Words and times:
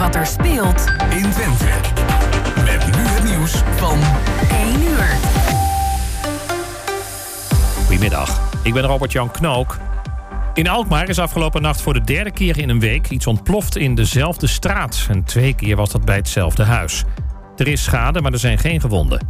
wat 0.00 0.14
er 0.14 0.26
speelt 0.26 0.84
in 1.10 1.30
Twente. 1.30 1.66
Met 2.64 2.86
nu 2.86 3.02
het 3.02 3.24
nieuws 3.24 3.52
van 3.76 3.98
1 4.50 4.82
uur. 4.82 5.06
Goedemiddag, 7.86 8.40
ik 8.62 8.72
ben 8.72 8.82
Robert-Jan 8.82 9.30
Knook. 9.30 9.78
In 10.54 10.68
Alkmaar 10.68 11.08
is 11.08 11.18
afgelopen 11.18 11.62
nacht 11.62 11.82
voor 11.82 11.92
de 11.92 12.00
derde 12.00 12.30
keer 12.30 12.58
in 12.58 12.68
een 12.68 12.80
week 12.80 13.10
iets 13.10 13.26
ontploft 13.26 13.76
in 13.76 13.94
dezelfde 13.94 14.46
straat. 14.46 15.06
En 15.10 15.24
twee 15.24 15.54
keer 15.54 15.76
was 15.76 15.90
dat 15.90 16.04
bij 16.04 16.16
hetzelfde 16.16 16.64
huis. 16.64 17.04
Er 17.56 17.68
is 17.68 17.82
schade, 17.82 18.20
maar 18.20 18.32
er 18.32 18.38
zijn 18.38 18.58
geen 18.58 18.80
gewonden. 18.80 19.26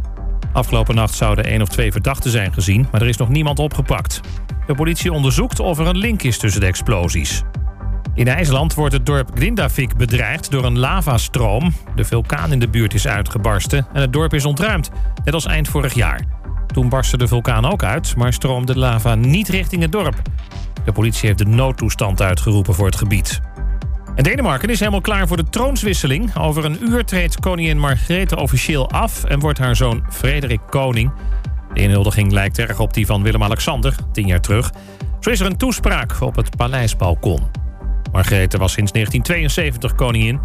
Afgelopen 0.53 0.95
nacht 0.95 1.13
zouden 1.13 1.45
één 1.45 1.61
of 1.61 1.69
twee 1.69 1.91
verdachten 1.91 2.31
zijn 2.31 2.53
gezien, 2.53 2.87
maar 2.91 3.01
er 3.01 3.07
is 3.07 3.17
nog 3.17 3.29
niemand 3.29 3.59
opgepakt. 3.59 4.19
De 4.67 4.75
politie 4.75 5.13
onderzoekt 5.13 5.59
of 5.59 5.79
er 5.79 5.87
een 5.87 5.97
link 5.97 6.21
is 6.21 6.37
tussen 6.37 6.61
de 6.61 6.67
explosies. 6.67 7.43
In 8.13 8.27
IJsland 8.27 8.73
wordt 8.73 8.93
het 8.93 9.05
dorp 9.05 9.29
Grindavik 9.33 9.97
bedreigd 9.97 10.51
door 10.51 10.65
een 10.65 10.79
lavastroom. 10.79 11.73
De 11.95 12.03
vulkaan 12.03 12.51
in 12.51 12.59
de 12.59 12.69
buurt 12.69 12.93
is 12.93 13.07
uitgebarsten 13.07 13.87
en 13.93 14.01
het 14.01 14.13
dorp 14.13 14.33
is 14.33 14.45
ontruimd, 14.45 14.89
net 15.23 15.33
als 15.33 15.45
eind 15.45 15.67
vorig 15.67 15.93
jaar. 15.93 16.21
Toen 16.67 16.89
barstte 16.89 17.17
de 17.17 17.27
vulkaan 17.27 17.65
ook 17.65 17.83
uit, 17.83 18.15
maar 18.15 18.33
stroomde 18.33 18.73
de 18.73 18.79
lava 18.79 19.15
niet 19.15 19.47
richting 19.47 19.81
het 19.81 19.91
dorp. 19.91 20.21
De 20.85 20.91
politie 20.91 21.27
heeft 21.27 21.37
de 21.37 21.45
noodtoestand 21.45 22.21
uitgeroepen 22.21 22.73
voor 22.73 22.85
het 22.85 22.95
gebied. 22.95 23.39
En 24.15 24.23
Denemarken 24.23 24.69
is 24.69 24.79
helemaal 24.79 25.01
klaar 25.01 25.27
voor 25.27 25.37
de 25.37 25.49
troonswisseling. 25.49 26.35
Over 26.35 26.65
een 26.65 26.83
uur 26.83 27.05
treedt 27.05 27.39
koningin 27.39 27.79
Margrethe 27.79 28.35
officieel 28.35 28.89
af 28.89 29.23
en 29.23 29.39
wordt 29.39 29.59
haar 29.59 29.75
zoon 29.75 30.03
Frederik 30.09 30.61
koning. 30.69 31.11
De 31.73 31.81
inhuldiging 31.81 32.31
lijkt 32.31 32.59
erg 32.59 32.79
op 32.79 32.93
die 32.93 33.05
van 33.05 33.23
Willem-Alexander, 33.23 33.95
tien 34.11 34.27
jaar 34.27 34.41
terug. 34.41 34.71
Zo 35.19 35.29
is 35.29 35.39
er 35.39 35.45
een 35.45 35.57
toespraak 35.57 36.21
op 36.21 36.35
het 36.35 36.57
paleisbalkon. 36.57 37.61
Margrethe 38.11 38.57
was 38.57 38.71
sinds 38.71 38.91
1972 38.91 39.95
koningin 39.95 40.39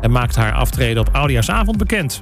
en 0.00 0.10
maakt 0.10 0.36
haar 0.36 0.52
aftreden 0.52 1.00
op 1.00 1.14
Oudejaarsavond 1.14 1.76
bekend. 1.76 2.20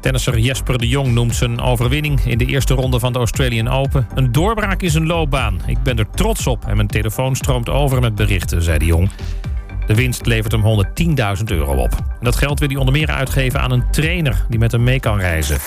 Tennisser 0.00 0.38
Jesper 0.38 0.78
de 0.78 0.88
Jong 0.88 1.12
noemt 1.12 1.34
zijn 1.34 1.60
overwinning 1.60 2.20
in 2.20 2.38
de 2.38 2.46
eerste 2.46 2.74
ronde 2.74 2.98
van 2.98 3.12
de 3.12 3.18
Australian 3.18 3.68
Open 3.68 4.06
een 4.14 4.32
doorbraak 4.32 4.82
in 4.82 4.90
zijn 4.90 5.06
loopbaan. 5.06 5.60
Ik 5.66 5.82
ben 5.82 5.98
er 5.98 6.10
trots 6.10 6.46
op 6.46 6.64
en 6.66 6.76
mijn 6.76 6.88
telefoon 6.88 7.36
stroomt 7.36 7.68
over 7.68 8.00
met 8.00 8.14
berichten, 8.14 8.62
zei 8.62 8.78
de 8.78 8.84
Jong. 8.84 9.10
De 9.86 9.94
winst 9.94 10.26
levert 10.26 10.52
hem 10.52 10.84
110.000 11.38 11.44
euro 11.44 11.74
op. 11.74 11.92
En 11.92 12.24
dat 12.24 12.36
geld 12.36 12.58
wil 12.58 12.68
hij 12.68 12.76
onder 12.76 12.94
meer 12.94 13.10
uitgeven 13.10 13.60
aan 13.60 13.70
een 13.70 13.90
trainer 13.90 14.44
die 14.48 14.58
met 14.58 14.72
hem 14.72 14.82
mee 14.82 15.00
kan 15.00 15.18
reizen. 15.18 15.58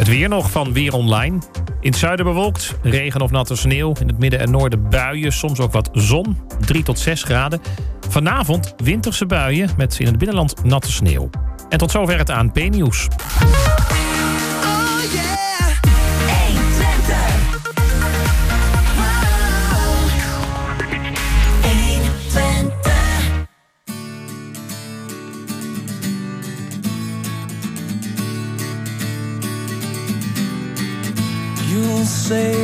Het 0.00 0.08
weer 0.08 0.28
nog 0.28 0.50
van 0.50 0.72
Weer 0.72 0.92
Online. 0.92 1.38
In 1.80 1.90
het 1.90 1.98
zuiden 1.98 2.24
bewolkt, 2.24 2.74
regen 2.82 3.20
of 3.20 3.30
natte 3.30 3.56
sneeuw. 3.56 3.94
In 4.00 4.08
het 4.08 4.18
midden 4.18 4.40
en 4.40 4.50
noorden 4.50 4.88
buien, 4.88 5.32
soms 5.32 5.60
ook 5.60 5.72
wat 5.72 5.88
zon. 5.92 6.38
3 6.60 6.82
tot 6.82 6.98
6 6.98 7.22
graden. 7.22 7.60
Vanavond 8.08 8.74
winterse 8.76 9.26
buien 9.26 9.70
met 9.76 9.98
in 9.98 10.06
het 10.06 10.18
binnenland 10.18 10.64
natte 10.64 10.92
sneeuw. 10.92 11.30
En 11.68 11.78
tot 11.78 11.90
zover 11.90 12.18
het 12.18 12.30
ANP-nieuws. 12.30 13.08
You'll 15.12 15.49
say. 32.30 32.54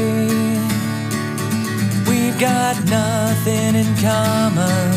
We've 2.08 2.38
got 2.38 2.76
nothing 2.84 3.74
in 3.82 3.90
common, 4.10 4.92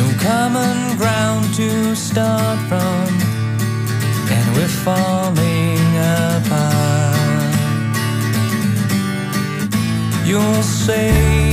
no 0.00 0.06
common 0.28 0.96
ground 0.96 1.52
to 1.60 1.94
start 1.94 2.58
from, 2.70 3.06
and 4.36 4.46
we're 4.56 4.76
falling 4.86 5.90
apart. 6.16 7.14
You'll 10.26 10.62
say 10.62 11.43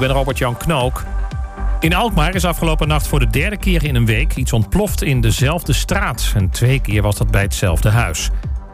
ik 0.00 0.06
ben 0.06 0.16
Robert-Jan 0.16 0.56
Knook. 0.56 1.04
In 1.80 1.94
Alkmaar 1.94 2.34
is 2.34 2.44
afgelopen 2.44 2.88
nacht 2.88 3.06
voor 3.06 3.18
de 3.18 3.26
derde 3.26 3.56
keer 3.56 3.84
in 3.84 3.94
een 3.94 4.06
week 4.06 4.36
iets 4.36 4.52
ontploft 4.52 5.02
in 5.02 5.20
dezelfde 5.20 5.72
straat. 5.72 6.32
En 6.34 6.50
twee 6.50 6.80
keer 6.80 7.02
was 7.02 7.16
dat 7.16 7.30
bij 7.30 7.42
hetzelfde 7.42 7.88
huis. 7.88 8.30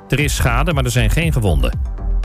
Er 0.09 0.19
is 0.19 0.35
schade, 0.35 0.73
maar 0.73 0.85
er 0.85 0.91
zijn 0.91 1.11
geen 1.11 1.33
gewonden. 1.33 1.79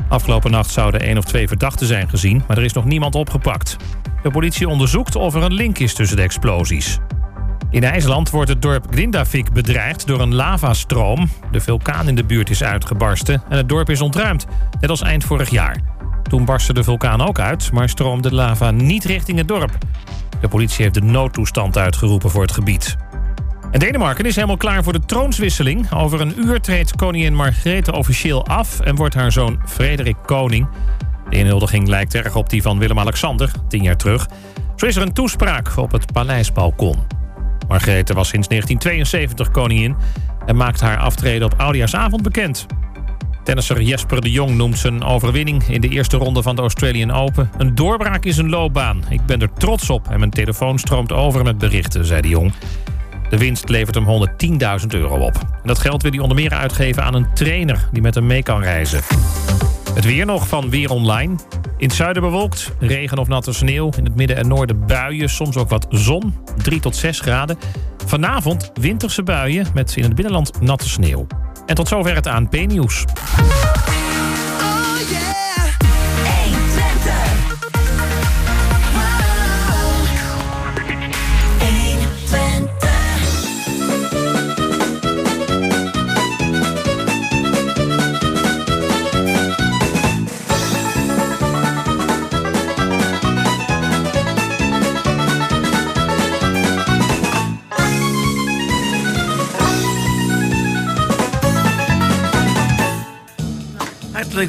Afgelopen 0.09 0.51
nacht 0.51 0.69
zouden 0.69 1.01
één 1.01 1.17
of 1.17 1.23
twee 1.23 1.47
verdachten 1.47 1.87
zijn 1.87 2.09
gezien, 2.09 2.43
maar 2.47 2.57
er 2.57 2.63
is 2.63 2.73
nog 2.73 2.85
niemand 2.85 3.15
opgepakt. 3.15 3.75
De 4.23 4.31
politie 4.31 4.67
onderzoekt 4.67 5.15
of 5.15 5.35
er 5.35 5.43
een 5.43 5.53
link 5.53 5.79
is 5.79 5.93
tussen 5.93 6.17
de 6.17 6.23
explosies. 6.23 6.99
In 7.71 7.83
IJsland 7.83 8.29
wordt 8.29 8.49
het 8.49 8.61
dorp 8.61 8.85
Grindavik 8.89 9.53
bedreigd 9.53 10.07
door 10.07 10.21
een 10.21 10.35
lavastroom. 10.35 11.29
De 11.51 11.59
vulkaan 11.59 12.07
in 12.07 12.15
de 12.15 12.23
buurt 12.23 12.49
is 12.49 12.63
uitgebarsten 12.63 13.43
en 13.49 13.57
het 13.57 13.69
dorp 13.69 13.89
is 13.89 14.01
ontruimd, 14.01 14.45
net 14.79 14.89
als 14.89 15.01
eind 15.01 15.23
vorig 15.23 15.49
jaar. 15.49 15.77
Toen 16.23 16.45
barstte 16.45 16.73
de 16.73 16.83
vulkaan 16.83 17.21
ook 17.21 17.39
uit, 17.39 17.71
maar 17.71 17.89
stroomde 17.89 18.29
de 18.29 18.35
lava 18.35 18.71
niet 18.71 19.03
richting 19.03 19.37
het 19.37 19.47
dorp. 19.47 19.77
De 20.41 20.47
politie 20.47 20.83
heeft 20.83 20.93
de 20.93 21.01
noodtoestand 21.01 21.77
uitgeroepen 21.77 22.29
voor 22.29 22.41
het 22.41 22.51
gebied. 22.51 22.97
En 23.71 23.79
Denemarken 23.79 24.25
is 24.25 24.35
helemaal 24.35 24.57
klaar 24.57 24.83
voor 24.83 24.93
de 24.93 25.05
troonswisseling. 25.05 25.91
Over 25.91 26.21
een 26.21 26.39
uur 26.39 26.61
treedt 26.61 26.95
koningin 26.95 27.35
Margrethe 27.35 27.91
officieel 27.91 28.45
af... 28.45 28.79
en 28.79 28.95
wordt 28.95 29.15
haar 29.15 29.31
zoon 29.31 29.61
Frederik 29.65 30.17
koning. 30.25 30.67
De 31.29 31.37
inhuldiging 31.37 31.87
lijkt 31.87 32.15
erg 32.15 32.35
op 32.35 32.49
die 32.49 32.61
van 32.61 32.79
Willem-Alexander, 32.79 33.51
tien 33.67 33.83
jaar 33.83 33.97
terug. 33.97 34.27
Zo 34.75 34.85
is 34.85 34.95
er 34.95 35.01
een 35.01 35.13
toespraak 35.13 35.77
op 35.77 35.91
het 35.91 36.11
paleisbalkon. 36.13 37.20
Margrethe 37.71 38.13
was 38.13 38.29
sinds 38.29 38.47
1972 38.47 39.51
koningin... 39.51 39.95
en 40.45 40.55
maakt 40.55 40.81
haar 40.81 40.97
aftreden 40.97 41.45
op 41.45 41.59
Oudejaarsavond 41.59 42.21
bekend. 42.21 42.65
Tennisser 43.43 43.81
Jesper 43.81 44.21
de 44.21 44.31
Jong 44.31 44.55
noemt 44.55 44.77
zijn 44.77 45.03
overwinning 45.03 45.63
in 45.63 45.81
de 45.81 45.87
eerste 45.87 46.17
ronde 46.17 46.41
van 46.41 46.55
de 46.55 46.61
Australian 46.61 47.11
Open... 47.11 47.49
een 47.57 47.75
doorbraak 47.75 48.25
in 48.25 48.33
zijn 48.33 48.49
loopbaan. 48.49 49.03
Ik 49.09 49.25
ben 49.25 49.41
er 49.41 49.53
trots 49.53 49.89
op 49.89 50.07
en 50.09 50.19
mijn 50.19 50.31
telefoon 50.31 50.79
stroomt 50.79 51.11
over 51.11 51.43
met 51.43 51.57
berichten, 51.57 52.05
zei 52.05 52.21
de 52.21 52.27
Jong. 52.27 52.53
De 53.29 53.37
winst 53.37 53.69
levert 53.69 53.95
hem 53.95 54.27
110.000 54.81 54.87
euro 54.87 55.15
op. 55.17 55.35
En 55.35 55.67
dat 55.67 55.79
geld 55.79 56.01
wil 56.01 56.11
hij 56.11 56.19
onder 56.19 56.37
meer 56.37 56.53
uitgeven 56.53 57.03
aan 57.03 57.13
een 57.13 57.33
trainer 57.33 57.87
die 57.91 58.01
met 58.01 58.15
hem 58.15 58.25
mee 58.25 58.43
kan 58.43 58.61
reizen. 58.61 59.01
Het 60.01 60.09
weer 60.09 60.25
nog 60.25 60.47
van 60.47 60.69
Weer 60.69 60.89
Online. 60.89 61.35
In 61.77 61.87
het 61.87 61.95
zuiden 61.95 62.21
bewolkt, 62.21 62.71
regen 62.79 63.17
of 63.17 63.27
natte 63.27 63.53
sneeuw. 63.53 63.89
In 63.97 64.03
het 64.03 64.15
midden 64.15 64.37
en 64.37 64.47
noorden 64.47 64.85
buien, 64.85 65.29
soms 65.29 65.57
ook 65.57 65.69
wat 65.69 65.85
zon. 65.89 66.33
3 66.57 66.79
tot 66.79 66.95
6 66.95 67.19
graden. 67.19 67.57
Vanavond 68.05 68.71
winterse 68.73 69.23
buien 69.23 69.67
met 69.73 69.95
in 69.95 70.03
het 70.03 70.15
binnenland 70.15 70.61
natte 70.61 70.89
sneeuw. 70.89 71.27
En 71.65 71.75
tot 71.75 71.87
zover 71.87 72.15
het 72.15 72.27
ANP-nieuws. 72.27 73.05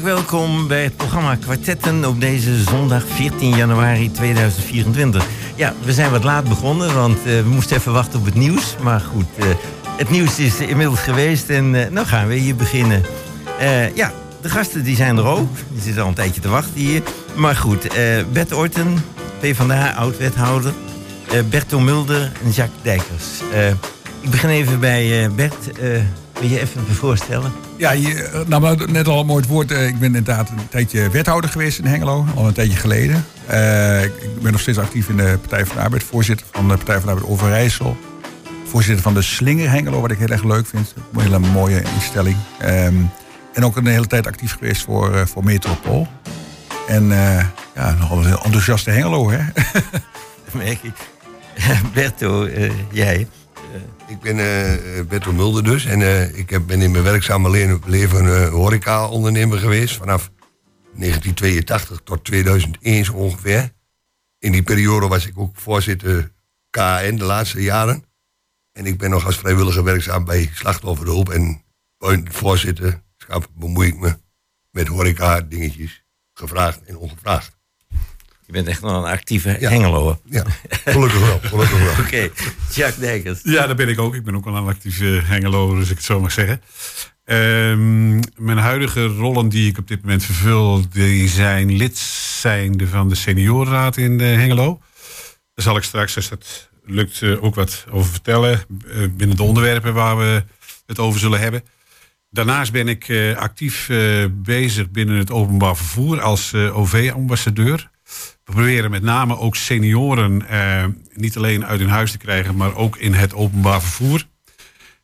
Welkom 0.01 0.67
bij 0.67 0.83
het 0.83 0.95
programma 0.97 1.35
Kwartetten 1.35 2.05
op 2.05 2.21
deze 2.21 2.63
zondag 2.63 3.03
14 3.07 3.55
januari 3.55 4.11
2024. 4.11 5.25
Ja, 5.55 5.73
we 5.83 5.93
zijn 5.93 6.11
wat 6.11 6.23
laat 6.23 6.49
begonnen, 6.49 6.93
want 6.93 7.17
eh, 7.17 7.23
we 7.23 7.49
moesten 7.49 7.77
even 7.77 7.93
wachten 7.93 8.19
op 8.19 8.25
het 8.25 8.35
nieuws. 8.35 8.75
Maar 8.81 8.99
goed, 8.99 9.25
eh, 9.37 9.45
het 9.97 10.09
nieuws 10.09 10.39
is 10.39 10.59
inmiddels 10.59 10.99
geweest 10.99 11.49
en 11.49 11.73
uh, 11.73 11.87
nou 11.89 12.07
gaan 12.07 12.27
we 12.27 12.35
hier 12.35 12.55
beginnen. 12.55 13.03
Ja, 13.95 14.11
de 14.41 14.49
gasten 14.49 14.83
die 14.83 14.95
zijn 14.95 15.17
er 15.17 15.25
ook. 15.25 15.55
Die 15.71 15.81
zitten 15.81 16.01
al 16.01 16.07
een 16.07 16.13
tijdje 16.13 16.41
te 16.41 16.49
wachten 16.49 16.79
hier. 16.79 17.01
Maar 17.35 17.55
goed, 17.55 17.87
Bert 18.31 18.53
Orten, 18.53 19.05
PvdA, 19.39 19.93
oud-wethouder. 19.93 20.73
Berto 21.49 21.79
Mulder 21.79 22.31
en 22.43 22.49
Jacques 22.51 22.81
Dijkers. 22.81 23.25
Ik 24.21 24.29
begin 24.29 24.49
even 24.49 24.79
bij 24.79 25.29
Bert. 25.35 25.69
Wil 26.39 26.49
je 26.49 26.59
even 26.59 26.85
voorstellen? 26.85 27.51
Ja, 27.77 27.91
je, 27.91 28.23
eh, 28.23 28.39
nou, 28.47 28.61
maar 28.61 28.89
net 28.91 29.07
al 29.07 29.19
een 29.19 29.25
mooi 29.25 29.43
woord. 29.47 29.71
Eh, 29.71 29.87
Ik 29.87 29.99
ben 29.99 30.07
inderdaad 30.15 30.49
een 30.49 30.67
tijdje 30.69 31.09
wethouder 31.09 31.49
geweest 31.49 31.79
in 31.79 31.85
Hengelo, 31.85 32.25
al 32.35 32.47
een 32.47 32.53
tijdje 32.53 32.77
geleden. 32.77 33.25
Eh, 33.45 34.03
ik 34.03 34.41
ben 34.41 34.51
nog 34.51 34.61
steeds 34.61 34.77
actief 34.77 35.09
in 35.09 35.17
de 35.17 35.37
Partij 35.41 35.65
van 35.65 35.75
de 35.75 35.81
Arbeid, 35.81 36.03
voorzitter 36.03 36.45
van 36.51 36.67
de 36.67 36.75
Partij 36.75 36.95
van 36.95 37.05
de 37.05 37.11
Arbeid 37.11 37.27
Overijssel. 37.31 37.97
Voorzitter 38.65 39.03
van 39.03 39.13
de 39.13 39.21
Slinger 39.21 39.69
Hengelo, 39.69 40.01
wat 40.01 40.11
ik 40.11 40.17
heel 40.17 40.27
erg 40.27 40.43
leuk 40.43 40.65
vind. 40.67 40.93
Een 41.13 41.21
hele 41.21 41.39
mooie 41.39 41.81
instelling. 41.95 42.35
Ehm, 42.59 42.95
en 43.53 43.65
ook 43.65 43.75
een 43.77 43.85
hele 43.87 44.07
tijd 44.07 44.27
actief 44.27 44.53
geweest 44.57 44.83
voor, 44.83 45.27
voor 45.27 45.43
Metropool. 45.43 46.07
En 46.87 47.11
eh, 47.11 47.45
ja, 47.75 47.95
nogal 47.99 48.17
een 48.17 48.25
heel 48.25 48.43
enthousiaste 48.43 48.89
Hengelo, 48.89 49.31
hè? 49.31 49.39
Dat 50.45 50.53
merk 50.63 50.79
ik. 50.83 50.95
Berto, 51.93 52.49
jij. 52.91 53.27
Ik 54.07 54.19
ben 54.19 54.39
eh 54.39 55.05
Bertel 55.05 55.33
Mulder 55.33 55.63
dus. 55.63 55.85
En 55.85 56.01
eh, 56.01 56.37
ik 56.37 56.49
heb, 56.49 56.67
ben 56.67 56.81
in 56.81 56.91
mijn 56.91 57.03
werkzame 57.03 57.49
le- 57.49 57.79
leven 57.85 58.25
eh 58.35 58.49
horeca-ondernemer 58.49 59.57
geweest. 59.59 59.95
Vanaf 59.95 60.31
1982 60.95 62.01
tot 62.03 62.23
2001 62.25 63.05
zo 63.05 63.13
ongeveer. 63.13 63.71
In 64.39 64.51
die 64.51 64.63
periode 64.63 65.07
was 65.07 65.25
ik 65.27 65.37
ook 65.37 65.55
voorzitter 65.57 66.31
KN 66.69 67.15
de 67.15 67.23
laatste 67.23 67.61
jaren. 67.61 68.03
En 68.71 68.85
ik 68.85 68.97
ben 68.97 69.09
nog 69.09 69.25
als 69.25 69.37
vrijwilliger 69.37 69.83
werkzaam 69.83 70.25
bij 70.25 70.49
Slachtofferhulp. 70.53 71.29
En 71.29 71.61
voorzitterschap 72.31 73.47
bemoei 73.53 73.87
ik 73.87 73.99
me 73.99 74.17
met 74.71 74.87
horeca-dingetjes. 74.87 76.03
Gevraagd 76.33 76.83
en 76.83 76.97
ongevraagd. 76.97 77.57
Je 78.45 78.51
bent 78.51 78.67
echt 78.67 78.81
nog 78.81 78.91
een 79.03 79.11
actieve 79.11 79.57
Ja. 79.59 79.69
Hengeloer. 79.69 80.19
Ja, 80.25 80.43
gelukkig 80.85 81.19
wel. 81.19 81.39
Gelukkig 81.43 81.79
wel. 81.83 81.91
Oké, 82.05 82.29
Jacques 82.73 82.95
Dijkers. 82.97 83.39
Ja, 83.43 83.67
dat 83.67 83.75
ben 83.75 83.89
ik 83.89 83.99
ook. 83.99 84.15
Ik 84.15 84.23
ben 84.23 84.35
ook 84.35 84.45
wel 84.45 84.55
een 84.55 84.67
actieve 84.67 85.05
Hengelo, 85.05 85.75
dus 85.75 85.89
ik 85.89 85.95
het 85.95 86.05
zo 86.05 86.19
mag 86.19 86.31
zeggen. 86.31 86.61
Ehm, 87.25 88.13
mijn 88.35 88.57
huidige 88.57 89.05
rollen 89.05 89.49
die 89.49 89.69
ik 89.69 89.77
op 89.77 89.87
dit 89.87 90.01
moment 90.01 90.23
vervul, 90.25 90.85
die 90.89 91.27
zijn 91.27 91.75
lid 91.75 91.97
zijnde 91.97 92.87
van 92.87 93.09
de 93.09 93.15
seniorenraad 93.15 93.97
in 93.97 94.19
eh, 94.19 94.27
Hengelo. 94.35 94.81
Daar 95.53 95.65
zal 95.65 95.77
ik 95.77 95.83
straks, 95.83 96.15
als 96.15 96.29
dat 96.29 96.69
lukt, 96.85 97.21
eh, 97.21 97.43
ook 97.43 97.55
wat 97.55 97.85
over 97.91 98.11
vertellen. 98.11 98.61
eh, 98.87 98.97
binnen 99.11 99.35
de 99.37 99.43
onderwerpen 99.43 99.93
waar 99.93 100.17
we 100.17 100.43
het 100.85 100.99
over 100.99 101.19
zullen 101.19 101.39
hebben. 101.39 101.63
Daarnaast 102.29 102.71
ben 102.71 102.87
ik 102.87 103.07
eh, 103.09 103.35
actief 103.37 103.89
eh, 103.89 104.25
bezig 104.31 104.89
binnen 104.91 105.17
het 105.17 105.31
openbaar 105.31 105.75
vervoer 105.75 106.21
als 106.21 106.53
OV-ambassadeur. 106.53 107.89
We 108.45 108.51
proberen 108.51 108.91
met 108.91 109.03
name 109.03 109.37
ook 109.37 109.55
senioren 109.55 110.47
eh, 110.49 110.85
niet 111.13 111.37
alleen 111.37 111.65
uit 111.65 111.79
hun 111.79 111.89
huis 111.89 112.11
te 112.11 112.17
krijgen, 112.17 112.55
maar 112.55 112.75
ook 112.75 112.97
in 112.97 113.13
het 113.13 113.33
openbaar 113.33 113.81
vervoer. 113.81 114.25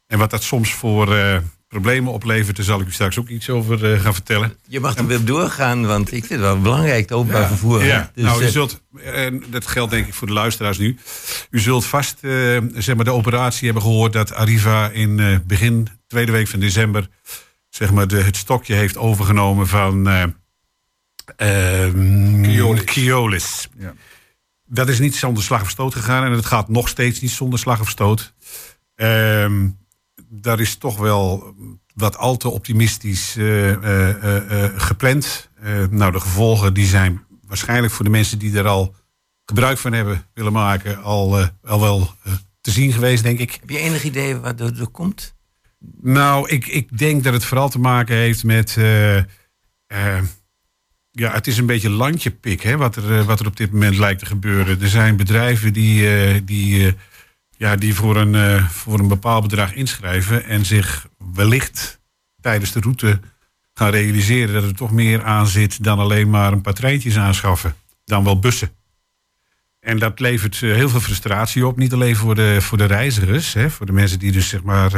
En 0.08 0.20
wat 0.20 0.30
dat 0.30 0.44
soms 0.44 0.74
voor 0.74 1.16
eh, 1.16 1.38
problemen 1.70 2.14
oplevert, 2.14 2.56
daar 2.56 2.66
zal 2.66 2.80
ik 2.80 2.88
u 2.88 2.92
straks 2.92 3.20
ook 3.20 3.28
iets 3.28 3.50
over 3.50 3.94
eh, 3.94 4.02
gaan 4.02 4.14
vertellen. 4.14 4.56
Je 4.68 4.80
mag 4.80 4.98
er 4.98 5.08
weer 5.08 5.26
doorgaan, 5.26 5.86
want 5.86 6.08
ik 6.12 6.26
vind 6.26 6.30
het 6.30 6.40
wel 6.40 6.62
belangrijk, 6.62 7.02
het 7.02 7.12
openbaar 7.12 7.48
vervoer. 7.48 7.84
Ja, 7.84 8.12
Dus, 8.16 8.24
nou, 8.24 8.42
u 8.42 8.46
eh, 8.46 8.52
zult, 8.52 8.82
en 9.04 9.44
dat 9.50 9.68
geldt 9.68 9.92
denk 9.92 10.08
ik 10.08 10.14
voor 10.14 10.28
de 10.28 10.34
luisteraars 10.34 10.78
nu. 10.78 10.98
U 11.50 11.60
zult 11.60 11.86
vast 11.86 12.18
eh, 12.22 12.58
zeg 12.74 12.96
maar 12.96 13.06
de 13.06 13.12
operatie 13.12 13.66
hebben 13.66 13.84
gehoord 13.84 14.14
dat 14.14 14.34
Arriva 14.34 14.90
in 14.90 15.20
eh, 15.20 15.38
begin 15.48 15.88
tweede 16.08 16.32
week 16.32 16.48
van 16.48 16.60
december 16.60 17.08
zeg 17.70 17.92
maar 17.92 18.08
de, 18.08 18.22
het 18.22 18.38
stokje 18.38 18.74
heeft 18.74 18.98
overgenomen 18.98 19.68
van 19.68 20.08
eh 21.36 21.84
ehm, 21.84 22.42
Keolis. 22.42 22.84
Keolis. 22.84 23.70
Ja. 23.78 23.94
Dat 24.66 24.90
is 24.90 25.00
niet 25.00 25.16
zonder 25.16 25.44
slag 25.44 25.62
of 25.62 25.70
stoot 25.70 25.94
gegaan 25.94 26.24
en 26.24 26.32
het 26.32 26.46
gaat 26.46 26.70
nog 26.70 26.88
steeds 26.88 27.20
niet 27.20 27.32
zonder 27.32 27.60
slag 27.60 27.80
of 27.80 27.90
stoot. 27.90 28.34
Ehm 28.96 29.68
daar 30.30 30.60
is 30.60 30.76
toch 30.76 30.98
wel 30.98 31.56
wat 31.94 32.18
al 32.18 32.38
te 32.38 32.50
optimistisch 32.50 33.36
eh, 33.38 33.72
eh, 33.72 34.64
eh, 34.64 34.72
gepland. 34.76 35.50
Eh, 35.62 35.86
nou, 35.90 36.12
de 36.12 36.20
gevolgen 36.20 36.74
die 36.74 36.86
zijn 36.86 37.22
waarschijnlijk 37.48 37.94
voor 37.94 38.06
de 38.06 38.12
mensen 38.12 38.40
die 38.40 38.58
er 38.58 38.68
al 38.68 38.96
gebruik 39.46 39.78
van 39.78 39.94
hebben 39.94 40.26
willen 40.34 40.54
maken, 40.54 41.04
al, 41.04 41.40
eh, 41.40 41.48
al 41.64 41.80
wel 41.80 42.14
te 42.62 42.72
zien 42.72 42.94
geweest, 42.94 43.24
denk 43.24 43.40
ik. 43.40 43.58
Heb 43.60 43.70
je 43.70 43.80
enig 43.80 44.04
idee 44.04 44.36
wat 44.36 44.60
er, 44.60 44.80
er 44.80 44.90
komt? 44.90 45.36
Nou, 46.02 46.50
ik, 46.50 46.68
ik 46.68 46.98
denk 46.98 47.24
dat 47.24 47.34
het 47.34 47.46
vooral 47.46 47.70
te 47.70 47.80
maken 47.80 48.16
heeft 48.16 48.44
met. 48.44 48.78
Ja, 51.12 51.32
het 51.32 51.48
is 51.48 51.58
een 51.58 51.66
beetje 51.66 51.90
landjepik, 51.90 52.62
hè, 52.62 52.78
wat, 52.78 52.96
er, 52.96 53.18
eh, 53.18 53.26
wat 53.26 53.40
er 53.40 53.46
op 53.46 53.58
dit 53.58 53.72
moment 53.72 53.98
lijkt 53.98 54.20
te 54.20 54.26
gebeuren. 54.26 54.82
Er 54.82 54.90
zijn 54.90 55.16
bedrijven 55.16 55.74
die, 55.74 56.18
eh, 56.18 56.42
die, 56.44 56.88
eh, 56.88 56.94
ja, 57.58 57.76
die 57.76 57.96
voor, 57.96 58.18
een, 58.18 58.70
voor 58.70 59.00
een 59.00 59.08
bepaald 59.08 59.42
bedrag 59.42 59.74
inschrijven 59.74 60.46
en 60.46 60.66
zich 60.66 61.08
wellicht 61.34 62.00
tijdens 62.42 62.72
de 62.72 62.80
route 62.80 63.20
gaan 63.74 63.92
realiseren 63.92 64.54
dat 64.54 64.64
er 64.64 64.76
toch 64.76 64.92
meer 64.92 65.24
aan 65.24 65.48
zit 65.48 65.84
dan 65.84 66.00
alleen 66.00 66.30
maar 66.30 66.52
een 66.52 66.62
paar 66.62 66.74
treintjes 66.74 67.18
aanschaffen, 67.18 67.76
dan 68.06 68.24
wel 68.24 68.40
bussen. 68.40 68.70
En 69.80 70.00
dat 70.00 70.20
levert 70.20 70.56
heel 70.56 70.90
veel 70.90 71.00
frustratie 71.00 71.68
op. 71.68 71.78
Niet 71.78 71.94
alleen 71.94 72.16
voor 72.16 72.36
de, 72.36 72.58
voor 72.62 72.78
de 72.78 72.86
reizigers, 72.86 73.54
hè, 73.54 73.70
voor 73.70 73.86
de 73.86 73.92
mensen 73.92 74.20
die 74.20 74.32
dus 74.32 74.50
zeg 74.50 74.64
maar 74.64 74.92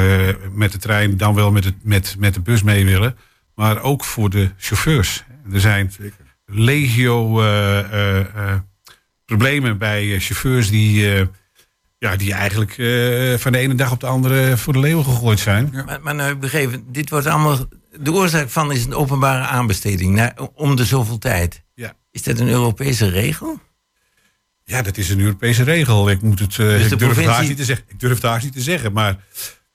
met 0.51 0.71
de 0.71 0.77
trein 0.77 1.17
dan 1.17 1.33
wel 1.33 1.51
met, 1.51 1.63
het, 1.63 1.75
met, 1.83 2.15
met 2.19 2.33
de 2.33 2.39
bus 2.39 2.63
mee 2.63 2.85
willen. 2.85 3.17
Maar 3.55 3.81
ook 3.81 4.03
voor 4.03 4.29
de 4.29 4.51
chauffeurs. 4.57 5.23
Er 5.53 5.60
zijn 5.60 5.91
legio 6.46 7.41
eh, 7.41 7.79
eh, 7.79 8.20
eh, 8.20 8.60
problemen 9.25 9.77
bij 9.77 10.20
chauffeurs 10.20 10.70
die, 10.70 11.13
eh, 11.15 11.25
ja, 11.98 12.15
die 12.15 12.34
eigenlijk 12.34 12.77
eh, 12.77 13.38
van 13.38 13.51
de 13.51 13.58
ene 13.58 13.75
dag 13.75 13.91
op 13.91 14.00
de 14.00 14.05
andere 14.08 14.58
voor 14.58 14.74
de 14.74 14.79
leeuwen 14.79 15.05
gegooid 15.05 15.39
zijn. 15.39 15.70
Maar, 15.86 16.00
maar 16.01 16.15
nou, 16.15 16.22
heb 16.27 16.36
ik 16.36 16.39
begrepen, 16.39 16.84
dit 16.91 17.10
wordt 17.10 17.25
allemaal 17.25 17.58
de 18.00 18.12
oorzaak 18.12 18.50
van 18.50 18.72
is 18.72 18.86
een 18.86 18.93
openbare 18.93 19.43
aanbesteding 19.43 20.15
naar, 20.15 20.38
om 20.53 20.75
de 20.75 20.86
zoveel 20.86 21.17
tijd. 21.17 21.63
Ja. 21.74 21.93
Is 22.12 22.24
dat 22.24 22.39
een 22.39 22.48
Europese 22.48 23.10
regel? 23.10 23.60
Ja, 24.63 24.81
dat 24.81 24.98
is 24.98 25.10
een 25.10 25.20
Europese 25.20 25.63
regel. 25.63 26.10
Ik, 26.10 26.22
moet 26.22 26.39
het, 26.39 26.51
eh, 26.51 26.58
Dus 26.58 26.67
ik, 26.67 26.79
durf 26.79 26.89
het 26.89 27.00
provincie- 27.00 27.31
haast 27.34 27.48
niet 27.48 27.58
te 27.58 27.65
zeggen. 27.65 27.86
ik 27.89 28.00
durf 28.00 28.13
het 28.13 28.24
haast 28.24 28.43
niet 28.43 28.53
te 28.53 28.62
zeggen. 28.62 28.91
Maar 28.93 29.17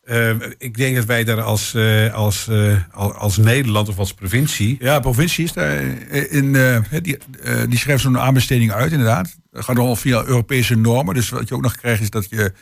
eh, 0.07 0.31
ik 0.59 0.77
denk 0.77 0.97
dat 0.97 1.05
wij 1.05 1.25
daar 1.25 1.43
als, 1.43 1.75
eh, 1.75 2.15
als, 2.15 2.49
eh, 2.49 2.77
al- 2.91 3.15
als 3.15 3.37
Nederland 3.37 3.89
of 3.89 3.99
als 3.99 4.15
provincie... 4.15 4.77
Ja, 4.81 5.01
provincie 5.01 5.45
is 5.45 5.53
daar 5.53 5.83
in, 6.31 6.57
die, 7.03 7.19
die 7.69 7.79
schrijft 7.79 8.03
zo'n 8.03 8.19
aanbesteding 8.19 8.73
uit, 8.73 8.93
inderdaad. 8.93 9.37
Dat 9.51 9.65
gaat 9.65 9.79
al 9.79 9.97
via 9.97 10.25
Europese 10.25 10.75
normen. 10.75 11.15
Dus 11.15 11.29
wat 11.29 11.49
je 11.49 11.55
ook 11.55 11.63
nog 11.63 11.77
krijgt 11.77 12.03
is 12.03 12.11
dat 12.11 12.27
je 12.31 12.53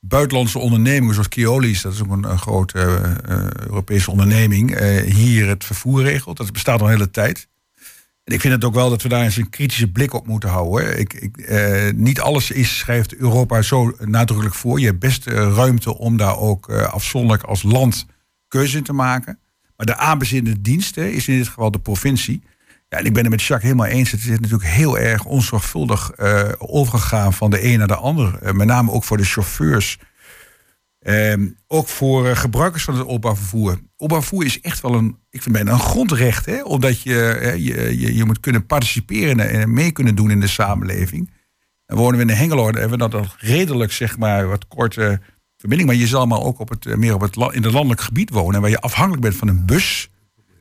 buitenlandse 0.00 0.58
ondernemingen 0.58 1.14
zoals 1.14 1.28
Keolis, 1.28 1.82
dat 1.82 1.92
is 1.92 2.02
ook 2.02 2.10
een, 2.10 2.38
grote 2.38 3.00
Europese 3.68 4.10
onderneming, 4.10 4.78
hier 5.04 5.48
het 5.48 5.64
vervoer 5.64 6.02
regelt. 6.02 6.36
Dat 6.36 6.52
bestaat 6.52 6.80
al 6.80 6.86
een 6.86 6.92
hele 6.92 7.10
tijd. 7.10 7.48
Ik 8.32 8.40
vind 8.40 8.54
het 8.54 8.64
ook 8.64 8.74
wel 8.74 8.90
dat 8.90 9.02
we 9.02 9.08
daar 9.08 9.22
eens 9.22 9.36
een 9.36 9.50
kritische 9.50 9.90
blik 9.90 10.12
op 10.12 10.26
moeten 10.26 10.48
houden. 10.48 10.98
Ik, 10.98 11.14
ik, 11.14 11.36
eh, 11.36 11.92
niet 11.94 12.20
alles 12.20 12.50
is, 12.50 12.78
schrijft 12.78 13.14
Europa 13.14 13.62
zo 13.62 13.96
nadrukkelijk 13.98 14.56
voor. 14.56 14.80
Je 14.80 14.86
hebt 14.86 14.98
best 14.98 15.26
eh, 15.26 15.34
ruimte 15.34 15.98
om 15.98 16.16
daar 16.16 16.38
ook 16.38 16.68
eh, 16.68 16.82
afzonderlijk 16.82 17.42
als 17.42 17.62
land 17.62 18.06
keuze 18.48 18.76
in 18.76 18.82
te 18.82 18.92
maken. 18.92 19.38
Maar 19.76 19.86
de 19.86 19.96
aanbestedende 19.96 20.60
diensten 20.60 21.12
is 21.12 21.28
in 21.28 21.36
dit 21.36 21.46
geval 21.46 21.70
de 21.70 21.80
provincie. 21.80 22.42
Ja, 22.88 22.98
en 22.98 23.04
ik 23.04 23.12
ben 23.12 23.22
het 23.22 23.30
met 23.30 23.42
Jacques 23.42 23.70
helemaal 23.70 23.92
eens. 23.92 24.10
Het 24.10 24.20
is 24.20 24.26
natuurlijk 24.26 24.70
heel 24.70 24.98
erg 24.98 25.24
onzorgvuldig 25.24 26.10
eh, 26.10 26.52
overgegaan 26.58 27.32
van 27.32 27.50
de 27.50 27.64
een 27.64 27.78
naar 27.78 27.86
de 27.86 27.96
ander. 27.96 28.38
Eh, 28.42 28.52
met 28.52 28.66
name 28.66 28.90
ook 28.90 29.04
voor 29.04 29.16
de 29.16 29.24
chauffeurs. 29.24 29.98
Ehm, 30.98 31.48
ook 31.66 31.88
voor 31.88 32.28
eh, 32.28 32.36
gebruikers 32.36 32.84
van 32.84 32.94
het 32.94 33.06
openbaar 33.06 33.36
vervoer. 33.36 33.80
Vervoer 33.96 34.44
is 34.44 34.60
echt 34.60 34.80
wel 34.80 34.94
een, 34.94 35.18
ik 35.38 35.44
vind 35.44 35.54
bijna 35.54 35.72
een 35.72 35.88
grondrecht. 35.92 36.46
Hè? 36.46 36.62
Omdat 36.62 37.02
je, 37.02 37.52
je, 37.58 37.98
je, 38.00 38.14
je 38.14 38.24
moet 38.24 38.40
kunnen 38.40 38.66
participeren 38.66 39.50
en 39.50 39.72
mee 39.72 39.92
kunnen 39.92 40.14
doen 40.14 40.30
in 40.30 40.40
de 40.40 40.46
samenleving. 40.46 41.30
Dan 41.86 41.98
wonen 41.98 42.16
we 42.16 42.32
in 42.32 42.38
Hengelo, 42.38 42.72
daar 42.72 42.80
hebben 42.80 42.98
we 42.98 43.08
dat 43.08 43.36
redelijk, 43.38 43.92
zeg 43.92 44.18
maar, 44.18 44.48
wat 44.48 44.68
korte 44.68 45.20
verbinding. 45.56 45.90
Maar 45.90 45.98
je 45.98 46.06
zal 46.06 46.26
maar 46.26 46.40
ook 46.40 46.58
op 46.58 46.68
het, 46.68 46.86
eh, 46.86 46.96
meer 46.96 47.14
op 47.14 47.20
het, 47.20 47.36
in 47.36 47.62
het 47.62 47.72
landelijk 47.72 48.00
gebied 48.00 48.30
wonen, 48.30 48.60
waar 48.60 48.70
je 48.70 48.80
afhankelijk 48.80 49.22
bent 49.22 49.36
van 49.36 49.48
een 49.48 49.66
bus. 49.66 50.10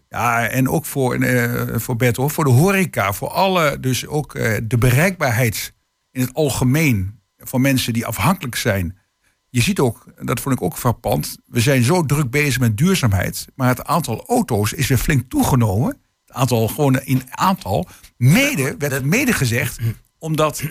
Ja, 0.10 0.48
en 0.48 0.70
ook 0.70 0.86
voor, 0.86 1.16
eh 1.16 1.76
voor 1.76 1.96
Bert, 1.96 2.16
hoor, 2.16 2.30
voor 2.30 2.44
de 2.44 2.50
horeca, 2.50 3.14
voor 3.14 3.30
alle, 3.30 3.80
dus 3.80 4.08
ook 4.08 4.36
eh, 4.36 4.58
de 4.64 4.78
bereikbaarheid 4.78 5.74
in 6.12 6.22
het 6.22 6.34
algemeen 6.34 7.20
van 7.38 7.62
mensen 7.62 7.94
die 7.94 8.06
afhankelijk 8.06 8.56
zijn. 8.56 8.97
Je 9.58 9.64
ziet 9.64 9.80
ook, 9.80 10.06
en 10.16 10.26
dat 10.26 10.40
vond 10.40 10.56
ik 10.56 10.62
ook 10.62 10.78
frappant, 10.78 11.38
we 11.46 11.60
zijn 11.60 11.84
zo 11.84 12.06
druk 12.06 12.30
bezig 12.30 12.60
met 12.60 12.78
duurzaamheid, 12.78 13.48
maar 13.56 13.68
het 13.68 13.86
aantal 13.86 14.26
auto's 14.28 14.74
is 14.74 14.88
weer 14.88 14.98
flink 14.98 15.30
toegenomen. 15.30 15.98
Het 16.26 16.36
aantal, 16.36 16.68
gewoon 16.68 17.00
in 17.00 17.22
aantal, 17.30 17.88
mede, 18.18 18.76
werd 18.78 19.04
mede 19.04 19.34
gezegd, 19.34 19.80
omdat 20.18 20.64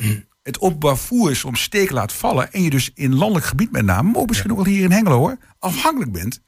het 0.43 0.61
openbaar 0.61 0.97
vervoer 0.97 1.37
soms 1.37 1.63
steek 1.63 1.91
laat 1.91 2.13
vallen 2.13 2.53
en 2.53 2.63
je 2.63 2.71
dus 2.71 2.91
in 2.95 3.15
landelijk 3.15 3.47
gebied 3.47 3.73
met 3.73 3.85
name, 3.85 4.11
maar 4.11 4.25
misschien 4.25 4.51
ook 4.51 4.57
wel 4.57 4.67
hier 4.67 4.85
in 4.85 4.93
Hengelo 4.93 5.19
hoor, 5.19 5.37
afhankelijk 5.59 6.13
bent. 6.13 6.41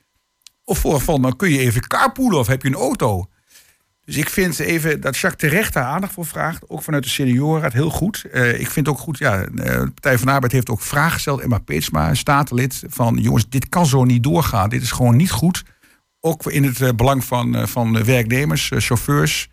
Of 0.64 0.78
voor 0.78 1.00
van, 1.00 1.23
dan 1.23 1.37
kun 1.37 1.50
je 1.50 1.59
even 1.59 1.87
carpoolen 1.87 2.38
of 2.38 2.47
heb 2.47 2.62
je 2.62 2.68
een 2.68 2.75
auto. 2.75 3.28
Dus 4.08 4.16
ik 4.16 4.28
vind 4.30 4.58
even 4.58 5.00
dat 5.00 5.16
Jacques 5.16 5.50
terecht 5.50 5.72
daar 5.72 5.84
aandacht 5.84 6.12
voor 6.12 6.26
vraagt. 6.26 6.68
Ook 6.68 6.82
vanuit 6.82 7.02
de 7.02 7.08
seniorenraad 7.08 7.72
heel 7.72 7.90
goed. 7.90 8.24
Eh, 8.32 8.60
ik 8.60 8.70
vind 8.70 8.88
ook 8.88 8.98
goed, 8.98 9.18
ja, 9.18 9.40
eh, 9.42 9.46
de 9.54 9.90
Partij 9.94 10.18
van 10.18 10.28
Arbeid 10.28 10.52
heeft 10.52 10.68
ook 10.70 10.80
vragen 10.82 11.12
gesteld. 11.12 11.40
Emma 11.40 11.58
Peetsma, 11.58 12.14
statenlid, 12.14 12.82
van 12.88 13.16
jongens, 13.16 13.48
dit 13.48 13.68
kan 13.68 13.86
zo 13.86 14.04
niet 14.04 14.22
doorgaan. 14.22 14.68
Dit 14.68 14.82
is 14.82 14.90
gewoon 14.90 15.16
niet 15.16 15.30
goed. 15.30 15.62
Ook 16.20 16.46
in 16.46 16.64
het 16.64 16.80
eh, 16.80 16.88
belang 16.96 17.24
van, 17.24 17.56
eh, 17.56 17.66
van 17.66 18.04
werknemers, 18.04 18.70
eh, 18.70 18.78
chauffeurs. 18.80 19.48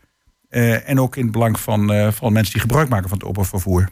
eh, 0.49 0.89
en 0.89 0.99
ook 0.99 1.15
in 1.15 1.23
het 1.23 1.31
belang 1.31 1.59
van, 1.59 1.91
eh, 1.93 2.11
van 2.11 2.33
mensen 2.33 2.53
die 2.53 2.61
gebruik 2.61 2.89
maken 2.89 3.09
van 3.09 3.17
het 3.17 3.27
openbaar 3.27 3.49
vervoer. 3.49 3.89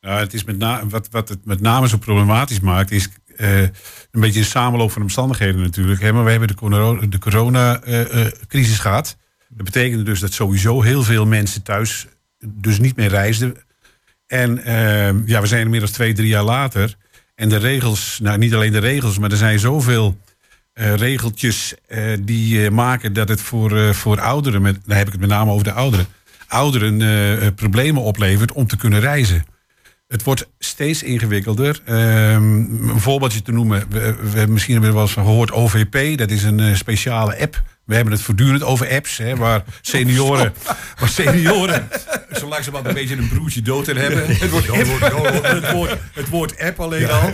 Nou, 0.00 0.20
het 0.20 0.34
is 0.34 0.44
met 0.44 0.56
wat, 0.90 1.08
wat 1.10 1.28
het 1.28 1.44
met 1.44 1.60
name 1.60 1.88
zo 1.88 1.96
problematisch 1.96 2.60
maakt, 2.60 2.90
is 2.90 3.08
eh, 3.36 3.60
een 3.62 3.70
beetje 4.10 4.40
een 4.40 4.46
samenloop 4.46 4.92
van 4.92 5.02
omstandigheden 5.02 5.60
natuurlijk. 5.60 6.12
Maar 6.12 6.24
we 6.24 6.30
hebben 6.30 6.48
de, 6.48 6.54
corona- 6.54 7.06
de 7.06 7.18
coronacrisis 7.18 8.78
gehad. 8.78 9.16
Dat 9.48 9.64
betekende 9.64 10.02
dus 10.02 10.20
dat 10.20 10.32
sowieso 10.32 10.82
heel 10.82 11.02
veel 11.02 11.26
mensen 11.26 11.62
thuis 11.62 12.06
dus 12.38 12.78
niet 12.78 12.96
meer 12.96 13.08
reisden. 13.08 13.56
En 14.26 14.64
eh, 14.64 15.26
ja, 15.26 15.40
we 15.40 15.46
zijn 15.46 15.64
inmiddels 15.64 15.92
twee, 15.92 16.12
drie 16.12 16.28
jaar 16.28 16.44
later. 16.44 16.96
En 17.34 17.48
de 17.48 17.56
regels, 17.56 18.18
nou 18.22 18.38
niet 18.38 18.54
alleen 18.54 18.72
de 18.72 18.78
regels, 18.78 19.18
maar 19.18 19.30
er 19.30 19.36
zijn 19.36 19.58
zoveel 19.58 20.16
eh, 20.76 20.94
regeltjes 20.94 21.74
eh, 21.86 22.02
die 22.20 22.64
eh, 22.64 22.70
maken 22.70 23.12
dat 23.12 23.28
het 23.28 23.40
voor, 23.40 23.94
voor 23.94 24.20
ouderen, 24.20 24.62
met, 24.62 24.78
daar 24.84 24.96
heb 24.96 25.06
ik 25.06 25.12
het 25.12 25.20
met 25.20 25.30
name 25.30 25.50
over 25.50 25.64
de 25.64 25.72
ouderen, 25.72 26.06
ouderen 26.46 27.54
problemen 27.54 28.02
oplevert 28.02 28.52
om 28.52 28.66
te 28.66 28.76
kunnen 28.76 29.00
reizen. 29.00 29.44
Het 30.08 30.22
wordt 30.22 30.48
steeds 30.58 31.02
ingewikkelder. 31.02 31.80
Ehm, 31.84 32.44
een 32.88 33.00
voorbeeldje 33.00 33.42
te 33.42 33.52
noemen. 33.52 33.84
We, 33.88 34.14
we, 34.32 34.46
misschien 34.46 34.72
hebben 34.72 34.90
we 34.90 34.96
wel 34.96 35.06
eens 35.06 35.12
gehoord 35.12 35.52
OVP. 35.52 36.18
Dat 36.18 36.30
is 36.30 36.42
een 36.42 36.60
eh, 36.60 36.74
speciale 36.74 37.40
app. 37.40 37.62
We 37.84 37.94
hebben 37.94 38.12
het 38.12 38.22
voortdurend 38.22 38.62
over 38.62 38.90
apps. 38.90 39.16
Hè, 39.16 39.36
waar 39.36 39.64
senioren, 39.80 40.52
waar 40.98 41.08
senioren 41.08 41.88
zo 42.38 42.48
langzamerhand 42.48 42.86
een 42.86 42.94
beetje 42.94 43.16
een 43.16 43.28
broertje 43.28 43.62
dood 43.62 43.88
in 43.88 43.96
hebben. 43.96 44.26
Het 44.26 44.50
woord, 44.50 44.70
app, 44.70 45.42
het, 45.62 45.72
woord, 45.72 45.96
het 46.12 46.28
woord 46.28 46.58
app 46.58 46.80
alleen 46.80 47.10
al. 47.10 47.30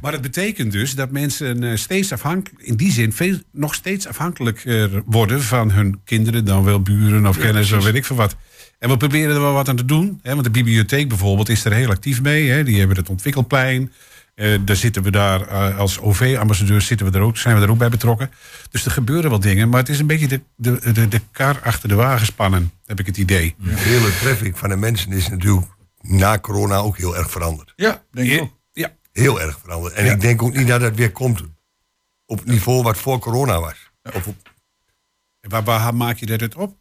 Maar 0.00 0.12
het 0.12 0.20
betekent 0.20 0.72
dus 0.72 0.94
dat 0.94 1.10
mensen 1.10 1.64
eh, 1.64 1.76
steeds 1.76 2.12
afhankelijk, 2.12 2.62
in 2.62 2.76
die 2.76 2.92
zin 2.92 3.12
veel, 3.12 3.38
nog 3.52 3.74
steeds 3.74 4.06
afhankelijker 4.06 5.02
worden 5.06 5.42
van 5.42 5.70
hun 5.70 6.00
kinderen, 6.04 6.44
dan 6.44 6.64
wel 6.64 6.82
buren 6.82 7.26
of 7.26 7.38
kennissen 7.38 7.78
of 7.78 7.84
weet 7.84 7.94
ik 7.94 8.04
veel 8.04 8.16
wat. 8.16 8.36
En 8.80 8.88
we 8.88 8.96
proberen 8.96 9.34
er 9.34 9.40
wel 9.40 9.52
wat 9.52 9.68
aan 9.68 9.76
te 9.76 9.84
doen. 9.84 10.18
Hè, 10.22 10.30
want 10.32 10.44
de 10.44 10.50
bibliotheek 10.50 11.08
bijvoorbeeld 11.08 11.48
is 11.48 11.64
er 11.64 11.72
heel 11.72 11.90
actief 11.90 12.22
mee. 12.22 12.48
Hè, 12.50 12.64
die 12.64 12.78
hebben 12.78 12.96
het 12.96 13.08
ontwikkelplein. 13.08 13.92
Eh, 14.34 14.58
daar 14.64 14.76
zitten 14.76 15.02
we 15.02 15.10
daar 15.10 15.46
eh, 15.48 15.78
als 15.78 15.98
OV-ambassadeurs 15.98 16.86
zitten 16.86 17.10
we 17.12 17.18
er 17.18 17.24
ook, 17.24 17.36
zijn 17.36 17.56
we 17.56 17.62
er 17.62 17.70
ook 17.70 17.78
bij 17.78 17.88
betrokken. 17.88 18.30
Dus 18.70 18.84
er 18.84 18.90
gebeuren 18.90 19.30
wel 19.30 19.40
dingen, 19.40 19.68
maar 19.68 19.80
het 19.80 19.88
is 19.88 19.98
een 19.98 20.06
beetje 20.06 20.26
de, 20.26 20.40
de, 20.56 20.92
de, 20.92 21.08
de 21.08 21.20
kar 21.30 21.60
achter 21.62 21.88
de 21.88 21.94
wagen 21.94 22.26
spannen, 22.26 22.72
heb 22.86 23.00
ik 23.00 23.06
het 23.06 23.16
idee. 23.16 23.54
De 23.58 23.70
hele 23.74 24.16
traffic 24.20 24.56
van 24.56 24.68
de 24.68 24.76
mensen 24.76 25.12
is 25.12 25.28
natuurlijk 25.28 25.66
na 26.00 26.38
corona 26.38 26.76
ook 26.76 26.96
heel 26.96 27.16
erg 27.16 27.30
veranderd. 27.30 27.72
Ja, 27.76 28.02
denk 28.10 28.28
ik 28.28 28.34
Ja, 28.34 28.40
ook. 28.40 28.52
ja. 28.72 28.92
Heel 29.12 29.40
erg 29.40 29.58
veranderd. 29.62 29.94
En 29.94 30.10
ik 30.10 30.20
denk 30.20 30.42
ook 30.42 30.54
niet 30.56 30.68
dat 30.68 30.80
het 30.80 30.96
weer 30.96 31.12
komt 31.12 31.42
op 32.26 32.38
het 32.38 32.46
niveau 32.48 32.82
wat 32.82 32.98
voor 32.98 33.18
corona 33.18 33.60
was. 33.60 33.90
Of 34.14 34.26
op, 34.26 34.36
Waar, 35.40 35.62
waar 35.64 35.94
maak 35.94 36.16
je 36.16 36.26
dat 36.26 36.40
het 36.40 36.54
op? 36.54 36.76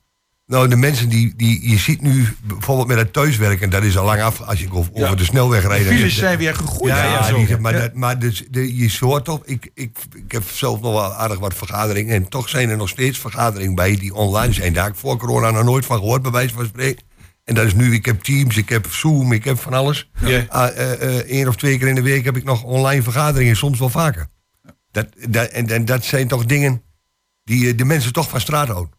Nou, 0.50 0.68
de 0.68 0.76
mensen 0.76 1.10
die, 1.10 1.34
die 1.36 1.70
je 1.70 1.78
ziet 1.78 2.02
nu 2.02 2.28
bijvoorbeeld 2.44 2.88
met 2.88 2.98
het 2.98 3.14
thuiswerken, 3.14 3.70
dat 3.70 3.84
is 3.84 3.98
al 3.98 4.06
lang 4.06 4.22
af 4.22 4.42
als 4.42 4.60
je 4.60 4.72
over, 4.72 5.18
de 5.18 5.24
snelweg 5.24 5.64
rijdt. 5.68 5.88
Files 5.88 6.16
zijn 6.18 6.38
weer 6.38 6.56
gegroeid. 6.56 6.94
Ja, 6.94 7.04
ja, 7.04 7.32
die- 7.34 7.58
maar, 7.58 7.74
Ja. 7.74 7.80
dat, 7.80 7.94
maar 7.94 8.20
dus, 8.20 8.44
de, 8.50 8.78
je 8.78 8.98
hoort 9.00 9.26
toch, 9.26 9.42
ik, 9.46 9.72
ik, 9.74 9.98
ik 10.16 10.32
heb 10.32 10.44
zelf 10.50 10.82
nog 10.82 10.92
wel 10.92 11.14
aardig 11.14 11.40
wat 11.40 11.54
vergaderingen. 11.54 12.16
En 12.16 12.28
toch 12.30 12.50
zijn 12.50 12.70
er 12.70 12.78
nog 12.78 12.90
steeds 12.90 13.18
vergaderingen 13.20 13.76
bij 13.76 13.96
die 13.96 14.14
online 14.14 14.54
zijn. 14.54 14.74
Daar 14.74 14.84
heb 14.84 14.94
ik 14.94 15.00
voor 15.00 15.18
corona 15.18 15.52
nog 15.52 15.64
nooit 15.64 15.86
van 15.86 15.98
gehoord, 15.98 16.22
bij 16.22 16.32
wijze 16.32 16.54
van 16.54 16.66
spreken. 16.66 17.04
En 17.44 17.56
dat 17.56 17.66
is 17.66 17.74
nu, 17.74 17.94
ik 17.94 18.06
heb 18.06 18.22
Teams, 18.22 18.58
ik 18.58 18.70
heb 18.70 18.88
Zoom, 18.92 19.32
ik 19.32 19.44
heb 19.44 19.60
van 19.60 19.74
alles. 19.74 20.10
Ja. 20.20 20.46
Ah, 20.50 20.68
eh, 20.78 21.18
eh, 21.20 21.40
Eén 21.40 21.48
of 21.48 21.56
twee 21.56 21.78
keer 21.78 21.88
in 21.88 21.96
de 21.96 22.02
week 22.02 22.26
heb 22.26 22.38
ik 22.38 22.44
nog 22.44 22.64
online 22.64 23.02
vergaderingen, 23.04 23.56
soms 23.56 23.80
wel 23.80 23.90
vaker. 23.90 24.28
Dat, 24.92 25.08
dat, 25.30 25.50
en, 25.50 25.68
en 25.70 25.86
dat 25.86 26.04
zijn 26.06 26.28
toch 26.28 26.46
dingen 26.46 26.82
die 27.44 27.70
eh, 27.70 27.78
de 27.78 27.86
mensen 27.86 28.14
toch 28.14 28.30
van 28.30 28.42
straat 28.42 28.68
houden. 28.68 28.94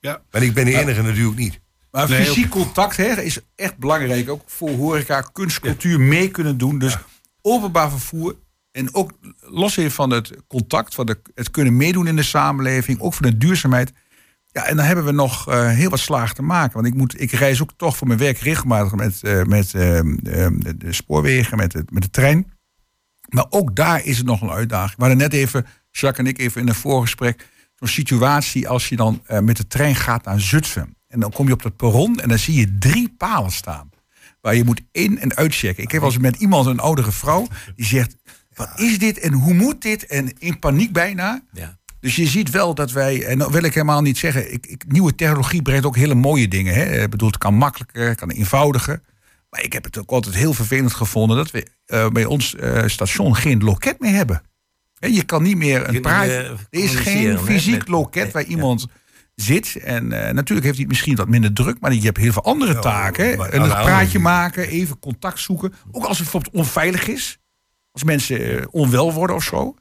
Ja. 0.00 0.22
Maar 0.30 0.42
ik 0.42 0.54
ben 0.54 0.64
de 0.64 0.78
enige 0.80 1.02
natuurlijk 1.02 1.36
niet. 1.36 1.60
Maar 1.90 2.08
Nee, 2.08 2.24
fysiek 2.24 2.48
contact 2.48 2.96
hè, 2.96 3.22
is 3.22 3.38
echt 3.54 3.76
belangrijk. 3.76 4.30
Ook 4.30 4.42
voor 4.46 4.70
horeca, 4.70 5.20
kunst, 5.20 5.60
cultuur 5.60 6.00
mee 6.00 6.30
kunnen 6.30 6.58
doen. 6.58 6.78
Dus 6.78 6.96
openbaar 7.42 7.90
vervoer. 7.90 8.36
En 8.72 8.94
ook 8.94 9.10
los 9.40 9.76
even 9.76 9.90
van 9.90 10.10
het 10.10 10.32
contact, 10.46 10.94
van 10.94 11.06
de, 11.06 11.20
het 11.34 11.50
kunnen 11.50 11.76
meedoen 11.76 12.06
in 12.06 12.16
de 12.16 12.22
samenleving. 12.22 13.00
Ook 13.00 13.14
van 13.14 13.30
de 13.30 13.36
duurzaamheid. 13.36 13.92
Ja, 14.52 14.64
en 14.64 14.76
dan 14.76 14.86
hebben 14.86 15.04
we 15.04 15.12
nog 15.12 15.48
eh, 15.48 15.68
heel 15.68 15.90
wat 15.90 15.98
slagen 15.98 16.34
te 16.34 16.42
maken. 16.42 16.74
Want 16.74 16.86
ik, 16.86 16.94
moet, 16.94 17.20
ik 17.20 17.30
reis 17.30 17.62
ook 17.62 17.72
toch 17.76 17.96
voor 17.96 18.06
mijn 18.06 18.18
werk 18.18 18.38
regelmatig 18.38 18.94
met, 18.94 19.22
eh, 19.22 19.42
met 19.42 19.74
eh, 19.74 20.00
de, 20.02 20.74
de 20.76 20.92
spoorwegen, 20.92 21.56
met, 21.56 21.72
het, 21.72 21.90
met 21.90 22.02
de 22.02 22.10
trein. 22.10 22.52
Maar 23.28 23.46
ook 23.50 23.76
daar 23.76 24.04
is 24.04 24.16
het 24.16 24.26
nog 24.26 24.40
een 24.40 24.50
uitdaging. 24.50 24.96
We 24.96 25.04
hadden 25.04 25.18
net 25.18 25.32
even, 25.32 25.66
Jacques 25.90 26.26
en 26.26 26.32
ik, 26.32 26.38
even 26.38 26.60
in 26.60 26.68
een 26.68 26.74
voorgesprek... 26.74 27.48
zo'n 27.86 28.04
situatie 28.04 28.68
als 28.68 28.88
je 28.88 28.96
dan 28.96 29.22
eh, 29.26 29.38
met 29.38 29.56
de 29.56 29.66
trein 29.66 29.94
gaat 29.94 30.24
naar 30.24 30.40
Zutphen. 30.40 30.96
En 31.08 31.20
dan 31.20 31.32
kom 31.32 31.46
je 31.46 31.52
op 31.52 31.62
dat 31.62 31.76
perron 31.76 32.20
en 32.20 32.28
dan 32.28 32.38
zie 32.38 32.54
je 32.54 32.78
drie 32.78 33.14
palen 33.18 33.52
staan. 33.52 33.90
Waar 34.40 34.54
je 34.54 34.64
moet 34.64 34.80
in- 34.92 35.20
en 35.20 35.36
uitchecken. 35.36 35.82
Ik 35.82 35.90
heb 35.90 36.02
eens 36.02 36.18
met 36.18 36.36
iemand, 36.36 36.66
een 36.66 36.80
oudere 36.80 37.12
vrouw, 37.12 37.46
die 37.76 37.86
zegt... 37.86 38.16
Wat 38.54 38.80
is 38.80 38.98
dit 38.98 39.18
en 39.18 39.32
hoe 39.32 39.54
moet 39.54 39.82
dit? 39.82 40.06
En 40.06 40.32
in 40.38 40.58
paniek 40.58 40.92
bijna. 40.92 41.42
Ja. 41.52 41.78
Dus 42.00 42.16
je 42.16 42.26
ziet 42.26 42.50
wel 42.50 42.74
dat 42.74 42.92
wij, 42.92 43.24
en 43.24 43.38
dat 43.38 43.50
wil 43.50 43.62
ik 43.62 43.74
helemaal 43.74 44.02
niet 44.02 44.18
zeggen, 44.18 44.52
ik, 44.52 44.66
ik, 44.66 44.84
nieuwe 44.88 45.14
technologie 45.14 45.62
brengt 45.62 45.86
ook 45.86 45.96
hele 45.96 46.14
mooie 46.14 46.48
dingen. 46.48 46.74
Hè? 46.74 47.02
Ik 47.02 47.10
bedoel, 47.10 47.28
het 47.28 47.38
kan 47.38 47.54
makkelijker, 47.54 48.08
het 48.08 48.18
kan 48.18 48.30
eenvoudiger. 48.30 49.00
Maar 49.50 49.62
ik 49.62 49.72
heb 49.72 49.84
het 49.84 49.98
ook 49.98 50.10
altijd 50.10 50.34
heel 50.34 50.52
vervelend 50.52 50.94
gevonden 50.94 51.36
dat 51.36 51.50
we 51.50 51.66
eh, 51.86 52.08
bij 52.08 52.24
ons 52.24 52.54
eh, 52.54 52.82
station 52.86 53.36
geen 53.36 53.64
loket 53.64 54.00
meer 54.00 54.14
hebben. 54.14 54.42
Je 54.98 55.22
kan 55.24 55.42
niet 55.42 55.56
meer 55.56 55.88
een 55.88 56.00
praatje. 56.00 56.32
Er 56.32 56.58
is 56.70 56.94
geen 56.94 57.38
fysiek 57.38 57.78
met- 57.78 57.88
loket 57.88 58.32
waar 58.32 58.42
ja. 58.42 58.48
iemand 58.48 58.86
zit. 59.34 59.76
En 59.76 60.12
eh, 60.12 60.32
natuurlijk 60.34 60.48
heeft 60.48 60.62
hij 60.62 60.72
het 60.78 60.88
misschien 60.88 61.16
wat 61.16 61.28
minder 61.28 61.52
druk, 61.52 61.80
maar 61.80 61.92
je 61.94 62.00
hebt 62.00 62.16
heel 62.16 62.32
veel 62.32 62.44
andere 62.44 62.72
Ja, 62.72 62.80
taken. 62.80 63.36
maar 63.38 63.54
Een 63.54 63.60
aan 63.60 63.68
de 63.68 63.74
praatje 63.74 63.92
andere- 64.00 64.18
maken, 64.18 64.68
even 64.68 64.98
contact 64.98 65.38
zoeken. 65.40 65.72
Ook 65.92 66.04
als 66.04 66.18
het 66.18 66.30
bijvoorbeeld 66.30 66.54
onveilig 66.54 67.08
is. 67.08 67.38
Als 67.92 68.04
mensen 68.04 68.58
eh, 68.60 68.66
onwel 68.70 69.12
worden 69.12 69.36
of 69.36 69.42
zo. 69.44 69.74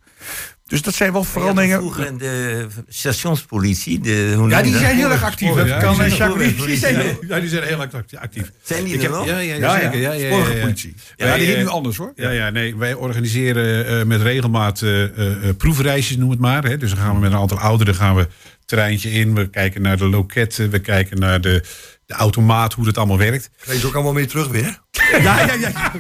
Dus 0.68 0.82
dat 0.82 0.94
zijn 0.94 1.12
wel 1.12 1.22
Ja, 1.22 1.28
veranderingen. 1.28 1.78
Vroeger 1.80 2.06
in 2.06 2.18
de 2.18 2.68
stationspolitie. 2.88 4.00
De, 4.00 4.34
hoe 4.38 4.50
Ja, 4.50 4.56
noem 4.56 4.64
die 4.64 4.66
je 4.66 4.72
dat? 4.72 4.80
zijn 4.82 4.96
heel 4.96 5.12
erg 5.12 5.24
actief. 5.24 5.54
Dat 5.54 5.68
Ja, 5.68 5.80
kan 5.80 5.90
die 6.00 6.10
zijn 6.16 6.38
die 6.38 6.78
zijn? 6.78 7.18
Ja, 7.28 7.40
die 7.40 7.50
zijn 7.50 7.64
heel 7.64 7.82
actief. 7.82 8.20
actief. 8.20 8.52
Zijn 8.64 8.84
die 8.84 8.94
Ik 8.94 9.00
er 9.04 9.06
heb- 9.10 9.12
nog? 9.18 9.26
Ja, 9.26 9.38
ja, 9.38 9.56
Ja, 9.56 9.80
zeker. 9.80 9.98
ja. 10.00 10.12
Ja, 10.12 10.14
ja, 10.14 10.26
ja, 10.28 10.30
Vorige 10.30 10.54
ja. 10.56 10.62
politie. 10.62 10.94
Ja, 11.16 11.26
Ja, 11.28 11.34
die 11.34 11.42
ja, 11.42 11.48
heet 11.48 11.58
nu 11.58 11.64
ja. 11.64 11.70
anders 11.70 11.98
hoor. 11.98 12.12
Ja, 12.16 12.30
ja, 12.30 12.50
nee, 12.50 12.76
wij 12.76 12.94
organiseren 12.94 13.88
eh, 14.00 14.06
met 14.06 14.22
regelmaat 14.22 14.82
eh, 14.82 15.04
eh, 15.04 15.50
eh, 15.50 15.56
proefreisjes, 15.58 16.18
noem 16.18 16.30
het 16.30 16.40
maar. 16.40 16.64
Hè. 16.64 16.78
Dus 16.78 16.90
dan 16.90 17.00
gaan 17.00 17.14
we 17.16 17.20
met 17.20 17.32
een 17.32 17.38
aantal 17.38 17.60
ouderen 17.60 17.96
gaan 17.96 18.16
we 18.16 18.22
het 18.22 18.30
terreintje 18.66 19.12
in. 19.12 19.34
We 19.36 19.50
kijken 19.50 19.82
naar 19.82 19.98
de 19.98 20.10
loketten, 20.10 20.70
we 20.70 20.80
kijken 20.80 21.20
naar 21.20 21.42
de, 21.42 21.64
de 22.06 22.14
automaat, 22.14 22.74
hoe 22.74 22.86
dat 22.86 22.98
allemaal 22.98 23.18
werkt. 23.18 23.50
Ga 23.58 23.74
je 23.74 23.86
ook 23.86 23.94
allemaal 23.94 24.14
mee 24.14 24.26
terug 24.26 24.48
weer? 24.48 24.80
Ja, 25.22 25.46
ja, 25.46 25.54
ja. 25.54 25.92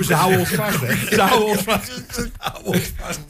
Ze 0.00 0.14
houden 0.14 0.38
ons 0.38 0.48
vast, 0.48 0.80
hè? 0.80 1.14
Ze 1.14 1.20
houden 1.20 1.48
ons 1.48 1.62
vast. 1.62 2.04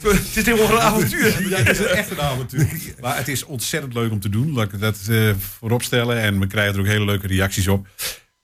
Het 0.01 0.35
is 0.35 0.45
helemaal 0.45 0.71
een 0.71 0.81
avontuur. 0.81 1.49
Ja, 1.49 1.57
het 1.57 1.79
is 1.79 1.85
echt 1.85 2.11
een 2.11 2.21
avontuur. 2.21 2.67
Maar 3.01 3.17
het 3.17 3.27
is 3.27 3.45
ontzettend 3.45 3.93
leuk 3.93 4.11
om 4.11 4.19
te 4.19 4.29
doen. 4.29 4.53
Laat 4.53 4.73
ik 4.73 4.79
dat 4.79 4.99
eh, 5.09 5.29
voorop 5.37 5.83
stellen. 5.83 6.21
En 6.21 6.39
we 6.39 6.47
krijgen 6.47 6.73
er 6.73 6.79
ook 6.79 6.85
hele 6.85 7.05
leuke 7.05 7.27
reacties 7.27 7.67
op. 7.67 7.87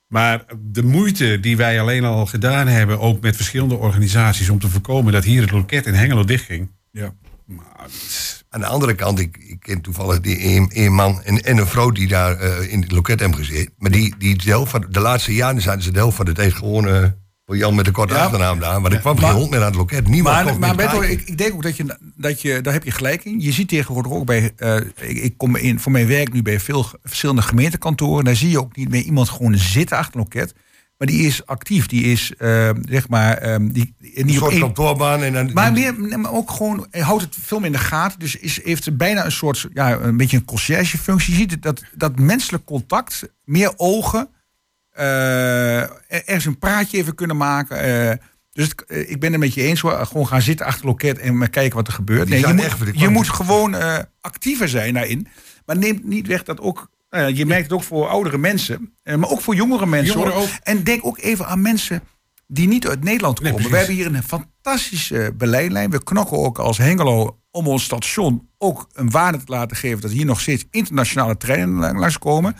Maar 0.06 0.44
de 0.58 0.82
moeite 0.82 1.40
die 1.40 1.56
wij 1.56 1.80
alleen 1.80 2.04
al 2.04 2.26
gedaan 2.26 2.66
hebben, 2.66 3.00
ook 3.00 3.20
met 3.20 3.36
verschillende 3.36 3.74
organisaties, 3.74 4.50
om 4.50 4.58
te 4.58 4.68
voorkomen 4.68 5.12
dat 5.12 5.24
hier 5.24 5.40
het 5.40 5.50
loket 5.50 5.86
in 5.86 5.94
Hengelo 5.94 6.24
dichtging. 6.24 6.70
Ja. 6.90 7.14
Maar 7.46 7.82
het 7.82 8.44
Aan 8.48 8.60
de 8.60 8.66
andere 8.66 8.94
kant, 8.94 9.18
ik, 9.18 9.36
ik 9.36 9.60
ken 9.60 9.80
toevallig 9.80 10.20
die 10.20 10.44
een, 10.44 10.70
een 10.74 10.92
man 10.92 11.22
en, 11.22 11.42
en 11.42 11.56
een 11.56 11.66
vrouw 11.66 11.90
die 11.90 12.08
daar 12.08 12.38
eh, 12.38 12.72
in 12.72 12.80
het 12.80 12.92
loket 12.92 13.20
hebben 13.20 13.38
gezeten. 13.38 13.72
Maar 13.78 13.90
die, 13.90 14.14
die 14.18 14.36
de, 14.36 14.50
helft 14.50 14.70
van, 14.70 14.86
de 14.90 15.00
laatste 15.00 15.34
jaren 15.34 15.60
zaten 15.60 15.82
ze 15.82 15.92
de 15.92 15.98
helft 15.98 16.16
van 16.16 16.24
de 16.24 16.32
tijd 16.32 16.52
gewoon 16.52 16.88
eh, 16.88 17.04
voor 17.46 17.56
Jan 17.56 17.74
met 17.74 17.84
de 17.84 17.90
korte 17.90 18.14
Ja. 18.14 18.22
achternaam 18.24 18.58
daar. 18.58 18.80
Maar 18.80 18.92
ik 18.92 19.00
kwam 19.00 19.18
geen 19.18 19.30
hond 19.30 19.50
meer 19.50 19.60
aan 19.60 19.66
het 19.66 19.74
loket. 19.74 20.08
Niemand 20.08 20.58
Maar, 20.58 20.74
maar 20.74 21.10
ik, 21.10 21.22
ik 21.28 21.38
denk 21.38 21.52
ook 21.52 21.62
dat 21.62 21.76
je, 21.76 21.98
dat 22.16 22.42
je, 22.42 22.60
daar 22.60 22.72
heb 22.72 22.84
je 22.84 22.90
gelijk 22.90 23.24
in. 23.24 23.40
Je 23.40 23.52
ziet 23.52 23.68
tegenwoordig 23.68 24.12
ook 24.12 24.24
bij, 24.24 24.52
eh, 24.56 24.76
ik, 25.00 25.16
ik 25.16 25.36
kom 25.36 25.56
in, 25.56 25.80
voor 25.80 25.92
mijn 25.92 26.06
werk 26.06 26.32
nu 26.32 26.42
bij 26.42 26.60
veel 26.60 26.86
verschillende 27.02 27.42
gemeentekantoren. 27.42 28.24
Daar 28.24 28.36
zie 28.36 28.50
je 28.50 28.60
ook 28.60 28.76
niet 28.76 28.88
meer 28.88 29.02
iemand 29.02 29.28
gewoon 29.28 29.54
zitten 29.56 29.96
achter 29.96 30.14
een 30.14 30.20
loket. 30.20 30.54
Maar 30.98 31.08
die 31.08 31.26
is 31.26 31.46
actief, 31.46 31.86
die 31.86 32.04
is, 32.04 32.32
eh, 32.38 32.70
zeg 32.88 33.08
maar, 33.08 33.36
ehm, 33.36 33.68
die, 33.68 33.94
Een 34.14 34.30
soort 34.30 34.50
één, 34.52 34.60
kantoorbaan. 34.60 35.22
En 35.22 35.32
dan, 35.32 35.52
maar, 35.52 35.72
meer, 35.72 36.18
maar 36.18 36.32
ook 36.32 36.50
gewoon, 36.50 36.86
houdt 36.90 37.22
het 37.22 37.36
veel 37.40 37.58
meer 37.58 37.66
in 37.66 37.72
de 37.72 37.78
gaten. 37.78 38.18
Dus 38.18 38.36
is, 38.36 38.64
heeft 38.64 38.96
bijna 38.96 39.24
een 39.24 39.32
soort, 39.32 39.68
ja, 39.72 39.92
een 39.92 40.16
beetje 40.16 40.36
een 40.36 40.44
conciërgefunctie. 40.44 41.32
Je 41.32 41.38
ziet 41.38 41.50
het, 41.50 41.62
dat, 41.62 41.82
dat 41.94 42.18
menselijk 42.18 42.64
contact, 42.64 43.28
meer 43.44 43.72
ogen, 43.76 44.28
ergens 46.08 46.44
een 46.44 46.58
praatje 46.58 46.98
even 46.98 47.14
kunnen 47.14 47.36
maken. 47.36 47.78
eh, 48.10 48.16
dus 48.52 48.68
het- 48.68 48.84
eh, 48.84 49.10
ik 49.10 49.20
ben 49.20 49.30
het 49.32 49.40
met 49.40 49.54
je 49.54 49.62
eens. 49.62 49.80
Gewoon 49.80 50.26
gaan 50.26 50.42
zitten 50.42 50.66
achter 50.66 50.80
het 50.84 50.90
loket 50.90 51.18
en 51.18 51.38
maar 51.38 51.50
kijken 51.50 51.76
wat 51.76 51.86
er 51.86 51.92
gebeurt. 51.92 52.28
Nee, 52.28 52.40
je 52.40 52.46
moet, 52.54 52.64
echt 52.64 52.78
je 53.00 53.08
moet 53.08 53.28
gewoon 53.28 53.74
eh, 53.74 53.98
actiever 54.20 54.68
zijn 54.68 54.94
daarin. 54.94 55.26
Maar 55.66 55.76
neem 55.78 56.00
niet 56.02 56.26
weg 56.26 56.42
dat 56.42 56.60
ook. 56.60 56.88
nou 57.10 57.34
je 57.34 57.46
merkt 57.46 57.62
het 57.62 57.72
ook 57.72 57.82
voor 57.82 58.08
oudere 58.08 58.38
mensen, 58.38 58.92
eh, 59.02 59.16
maar 59.16 59.30
ook 59.30 59.40
voor 59.40 59.54
jongere 59.54 59.86
mensen. 59.86 60.14
Jongeren 60.14 60.34
ook. 60.34 60.48
En 60.62 60.84
denk 60.84 61.06
ook 61.06 61.18
even 61.18 61.46
aan 61.46 61.62
mensen 61.62 62.02
die 62.46 62.68
niet 62.68 62.88
uit 62.88 63.04
Nederland 63.04 63.40
komen. 63.40 63.70
We 63.70 63.76
hebben 63.76 63.94
hier 63.94 64.06
een 64.06 64.22
fantastische 64.22 65.32
beleidlijn. 65.36 65.90
We 65.90 66.02
knokken 66.02 66.36
ook 66.38 66.58
als 66.58 66.78
Hengelo 66.78 67.38
om 67.50 67.68
ons 67.68 67.84
station 67.84 68.48
ook 68.58 68.88
een 68.92 69.10
waarde 69.10 69.38
te 69.38 69.52
laten 69.52 69.76
geven 69.76 70.00
dat 70.00 70.10
hier 70.10 70.24
nog 70.24 70.40
steeds 70.40 70.64
internationale 70.70 71.36
treinen 71.36 71.68
lang- 71.78 71.98
langskomen. 71.98 72.56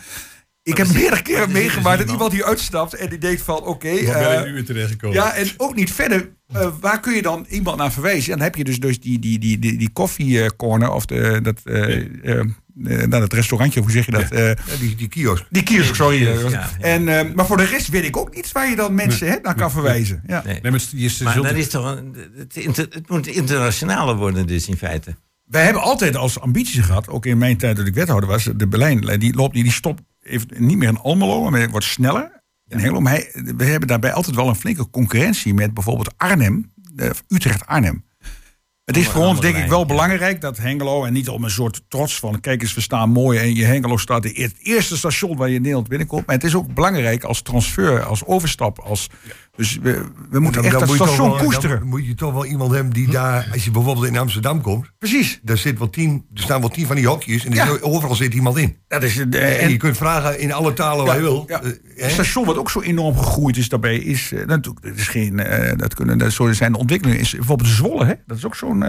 Ik 0.67 0.77
heb 0.77 0.93
meerdere 0.93 1.21
keren 1.21 1.51
meegemaakt 1.51 1.99
dat 1.99 2.09
iemand 2.11 2.31
hier 2.31 2.43
uitstapt 2.43 2.93
en 2.93 3.09
die 3.09 3.17
denkt 3.17 3.41
van 3.41 3.63
oké. 3.63 4.03
Waar 4.05 4.17
ben 4.19 4.31
eh, 4.33 4.39
ik 4.39 4.45
nu 4.45 4.53
weer 4.53 4.65
terechtgekomen? 4.65 5.15
ja, 5.15 5.33
en 5.33 5.47
ook 5.57 5.75
niet 5.75 5.91
verder. 5.93 6.29
eh, 6.53 6.67
waar 6.81 6.99
kun 6.99 7.13
je 7.15 7.21
dan 7.21 7.45
iemand 7.49 7.77
naar 7.77 7.91
verwijzen? 7.91 8.31
En 8.31 8.37
dan 8.37 8.47
heb 8.47 8.55
je 8.55 8.63
dus, 8.63 8.79
dus 8.79 8.99
die, 8.99 9.19
die, 9.19 9.39
die, 9.39 9.59
die, 9.59 9.77
die 9.77 9.89
koffiecorner 9.93 10.91
of 10.91 11.05
de, 11.05 11.39
dat, 11.43 11.59
eh 11.63 11.95
eh, 11.97 12.39
eh, 12.39 12.45
nou, 12.73 13.07
dat 13.09 13.33
restaurantje, 13.33 13.79
hoe 13.81 13.91
zeg 13.91 14.05
je 14.05 14.11
dat? 14.11 14.31
Eh, 14.31 14.47
Ja, 14.47 14.53
die, 14.79 14.95
die 14.95 15.07
kiosk. 15.07 15.45
die 15.49 15.63
kiosk, 15.63 15.95
sorry. 15.95 16.21
Ja, 16.21 16.31
eh, 16.31 16.49
ja. 16.49 16.69
En, 16.79 17.07
eh, 17.07 17.33
maar 17.35 17.45
voor 17.45 17.57
de 17.57 17.65
rest 17.65 17.87
weet 17.87 18.03
ik 18.05 18.17
ook 18.17 18.35
niet 18.35 18.51
waar 18.51 18.69
je 18.69 18.75
dan 18.75 18.95
mensen 18.95 19.27
hè, 19.27 19.35
naar 19.41 19.55
kan 19.55 19.71
verwijzen. 19.71 20.23
Ja. 20.27 20.41
Nee. 20.45 20.59
Nee, 20.61 20.71
maar 20.71 20.81
je, 20.91 21.07
ze 21.09 21.23
Maar 21.23 21.41
dat 21.41 21.55
is 21.55 21.67
toch 21.69 21.95
een, 21.97 22.15
het, 22.37 22.55
inter- 22.55 22.87
het 22.89 23.09
moet 23.09 23.27
internationaler 23.27 24.15
worden 24.15 24.47
dus 24.47 24.67
in 24.67 24.77
feite. 24.77 25.15
Wij 25.45 25.63
hebben 25.63 25.81
altijd 25.81 26.15
als 26.15 26.39
ambitie 26.39 26.83
gehad, 26.83 27.07
ook 27.09 27.25
in 27.25 27.37
mijn 27.37 27.57
tijd 27.57 27.75
dat 27.75 27.87
ik 27.87 27.93
wethouder 27.93 28.29
was, 28.29 28.43
de 28.55 28.67
Berlijn, 28.67 29.19
die 29.19 29.33
loopt 29.35 29.53
niet, 29.53 29.63
die 29.63 29.73
stopt 29.73 30.01
even 30.27 30.47
niet 30.57 30.77
meer 30.77 30.89
in 30.89 30.99
Almelo, 30.99 31.49
maar 31.49 31.69
wordt 31.69 31.85
sneller. 31.85 32.35
In 32.67 32.77
Hengelo. 32.77 32.99
Maar 32.99 33.13
hij- 33.13 33.31
we 33.57 33.63
hebben 33.65 33.87
daarbij 33.87 34.13
altijd 34.13 34.35
wel 34.35 34.47
een 34.47 34.55
flinke 34.55 34.89
concurrentie 34.89 35.53
met 35.53 35.73
bijvoorbeeld 35.73 36.13
Arnhem, 36.17 36.73
eh, 36.95 37.09
Utrecht-Arnhem. 37.27 38.05
Het 38.85 38.97
is 38.97 39.07
voor 39.07 39.25
ons 39.25 39.39
denk 39.41 39.55
ik 39.55 39.69
wel 39.69 39.85
belangrijk 39.85 40.41
dat 40.41 40.57
Hengelo, 40.57 41.05
en 41.05 41.13
niet 41.13 41.29
om 41.29 41.43
een 41.43 41.49
soort 41.49 41.83
trots 41.87 42.19
van, 42.19 42.39
kijk 42.39 42.61
eens, 42.61 42.73
we 42.73 42.81
staan 42.81 43.09
mooi 43.09 43.39
en 43.39 43.55
je 43.55 43.65
Hengelo 43.65 43.97
staat 43.97 44.23
het 44.23 44.55
eerste 44.59 44.97
station 44.97 45.37
waar 45.37 45.47
je 45.49 45.55
in 45.55 45.61
Nederland 45.61 45.87
binnenkomt. 45.87 46.25
Maar 46.25 46.35
het 46.35 46.43
is 46.43 46.55
ook 46.55 46.73
belangrijk 46.73 47.23
als 47.23 47.41
transfer, 47.41 48.03
als 48.03 48.25
overstap. 48.25 48.79
Als, 48.79 49.09
dus 49.57 49.77
we, 49.81 50.01
we 50.29 50.39
moeten 50.39 50.63
echt 50.63 50.71
dat 50.79 50.85
moet 50.87 50.95
station 50.95 51.29
wel- 51.29 51.37
koesteren. 51.43 51.79
Dan 51.79 51.87
moet 51.87 52.05
je 52.05 52.13
toch 52.13 52.33
wel 52.33 52.45
iemand 52.45 52.71
hebben 52.71 52.93
die 52.93 53.09
daar, 53.09 53.47
als 53.51 53.63
je 53.63 53.71
bijvoorbeeld 53.71 54.07
in 54.07 54.17
Amsterdam 54.17 54.61
komt, 54.61 54.91
Precies. 54.99 55.39
daar, 55.43 55.57
zit 55.57 55.77
wel 55.77 55.89
tien, 55.89 56.25
er 56.33 56.41
staan 56.41 56.59
wel 56.59 56.69
tien 56.69 56.85
van 56.87 56.95
die 56.95 57.07
hokjes 57.07 57.45
en 57.45 57.51
er 57.51 57.57
Ja. 57.57 57.77
overal 57.81 58.15
zit 58.15 58.33
iemand 58.33 58.57
in. 58.57 58.77
Dat 58.87 59.03
is, 59.03 59.17
eh, 59.17 59.63
En, 59.63 59.69
je 59.69 59.77
kunt 59.77 59.97
vragen 59.97 60.39
in 60.39 60.51
alle 60.53 60.73
talen 60.73 61.05
waar 61.05 61.15
je 61.15 61.21
wil. 61.21 61.45
Eh? 61.47 61.59
Het 61.95 62.11
station 62.11 62.45
wat 62.45 62.57
ook 62.57 62.69
zo 62.71 62.81
enorm 62.81 63.17
gegroeid 63.17 63.57
is 63.57 63.69
daarbij 63.69 63.97
is 63.97 64.31
eh, 64.31 64.45
natuurlijk 64.45 64.85
dat 64.85 64.95
is 64.97 65.07
geen 65.07 65.41
dat 65.77 65.93
kunnen 65.93 66.17
dat 66.17 66.31
zo 66.31 66.51
zijn 66.53 66.71
de 66.71 66.77
ontwikkelingen 66.77 67.19
is 67.21 67.31
bijvoorbeeld 67.31 67.69
Zwolle 67.69 68.05
hè 68.05 68.13
dat 68.25 68.37
is 68.37 68.45
ook 68.45 68.55
zo'n 68.55 68.83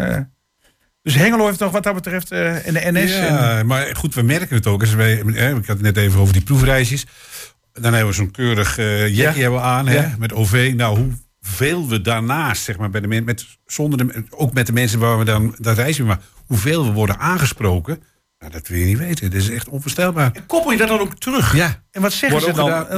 dus 1.03 1.15
Hengelo 1.15 1.47
heeft 1.47 1.59
nog 1.59 1.73
wat 1.73 1.83
dat 1.83 1.95
betreft 1.95 2.31
in 2.31 2.73
de 2.73 2.81
NS 2.93 3.13
en, 3.15 3.35
Ja, 3.35 3.63
maar 3.63 3.97
goed, 3.97 4.15
we 4.15 4.23
merken 4.23 4.57
het 4.57 4.67
ook. 4.67 4.81
Als 4.81 4.95
wij, 4.95 5.13
ik 5.15 5.55
had 5.55 5.67
het 5.67 5.81
net 5.81 5.97
even 5.97 6.21
over 6.21 6.33
die 6.33 6.43
proefreisjes. 6.43 7.07
Dan 7.81 7.93
hebben 7.93 8.07
we 8.11 8.17
zo'n 8.17 8.31
keurig 8.31 8.79
eh 8.79 9.01
jekje 9.07 9.15
Ja. 9.23 9.33
hebben 9.33 9.61
we 9.61 9.67
aan 9.67 9.87
hè, 9.89 10.09
met 10.19 10.33
OV. 10.33 10.73
Nou, 10.77 10.99
hoeveel 11.43 11.89
we 11.89 12.01
daarnaast, 12.01 12.63
zeg 12.63 12.77
maar, 12.79 12.91
bij 12.91 13.01
de 13.01 13.07
men, 13.07 13.25
met, 13.25 13.47
zonder 13.67 13.99
de, 14.07 14.25
ook 14.31 14.53
met 14.53 14.67
de 14.67 14.73
mensen 14.73 14.99
waar 14.99 15.19
we 15.19 15.25
dan 15.25 15.55
dat 15.59 15.77
reizen 15.77 16.07
maar 16.07 16.21
hoeveel 16.47 16.85
we 16.87 16.93
worden 16.93 17.19
aangesproken, 17.19 18.03
nou, 18.39 18.53
dat 18.53 18.69
wil 18.69 18.79
je 18.79 18.85
niet 18.85 18.99
weten. 18.99 19.31
Dat 19.31 19.41
is 19.41 19.49
echt 19.51 19.69
onvoorstelbaar. 19.69 20.33
koppel 20.47 20.73
je 20.73 20.79
dat 20.79 20.89
dan 20.89 21.01
ook 21.01 21.15
terug 21.19 21.57
Ja. 21.57 21.83
en 21.91 22.03
wat 22.03 22.13
zeggen 22.13 22.31
Wordt 22.41 22.57
ze 22.57 22.63
dan 22.63 22.71
gedaan- 22.87 22.89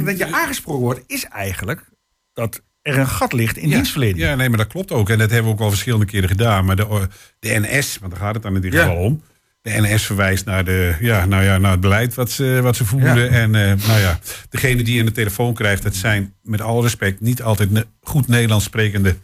Eh, 0.00 0.04
dat 0.04 0.18
je 0.18 0.32
aangesproken 0.34 0.82
wordt 0.82 1.00
is 1.06 1.24
eigenlijk 1.24 1.84
dat 2.32 2.60
er 2.82 2.98
een 2.98 3.08
gat 3.08 3.32
ligt 3.32 3.56
in 3.56 3.68
Ja. 3.68 3.74
dienstverlening 3.74 4.18
Ja, 4.18 4.34
nee, 4.34 4.48
maar 4.48 4.58
dat 4.58 4.66
klopt 4.66 4.92
ook. 4.92 5.10
En 5.10 5.18
dat 5.18 5.30
hebben 5.30 5.50
we 5.50 5.56
ook 5.56 5.62
al 5.64 5.70
verschillende 5.70 6.04
keren 6.06 6.28
gedaan. 6.28 6.64
Maar 6.64 6.76
de, 6.76 7.08
de 7.38 7.58
NS, 7.60 7.98
want 8.00 8.12
daar 8.12 8.20
gaat 8.20 8.34
het 8.34 8.42
dan 8.42 8.54
in 8.54 8.60
dit 8.60 8.72
Ja. 8.72 8.80
geval 8.84 8.96
om. 8.96 9.22
De 9.64 9.80
NS 9.80 10.02
verwijst 10.06 10.44
naar, 10.44 10.64
de, 10.64 10.94
ja, 11.00 11.24
nou 11.24 11.44
ja, 11.44 11.58
naar 11.58 11.70
het 11.70 11.80
beleid 11.80 12.14
wat 12.14 12.30
ze, 12.30 12.58
wat 12.62 12.76
ze 12.76 12.84
voeren. 12.84 13.24
Ja. 13.24 13.26
En 13.28 13.54
eh, 13.54 13.86
nou 13.86 14.00
ja, 14.00 14.18
degene 14.50 14.82
die 14.82 14.96
je 14.96 15.04
de 15.04 15.12
telefoon 15.12 15.54
krijgt, 15.54 15.82
dat 15.82 15.94
zijn 15.94 16.34
met 16.42 16.60
alle 16.60 16.82
respect 16.82 17.20
niet 17.20 17.42
altijd 17.42 17.70
ne- 17.70 17.86
goed 18.02 18.28
Nederlands 18.28 18.64
sprekende 18.64 19.16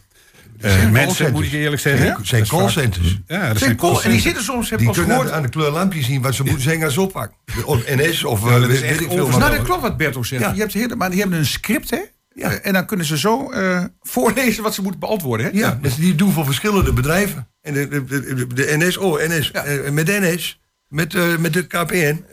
eh, 0.59 0.89
mensen, 0.89 1.31
moet 1.31 1.45
ik 1.45 1.51
eerlijk 1.51 1.81
zeggen. 1.81 2.11
Het 2.11 2.27
zijn 2.27 2.47
callcenters. 2.47 3.17
Ja, 3.27 3.47
dat 3.47 3.57
Zijn 3.57 3.75
cool, 3.75 4.03
en 4.03 4.11
die 4.11 4.19
zitten 4.21 4.43
soms 4.43 4.69
heb 4.69 4.81
ik 4.81 4.93
gehoord 4.93 5.31
aan 5.31 5.41
de 5.41 5.49
kleurlampjes 5.49 6.05
zien 6.05 6.21
wat 6.21 6.35
ze 6.35 6.43
moeten 6.43 6.61
zeggen 6.61 6.83
als 6.83 6.93
ze 6.93 7.01
oppakken. 7.01 7.37
Of 7.65 7.83
NS 7.87 8.23
of 8.23 8.43
Ja, 8.43 8.55
eh, 8.55 8.61
dat 8.61 8.69
weet 8.69 9.01
ik 9.01 9.11
veel. 9.11 9.27
nou, 9.29 9.51
dat 9.51 9.61
klopt 9.61 9.81
wat 9.81 9.97
Berto 9.97 10.23
zegt. 10.23 10.55
Ja. 10.55 10.67
Je 10.67 10.79
hebt 10.79 10.95
maar 10.95 11.09
die 11.09 11.19
hebben 11.19 11.37
een 11.37 11.45
script, 11.45 11.89
hè? 11.89 11.99
Ja. 12.33 12.51
Eh, 12.51 12.65
En 12.67 12.73
dan 12.73 12.85
kunnen 12.85 13.05
ze 13.05 13.17
zo 13.17 13.51
eh, 13.51 13.83
voorlezen 14.01 14.63
wat 14.63 14.73
ze 14.73 14.81
moeten 14.81 14.99
beantwoorden, 14.99 15.45
hè? 15.45 15.51
Ja, 15.53 15.79
dus 15.81 15.95
die 15.95 16.15
doen 16.15 16.31
voor 16.31 16.45
verschillende 16.45 16.93
bedrijven. 16.93 17.47
En 17.61 17.73
de, 17.73 17.87
de, 17.87 18.03
de, 18.05 18.47
de 18.53 18.75
NS, 18.77 18.97
oh 18.97 19.19
NS, 19.27 19.49
Ja. 19.53 19.63
eh, 19.63 19.91
met 19.91 20.07
NS, 20.07 20.59
met, 20.87 21.39
met 21.39 21.53
de 21.53 21.67
KPN. 21.67 22.23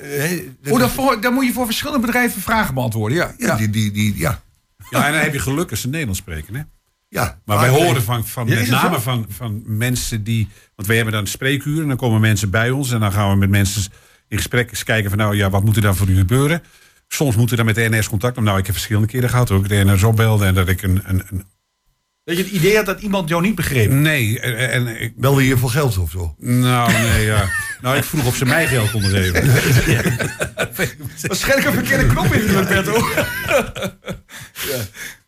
Oh, 0.69 0.83
voor, 0.89 1.21
dan 1.21 1.35
moet 1.35 1.47
je 1.47 1.53
voor 1.53 1.65
verschillende 1.67 2.07
bedrijven 2.07 2.41
vragen 2.43 2.75
beantwoorden, 2.75 3.19
ja. 3.19 3.35
ja, 3.39 3.57
Die, 3.57 3.71
die, 3.71 3.91
die, 3.93 4.19
ja. 4.19 4.41
Ja, 4.91 5.07
en 5.07 5.13
dan 5.13 5.21
heb 5.23 5.33
je 5.33 5.39
geluk 5.39 5.71
als 5.71 5.81
ze 5.81 5.89
Nederlands 5.89 6.21
spreken. 6.21 6.55
Hè? 6.55 6.63
ja. 7.09 7.41
Maar 7.45 7.59
wij 7.59 7.69
horen 7.69 8.03
van, 8.03 8.27
van 8.27 8.47
Ja, 8.47 8.55
met 8.55 8.69
name 8.71 9.01
van, 9.01 9.27
van 9.29 9.63
mensen 9.67 10.25
die. 10.25 10.49
Want 10.75 10.89
wij 10.89 10.97
hebben 10.97 11.15
dan 11.15 11.27
spreekuren 11.27 11.83
en 11.83 11.89
dan 11.89 11.97
komen 11.97 12.21
mensen 12.21 12.51
bij 12.51 12.71
ons 12.71 12.91
en 12.93 13.01
dan 13.01 13.13
gaan 13.13 13.31
we 13.31 13.37
met 13.37 13.51
mensen 13.51 13.93
in 14.29 14.37
gesprek 14.37 14.71
eens 14.71 14.85
kijken 14.85 15.11
van 15.11 15.19
nou 15.19 15.37
ja, 15.37 15.51
wat 15.51 15.65
moet 15.65 15.77
er 15.77 15.83
dan 15.83 15.97
voor 15.97 16.09
u 16.09 16.17
gebeuren? 16.17 16.63
Soms 17.09 17.37
moeten 17.37 17.57
we 17.57 17.65
dan 17.65 17.75
met 17.75 17.75
de 17.75 17.97
NS 17.97 18.09
contact 18.09 18.37
opnemen. 18.37 18.45
Nou, 18.45 18.59
ik 18.59 18.67
heb 18.67 18.75
verschillende 18.75 19.09
keren 19.09 19.29
gehad 19.29 19.51
ook. 19.51 19.69
De 19.69 19.85
NS 19.85 20.03
opbelde 20.03 20.47
en 20.47 20.55
dat 20.55 20.69
ik 20.69 20.83
een. 20.83 21.03
een, 21.05 21.23
een 21.29 21.45
Dat 22.25 22.37
je 22.37 22.43
het 22.43 22.53
idee 22.53 22.77
had 22.77 22.87
dat 22.87 23.01
iemand 23.01 23.29
jou 23.29 23.43
niet 23.43 23.55
begreep. 23.55 23.91
nee, 23.91 24.41
en, 24.41 24.71
en 24.71 25.01
ik. 25.01 25.17
Belde 25.17 25.47
je 25.47 25.57
voor 25.57 25.71
geld 25.71 25.99
of 25.99 26.11
zo? 26.11 26.35
Nou, 26.39 26.93
nee, 26.93 27.25
ja. 27.25 27.49
Nou, 27.81 27.97
ik 27.97 28.05
vroeg 28.05 28.27
of 28.27 28.37
ze 28.37 28.45
mij 28.45 28.67
geld 28.67 28.91
konden 28.91 29.11
geven. 29.11 29.47
Waarschijnlijk 31.29 31.67
een 31.67 31.75
verkeerde 31.75 32.07
knop 32.07 32.33
in 32.33 32.47
de 32.47 32.67
Berto. 32.69 33.07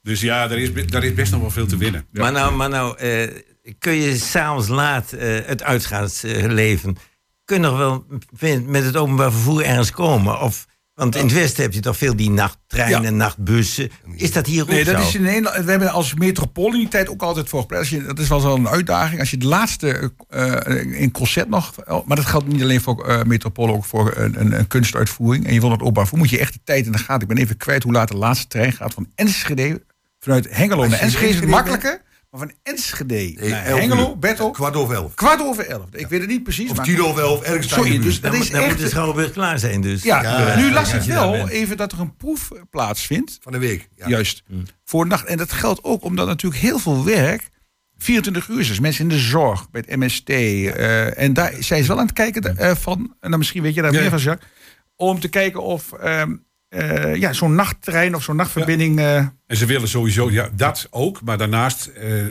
Dus 0.03 0.21
ja, 0.21 0.49
daar 0.49 0.59
is, 0.59 0.87
daar 0.87 1.05
is 1.05 1.14
best 1.14 1.33
nog 1.33 1.40
wel 1.40 1.51
veel 1.51 1.66
te 1.66 1.77
winnen. 1.77 2.07
Maar 2.11 2.33
nou, 2.33 2.55
maar 2.55 2.69
nou 2.69 2.99
eh, 2.99 3.23
ik 3.62 3.77
kun 3.79 3.93
je 3.93 4.16
s'avonds 4.16 4.69
laat 4.69 5.12
eh, 5.12 5.38
het 5.45 5.62
uitgaansleven... 5.62 6.97
kun 7.45 7.57
je 7.57 7.62
nog 7.62 7.77
wel 7.77 8.07
met 8.38 8.66
met 8.66 8.85
het 8.85 8.97
openbaar 8.97 9.33
vervoer 9.33 9.64
ergens 9.64 9.90
komen? 9.90 10.40
Of, 10.40 10.66
want 11.01 11.17
in 11.17 11.23
het 11.25 11.33
Westen 11.33 11.63
heb 11.63 11.73
je 11.73 11.81
toch 11.81 11.97
veel 11.97 12.17
die 12.17 12.31
nachttreinen 12.31 13.03
Ja. 13.03 13.11
nachtbussen. 13.11 13.91
Is 14.17 14.33
dat 14.33 14.47
hier 14.47 14.63
ook 14.63 14.69
Nee, 14.69 14.85
dat 14.85 15.01
zo? 15.01 15.09
is 15.09 15.15
in 15.15 15.23
Nederland. 15.23 15.65
We 15.65 15.71
hebben 15.71 15.91
als 15.91 16.15
metropool 16.15 16.67
in 16.73 16.79
die 16.79 16.89
tijd 16.89 17.09
ook 17.09 17.23
altijd 17.23 17.49
voor. 17.49 17.67
Als 17.77 17.91
je- 17.91 18.03
Dat 18.05 18.19
is 18.19 18.29
wel 18.29 18.41
zo'n 18.41 18.69
uitdaging. 18.69 19.21
Als 19.21 19.31
je 19.31 19.37
de 19.37 19.47
laatste 19.47 20.13
eh, 20.29 21.01
in 21.01 21.11
concert 21.11 21.49
nog. 21.49 21.75
Maar 22.07 22.17
dat 22.17 22.27
geldt 22.27 22.47
niet 22.47 22.63
alleen 22.63 22.81
voor 22.81 23.09
eh 23.09 23.23
metropool, 23.23 23.69
ook 23.69 23.85
voor 23.85 24.13
een, 24.17 24.41
een, 24.41 24.59
een 24.59 24.67
kunstuitvoering. 24.67 25.47
En 25.47 25.55
je 25.55 25.61
wil 25.61 25.71
het 25.71 25.81
openbaar 25.81 26.03
vervoer. 26.07 26.19
Moet 26.19 26.31
je 26.31 26.39
echt 26.39 26.53
de 26.53 26.61
tijd 26.65 26.87
in 26.87 26.93
de 26.93 26.99
gaten. 26.99 27.23
Ik 27.29 27.29
ben 27.35 27.45
even 27.45 27.57
kwijt 27.57 27.83
hoe 27.83 27.93
laat 27.93 28.09
de 28.09 28.17
laatste 28.17 28.47
trein 28.47 28.73
gaat 28.73 28.95
van 28.95 29.07
Enschede. 29.15 29.83
Vanuit 30.21 30.47
Hengelo 30.51 30.87
naar 30.87 30.99
Enschede 30.99 31.29
is 31.29 31.37
het 31.37 31.47
makkelijker. 31.49 32.03
Maar 32.31 32.40
van 32.40 32.53
Enschede 32.62 33.14
Nee, 33.14 33.37
naar 33.51 33.64
Hengelo. 33.64 34.16
Bertel, 34.16 34.51
Kwart 34.51 34.77
over 34.77 34.95
elf. 34.95 35.14
kwart 35.14 35.40
over 35.40 35.66
elf. 35.66 35.85
Ik 35.93 36.07
weet 36.07 36.21
het 36.21 36.29
niet 36.31 36.43
precies. 36.43 36.71
Of 36.71 36.77
maar- 36.77 36.85
tien 36.85 37.03
over 37.03 37.23
elf, 37.23 37.43
ergens 37.43 37.66
daar 37.69 37.79
in 37.79 37.85
Sorry, 37.85 38.01
dus 38.03 38.21
dat 38.21 38.35
is 38.35 38.51
Dan 38.51 38.61
moet 38.61 38.69
echt... 38.71 38.79
de 38.79 38.88
Schouwburg 38.88 39.33
klaar 39.33 39.59
zijn 39.59 39.81
dus. 39.81 40.03
Ja, 40.03 40.23
Ja, 40.23 40.57
nu 40.57 40.66
ja, 40.66 40.73
las 40.73 40.90
ja, 40.90 40.97
ik 40.97 41.03
wel 41.05 41.49
even 41.49 41.77
dat 41.77 41.93
er 41.93 42.01
een 42.01 42.16
proef 42.16 42.49
plaatsvindt. 42.71 43.38
Van 43.43 43.53
de 43.53 43.59
week. 43.59 43.88
Ja. 43.95 44.09
Juist. 44.09 44.43
Voor 44.85 45.07
nacht. 45.07 45.25
En 45.27 45.37
dat 45.37 45.53
geldt 45.53 45.85
ook 45.85 46.05
omdat 46.05 46.27
natuurlijk 46.27 46.62
heel 46.62 46.79
veel 46.79 47.05
werk 47.05 47.49
24 47.97 48.49
uur 48.49 48.61
is. 48.61 48.81
Mensen 48.81 49.03
in 49.03 49.09
de 49.09 49.19
zorg, 49.19 49.71
bij 49.71 49.85
het 49.87 49.97
MST. 49.99 50.29
eh, 50.29 51.19
en 51.19 51.33
daar 51.33 51.53
zijn 51.59 51.83
ze 51.83 51.88
wel 51.88 51.99
aan 51.99 52.05
het 52.07 52.14
kijken 52.14 52.57
eh, 52.57 52.75
van, 52.75 53.14
en 53.21 53.31
dan 53.31 53.38
misschien 53.38 53.62
weet 53.62 53.75
je 53.75 53.83
daar 53.83 53.93
Ja. 53.93 54.01
meer 54.01 54.11
van, 54.11 54.19
Jacques. 54.19 54.49
Om 54.97 55.21
te 55.21 55.29
kijken 55.29 55.62
of 55.62 55.93
ehm, 55.93 56.37
eh, 56.71 57.15
ja, 57.15 57.33
zo'n 57.33 57.55
nachttrein 57.55 58.15
of 58.15 58.23
zo'n 58.23 58.37
nachtverbinding. 58.37 58.99
eh, 58.99 59.17
En 59.47 59.57
ze 59.57 59.67
willen 59.67 59.89
sowieso, 59.89 60.31
ja, 60.31 60.49
dat 60.53 60.87
ook. 60.91 61.23
Maar 61.23 61.39
daarnaast, 61.39 61.87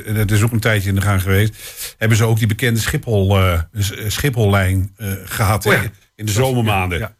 en 0.06 0.13
dat 0.15 0.32
is 0.32 0.41
ook 0.43 0.52
een 0.52 0.60
tijdje 0.60 0.89
in 0.89 0.95
de 0.95 1.02
gang 1.02 1.21
geweest... 1.21 1.56
hebben 1.97 2.17
ze 2.17 2.23
ook 2.25 2.38
die 2.38 2.47
bekende 2.47 2.80
Schiphol, 2.80 3.38
Schiphollijn 4.08 4.93
eh, 4.97 5.12
gehad 5.23 5.65
Oh 5.65 5.73
ja. 5.73 5.82
in 6.15 6.25
de 6.25 6.32
zomermaanden. 6.32 6.99
ja. 6.99 7.17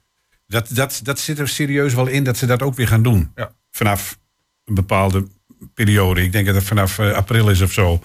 Dat, 0.48 0.68
dat, 0.72 1.00
dat 1.04 1.20
zit 1.20 1.40
er 1.40 1.48
serieus 1.48 1.94
wel 1.94 2.08
in 2.08 2.24
dat 2.24 2.38
ze 2.38 2.46
dat 2.46 2.62
ook 2.62 2.76
weer 2.76 2.88
gaan 2.88 3.04
doen. 3.04 3.32
Ja. 3.36 3.52
Vanaf 3.72 4.20
een 4.66 4.74
bepaalde 4.74 5.28
periode. 5.74 6.22
Ik 6.24 6.32
denk 6.32 6.46
dat 6.46 6.56
het 6.56 6.64
vanaf 6.64 7.00
april 7.00 7.50
is 7.50 7.62
of 7.62 7.72
zo. 7.72 8.02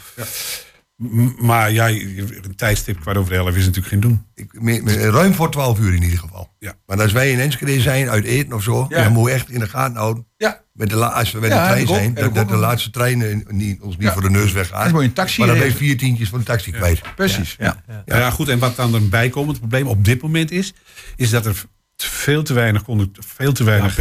Maar 1.38 1.72
ja, 1.72 1.86
je- 1.86 2.38
een 2.42 2.54
tijdstip 2.56 3.00
kwart 3.00 3.16
over 3.16 3.32
elf 3.34 3.48
is 3.56 3.64
natuurlijk 3.64 3.86
geen 3.86 4.00
doen. 4.00 4.26
Ik, 4.34 4.60
me- 4.60 4.80
me- 4.82 5.10
ruim 5.10 5.34
voor 5.34 5.50
12 5.50 5.78
uur 5.78 5.94
in 5.94 6.02
ieder 6.02 6.18
geval. 6.18 6.54
Ja. 6.58 6.74
Maar 6.86 7.00
als 7.00 7.12
wij 7.12 7.30
in 7.30 7.40
Enschede 7.40 7.80
zijn, 7.80 8.08
uit 8.10 8.24
eten 8.24 8.52
of 8.52 8.62
zo, 8.62 8.86
Ja. 8.88 9.02
dan 9.02 9.12
moeten 9.12 9.32
we 9.32 9.38
echt 9.38 9.50
in 9.50 9.58
de 9.60 9.68
gaten 9.68 9.96
houden. 9.96 10.26
ja, 10.36 10.62
Met 10.72 10.88
de 10.90 10.96
als 11.10 11.32
we 11.32 11.40
met 11.40 11.50
Ja, 11.50 11.62
de 11.62 11.68
trein 11.72 11.88
ook. 11.88 11.94
zijn, 11.94 12.14
dat, 12.14 12.24
ik 12.24 12.34
dat 12.34 12.42
ook 12.44 12.48
de 12.50 12.56
laatste 12.56 12.90
trein 12.90 13.44
niet, 13.48 13.80
ons 13.80 13.96
niet 13.96 14.08
voor 14.08 14.22
de 14.22 14.30
neus 14.30 14.52
weggaat. 14.52 14.82
Dan 14.84 14.92
moet 14.92 15.02
je 15.02 15.08
een 15.08 15.14
taxi 15.14 15.38
Maar 15.38 15.48
dan 15.48 15.58
ben 15.58 15.66
je 15.66 15.74
vier 15.74 15.96
tientjes 15.96 16.28
van 16.28 16.38
de 16.38 16.44
taxi 16.44 16.70
kwijt. 16.70 17.00
precies. 17.16 17.54
Ja. 17.58 17.82
Ja. 18.06 18.18
ja, 18.18 18.30
goed. 18.30 18.48
En 18.48 18.58
wat 18.58 18.76
dan 18.76 18.94
erbij 18.94 19.28
komt, 19.28 19.48
het 19.48 19.58
probleem 19.58 19.86
op 19.86 20.04
dit 20.04 20.22
moment 20.22 20.50
is... 20.50 20.72
is 21.16 21.30
dat 21.30 21.46
er 21.46 21.62
veel 21.96 22.42
te 22.42 22.52
weinig, 22.54 22.82
veel 23.12 23.52
te 23.52 23.64
weinig 23.64 23.98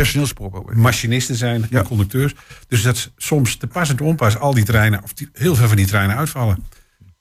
machinisten 0.73 1.35
zijn 1.35 1.65
en 1.71 1.83
conducteurs. 1.83 2.33
Dus 2.67 2.81
dat 2.81 3.11
soms 3.17 3.55
te 3.57 3.67
pas 3.67 3.89
en 3.89 3.95
te 3.95 4.03
onpas 4.03 4.37
al 4.37 4.53
die 4.53 4.63
treinen... 4.63 5.03
of 5.03 5.13
die, 5.13 5.29
heel 5.33 5.55
veel 5.55 5.67
van 5.67 5.77
die 5.77 5.85
treinen 5.85 6.15
uitvallen. 6.17 6.65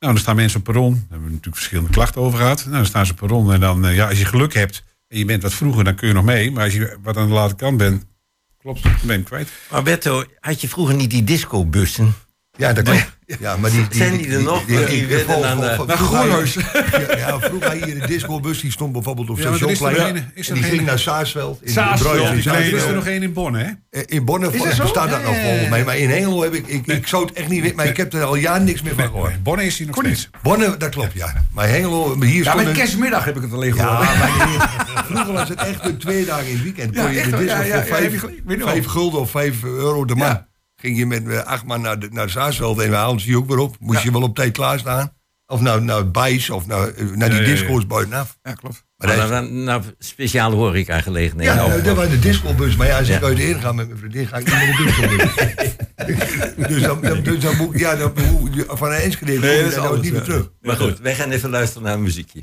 Nou, 0.03 0.15
dan 0.15 0.23
staan 0.23 0.37
mensen 0.37 0.59
op 0.59 0.65
perron. 0.65 0.93
Daar 0.93 1.03
hebben 1.09 1.27
we 1.27 1.35
natuurlijk 1.35 1.57
verschillende 1.57 1.91
klachten 1.91 2.21
over 2.21 2.39
gehad. 2.39 2.65
Nou, 2.65 2.77
dan 2.77 2.87
staan 2.87 3.07
ze 3.07 3.13
op 3.13 3.19
perron. 3.19 3.53
En 3.53 3.61
dan, 3.61 3.87
eh, 3.87 3.95
ja, 3.95 4.09
als 4.09 4.19
je 4.19 4.25
geluk 4.25 4.55
hebt 4.55 4.85
en 5.09 5.19
je 5.19 5.25
bent 5.25 5.43
wat 5.43 5.55
vroeger, 5.55 5.85
dan 5.85 5.95
kun 5.95 6.09
je 6.09 6.15
nog 6.15 6.25
mee. 6.25 6.51
Maar 6.51 6.65
als 6.65 6.73
je 6.73 6.97
wat 7.03 7.17
aan 7.17 7.27
de 7.27 7.33
late 7.33 7.55
kant 7.55 7.77
bent, 7.77 8.05
klopt, 8.59 8.83
dan 8.83 8.93
ben 9.05 9.23
kwijt. 9.23 9.49
Maar 9.71 9.83
Berto, 9.83 10.25
had 10.41 10.61
je 10.61 10.69
vroeger 10.69 10.95
niet 10.95 11.11
die 11.11 11.25
discobussen? 11.25 12.15
Ja, 12.57 12.73
dat 12.73 12.85
klopt. 12.85 13.11
Ja, 13.41 13.57
maar 13.57 13.71
die, 13.71 13.89
die, 13.89 13.99
Zijn 13.99 14.17
die 14.17 14.29
er 14.29 14.43
nog? 14.43 14.65
Die 14.65 15.07
werden 15.07 15.49
aan 15.49 15.61
de- 15.61 15.63
Naar 15.67 15.75
vroeger- 15.75 15.97
Groenhuis. 15.97 16.57
Ja, 17.17 17.41
vroeger 17.41 17.71
hier 17.73 18.01
de 18.01 18.07
discobus, 18.07 18.61
die 18.61 18.71
stond 18.71 18.93
bijvoorbeeld 18.93 19.31
op 19.31 19.39
Stationplein. 19.39 20.17
er 20.17 20.55
die 20.55 20.63
ging 20.63 20.85
naar 20.87 20.99
Saasveld. 20.99 21.63
In 21.63 21.73
Saasveld, 21.73 22.17
er 22.47 22.75
is 22.75 22.83
er 22.85 22.95
nog 22.95 23.07
één 23.07 23.23
in 23.23 23.33
Bonn, 23.33 23.55
hè? 23.55 23.65
Eh, 23.91 24.03
In 24.07 24.25
Bonn 24.25 24.51
bestaat 24.51 25.11
dat 25.11 25.23
nog 25.25 25.35
volgens 25.41 25.69
mij. 25.69 25.85
Maar 25.85 25.97
in 25.97 26.11
Hengelo 26.11 26.43
heb 26.43 26.55
ik, 26.55 26.67
ik, 26.67 26.87
ik 26.87 27.07
zou 27.07 27.25
het 27.25 27.33
echt 27.35 27.49
niet 27.49 27.61
weten. 27.63 27.77
Maar 27.77 27.87
ik 27.87 27.97
heb 27.97 28.13
er 28.13 28.23
al 28.23 28.35
jaren 28.37 28.65
niks 28.65 28.83
meer 28.83 28.95
van 28.95 29.05
gehoord. 29.05 29.43
Bonn 29.43 29.61
is 29.61 29.79
hij 29.79 29.87
nog 29.87 29.97
steeds. 29.97 30.31
Bonne, 30.43 30.77
dat 30.77 30.89
klopt, 30.91 31.13
ja. 31.13 31.45
Maar 31.53 31.69
Hengelo, 31.69 32.17
maar 32.17 32.27
hier 32.27 32.37
Ja, 32.37 32.43
stond 32.43 32.57
met 32.57 32.67
een- 32.67 32.73
kerstmiddag 32.75 33.25
heb 33.25 33.37
ik 33.37 33.43
het 33.43 33.53
alleen 33.53 33.73
gehoord. 33.73 34.09
hier- 34.09 34.69
vroeger 35.05 35.33
was 35.33 35.49
het 35.49 35.59
echt 35.59 35.85
een 35.85 35.99
twee 35.99 36.25
dagen 36.25 36.47
in 36.47 36.55
het 36.55 36.63
weekend. 36.63 36.97
Kon 36.97 37.13
je 37.13 37.23
de 37.23 37.37
disco 37.37 37.61
voor 37.61 37.87
vijf, 38.67 38.87
gulden 38.87 39.21
of 39.21 39.31
vijf 39.31 39.63
euro 39.65 40.05
de 40.05 40.15
man. 40.15 40.51
Ging 40.83 40.99
je 40.99 41.07
met 41.07 41.29
eh, 41.29 41.39
acht 41.39 41.65
man 41.65 41.81
naar, 41.81 41.99
de, 41.99 42.09
naar 42.11 42.31
Saasveld 42.31 42.79
en 42.81 42.91
we 42.91 42.97
haalden 42.97 43.21
ze 43.21 43.31
je 43.31 43.37
ook 43.37 43.49
weer 43.49 43.59
op. 43.59 43.77
Moest 43.81 44.03
je 44.03 44.13
wel 44.13 44.23
op 44.23 44.35
tijd 44.35 44.53
klaarstaan. 44.53 45.13
Of 45.47 45.61
nou, 45.61 45.81
nou 45.81 46.05
Bijs 46.05 46.51
of 46.51 46.67
nou, 46.67 46.91
eh, 46.97 47.05
naar 47.05 47.29
die 47.29 47.39
Ja, 47.39 47.45
ja, 47.45 47.49
ja. 47.49 47.55
disco's 47.55 47.87
buitenaf. 47.87 48.39
Ja, 48.43 48.53
klopt. 48.53 48.85
Maar 48.97 49.09
Maar 49.09 49.17
dat 49.17 49.25
is- 49.25 49.31
dan, 49.49 49.65
nou, 49.65 49.83
speciale 49.99 50.55
horeca-gelegenheden. 50.57 51.55
ja, 51.55 51.67
nou, 51.67 51.83
dat 51.83 51.97
was 51.97 52.09
de 52.09 52.19
discobus. 52.19 52.77
Maar 52.77 52.87
ja, 52.87 52.99
als 52.99 53.09
ik 53.09 53.21
Ja. 53.21 53.27
uit 53.27 53.37
de 53.37 53.55
ga 53.61 53.73
met 53.73 53.87
mijn 53.87 53.99
vriendin, 53.99 54.27
ga 54.27 54.37
ik 54.37 54.45
niet 54.45 54.55
met 54.55 54.77
de 54.77 54.85
disco 54.85 56.67
Dus 56.69 56.83
dan, 56.83 57.01
dan, 57.01 57.23
dus 57.23 57.41
dan 57.41 57.57
moet 57.57 57.75
ik, 57.75 57.81
ja, 57.81 57.97
dan 57.97 58.13
ik 58.55 58.65
van 58.69 58.89
een 58.93 58.97
Enschede 58.99 59.39
Nee, 59.39 59.59
dat 59.61 59.69
is 59.69 59.75
dan 59.75 59.85
anders, 59.85 60.03
niet 60.03 60.13
meer 60.13 60.23
terug. 60.23 60.51
Maar 60.61 60.77
goed, 60.77 60.99
wij 61.01 61.15
gaan 61.15 61.31
even 61.31 61.51
luisteren 61.51 61.83
naar 61.83 61.95
een 61.95 62.03
muziekje. 62.03 62.41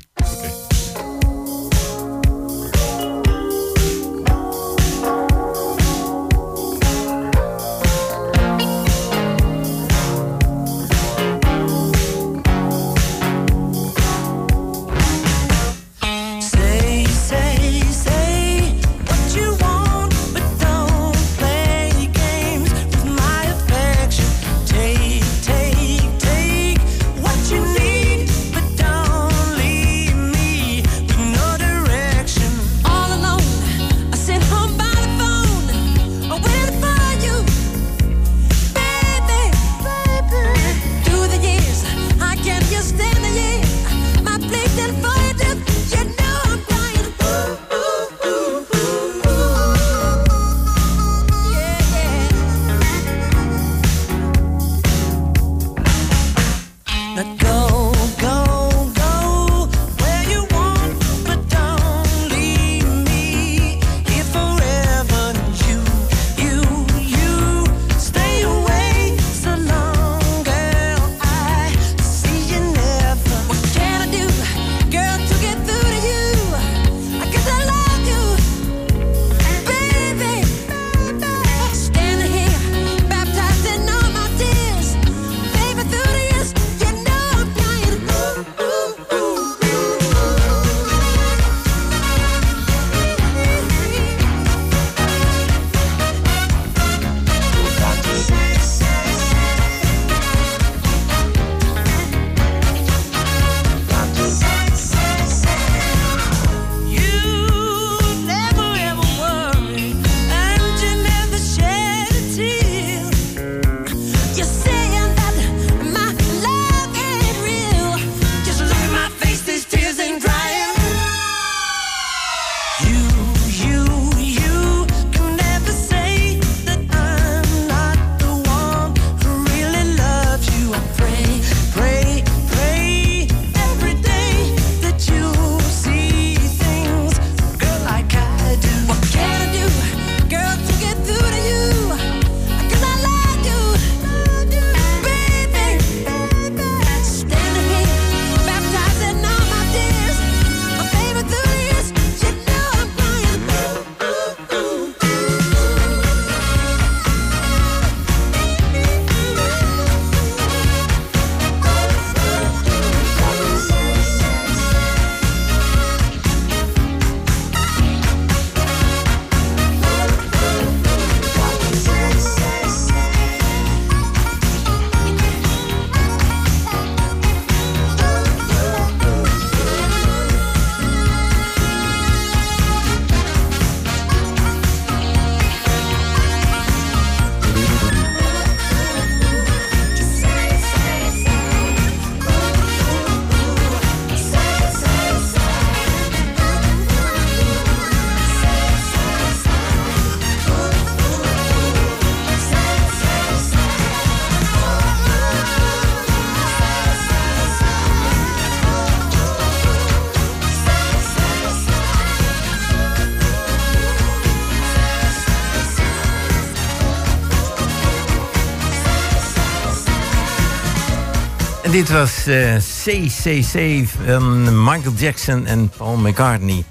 Dit 221.70 221.88
was 221.90 222.26
eh, 222.26 222.56
CCC 222.56 223.86
van 224.06 224.44
Michael 224.64 224.94
Jackson 224.96 225.46
en 225.46 225.68
Paul 225.76 225.96
McCartney. 225.96 226.64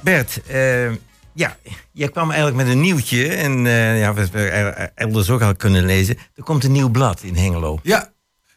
Bert, 0.00 0.40
eh, 0.46 0.90
ja, 1.34 1.56
jij 1.92 2.08
kwam 2.08 2.30
eigenlijk 2.30 2.56
met 2.62 2.72
een 2.74 2.80
nieuwtje. 2.80 3.28
En 3.28 3.66
eh, 3.66 4.00
ja, 4.00 4.14
we 4.14 4.20
hebben 4.20 4.52
er- 4.52 4.90
elders 4.94 5.30
ook 5.30 5.42
al 5.42 5.54
kunnen 5.56 5.84
lezen. 5.84 6.16
Er 6.34 6.42
komt 6.42 6.64
een 6.64 6.72
nieuw 6.72 6.88
blad 6.88 7.22
in 7.22 7.36
Hengelo. 7.36 7.78
Ja. 7.82 7.96
Nou, 7.98 8.10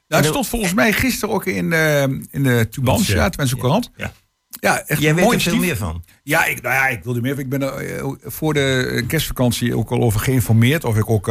het 0.08 0.18
En 0.18 0.24
stond 0.24 0.48
volgens 0.48 0.74
mij 0.74 0.94
gisteren 0.94 1.36
ook 1.36 1.46
in, 1.46 1.74
eh, 1.74 2.02
in 2.04 2.44
de 2.44 2.68
Tubantia, 2.72 3.30
Twentse 3.30 3.58
Courant. 3.58 3.92
Ja. 3.96 4.12
Ja, 4.50 4.84
echt 4.86 5.02
Jij 5.02 5.16
weet 5.16 5.32
er 5.34 5.42
veel 5.42 5.56
meer 5.56 5.78
van. 5.78 6.04
Ja, 6.24 6.46
ik, 6.46 6.62
nou 6.62 6.76
ja, 6.76 6.88
ik 6.88 7.04
wilde 7.04 7.22
meer. 7.22 7.40
Ik 7.40 7.50
ben 7.50 7.62
er 7.62 8.16
voor 8.24 8.54
de 8.54 9.04
kerstvakantie 9.08 9.78
ook 9.78 9.90
al 9.92 10.02
over 10.02 10.20
geïnformeerd. 10.20 10.84
Of 10.84 10.98
ik 10.98 11.10
ook 11.10 11.28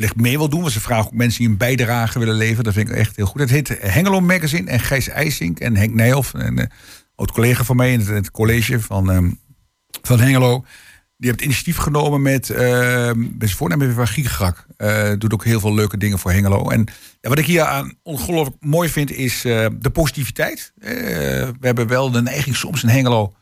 wellicht 0.00 0.20
mee 0.20 0.38
wil 0.38 0.48
doen. 0.48 0.60
Want 0.60 0.72
ze 0.72 0.80
vragen 0.80 1.04
ook 1.04 1.12
mensen 1.12 1.38
die 1.38 1.48
een 1.48 1.56
bijdrage 1.56 2.18
willen 2.18 2.34
leveren. 2.34 2.64
Dat 2.64 2.72
vind 2.72 2.88
ik 2.88 2.94
echt 2.94 3.16
heel 3.16 3.26
goed. 3.26 3.40
Het 3.40 3.50
heet 3.50 3.76
Hengelo 3.80 4.20
Magazine. 4.20 4.70
En 4.70 4.80
Gijs 4.80 5.08
IJsink 5.08 5.60
en 5.60 5.76
Henk 5.76 5.94
Nijhoff. 5.94 6.32
Een 6.32 6.58
eh, 6.58 6.66
oud 7.14 7.32
collega 7.32 7.64
van 7.64 7.76
mij 7.76 7.92
in 7.92 8.00
het, 8.00 8.30
college 8.30 8.80
van, 8.80 9.10
ehm, 9.10 9.30
van 10.02 10.20
Hengelo. 10.20 10.64
Die 11.16 11.28
heeft 11.28 11.40
het 11.40 11.50
initiatief 11.50 11.76
genomen 11.76 12.22
met, 12.22 12.48
uh, 12.48 12.58
ben 12.58 13.36
zijn 13.38 13.50
voornaam 13.50 13.92
van 13.92 14.08
Giegrak. 14.08 14.66
Eh 14.76 15.12
doet 15.18 15.32
ook 15.32 15.44
heel 15.44 15.60
veel 15.60 15.74
leuke 15.74 15.96
dingen 15.96 16.18
voor 16.18 16.30
Hengelo. 16.30 16.68
En 16.70 16.86
wat 17.20 17.38
ik 17.38 17.46
hier 17.46 17.62
aan 17.62 17.94
ongelooflijk 18.02 18.56
mooi 18.60 18.88
vind 18.88 19.10
is 19.10 19.44
eh, 19.44 19.66
de 19.78 19.90
positiviteit. 19.90 20.72
We 20.76 21.52
hebben 21.60 21.86
wel 21.86 22.10
de 22.10 22.22
neiging 22.22 22.56
soms 22.56 22.82
in 22.82 22.88
Hengelo 22.88 23.34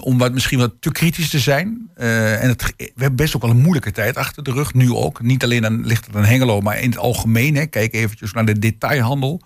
om 0.00 0.18
wat, 0.18 0.32
misschien 0.32 0.58
wat 0.58 0.74
te 0.80 0.92
kritisch 0.92 1.30
te 1.30 1.38
zijn. 1.38 1.90
Eh, 1.94 2.42
en 2.42 2.48
het, 2.48 2.74
we 2.76 2.92
hebben 2.94 3.16
best 3.16 3.36
ook 3.36 3.42
wel 3.42 3.50
een 3.50 3.60
moeilijke 3.60 3.92
tijd 3.92 4.16
achter 4.16 4.42
de 4.42 4.52
rug, 4.52 4.74
nu 4.74 4.92
ook. 4.92 5.22
Niet 5.22 5.44
alleen 5.44 5.64
aan, 5.64 5.86
ligt 5.86 6.06
het 6.06 6.16
aan 6.16 6.24
Hengelo, 6.24 6.60
maar 6.60 6.80
in 6.80 6.90
het 6.90 6.98
algemeen. 6.98 7.56
Hè. 7.56 7.66
Kijk 7.66 7.94
eventjes 7.94 8.32
naar 8.32 8.44
de 8.44 8.58
detailhandel. 8.58 9.40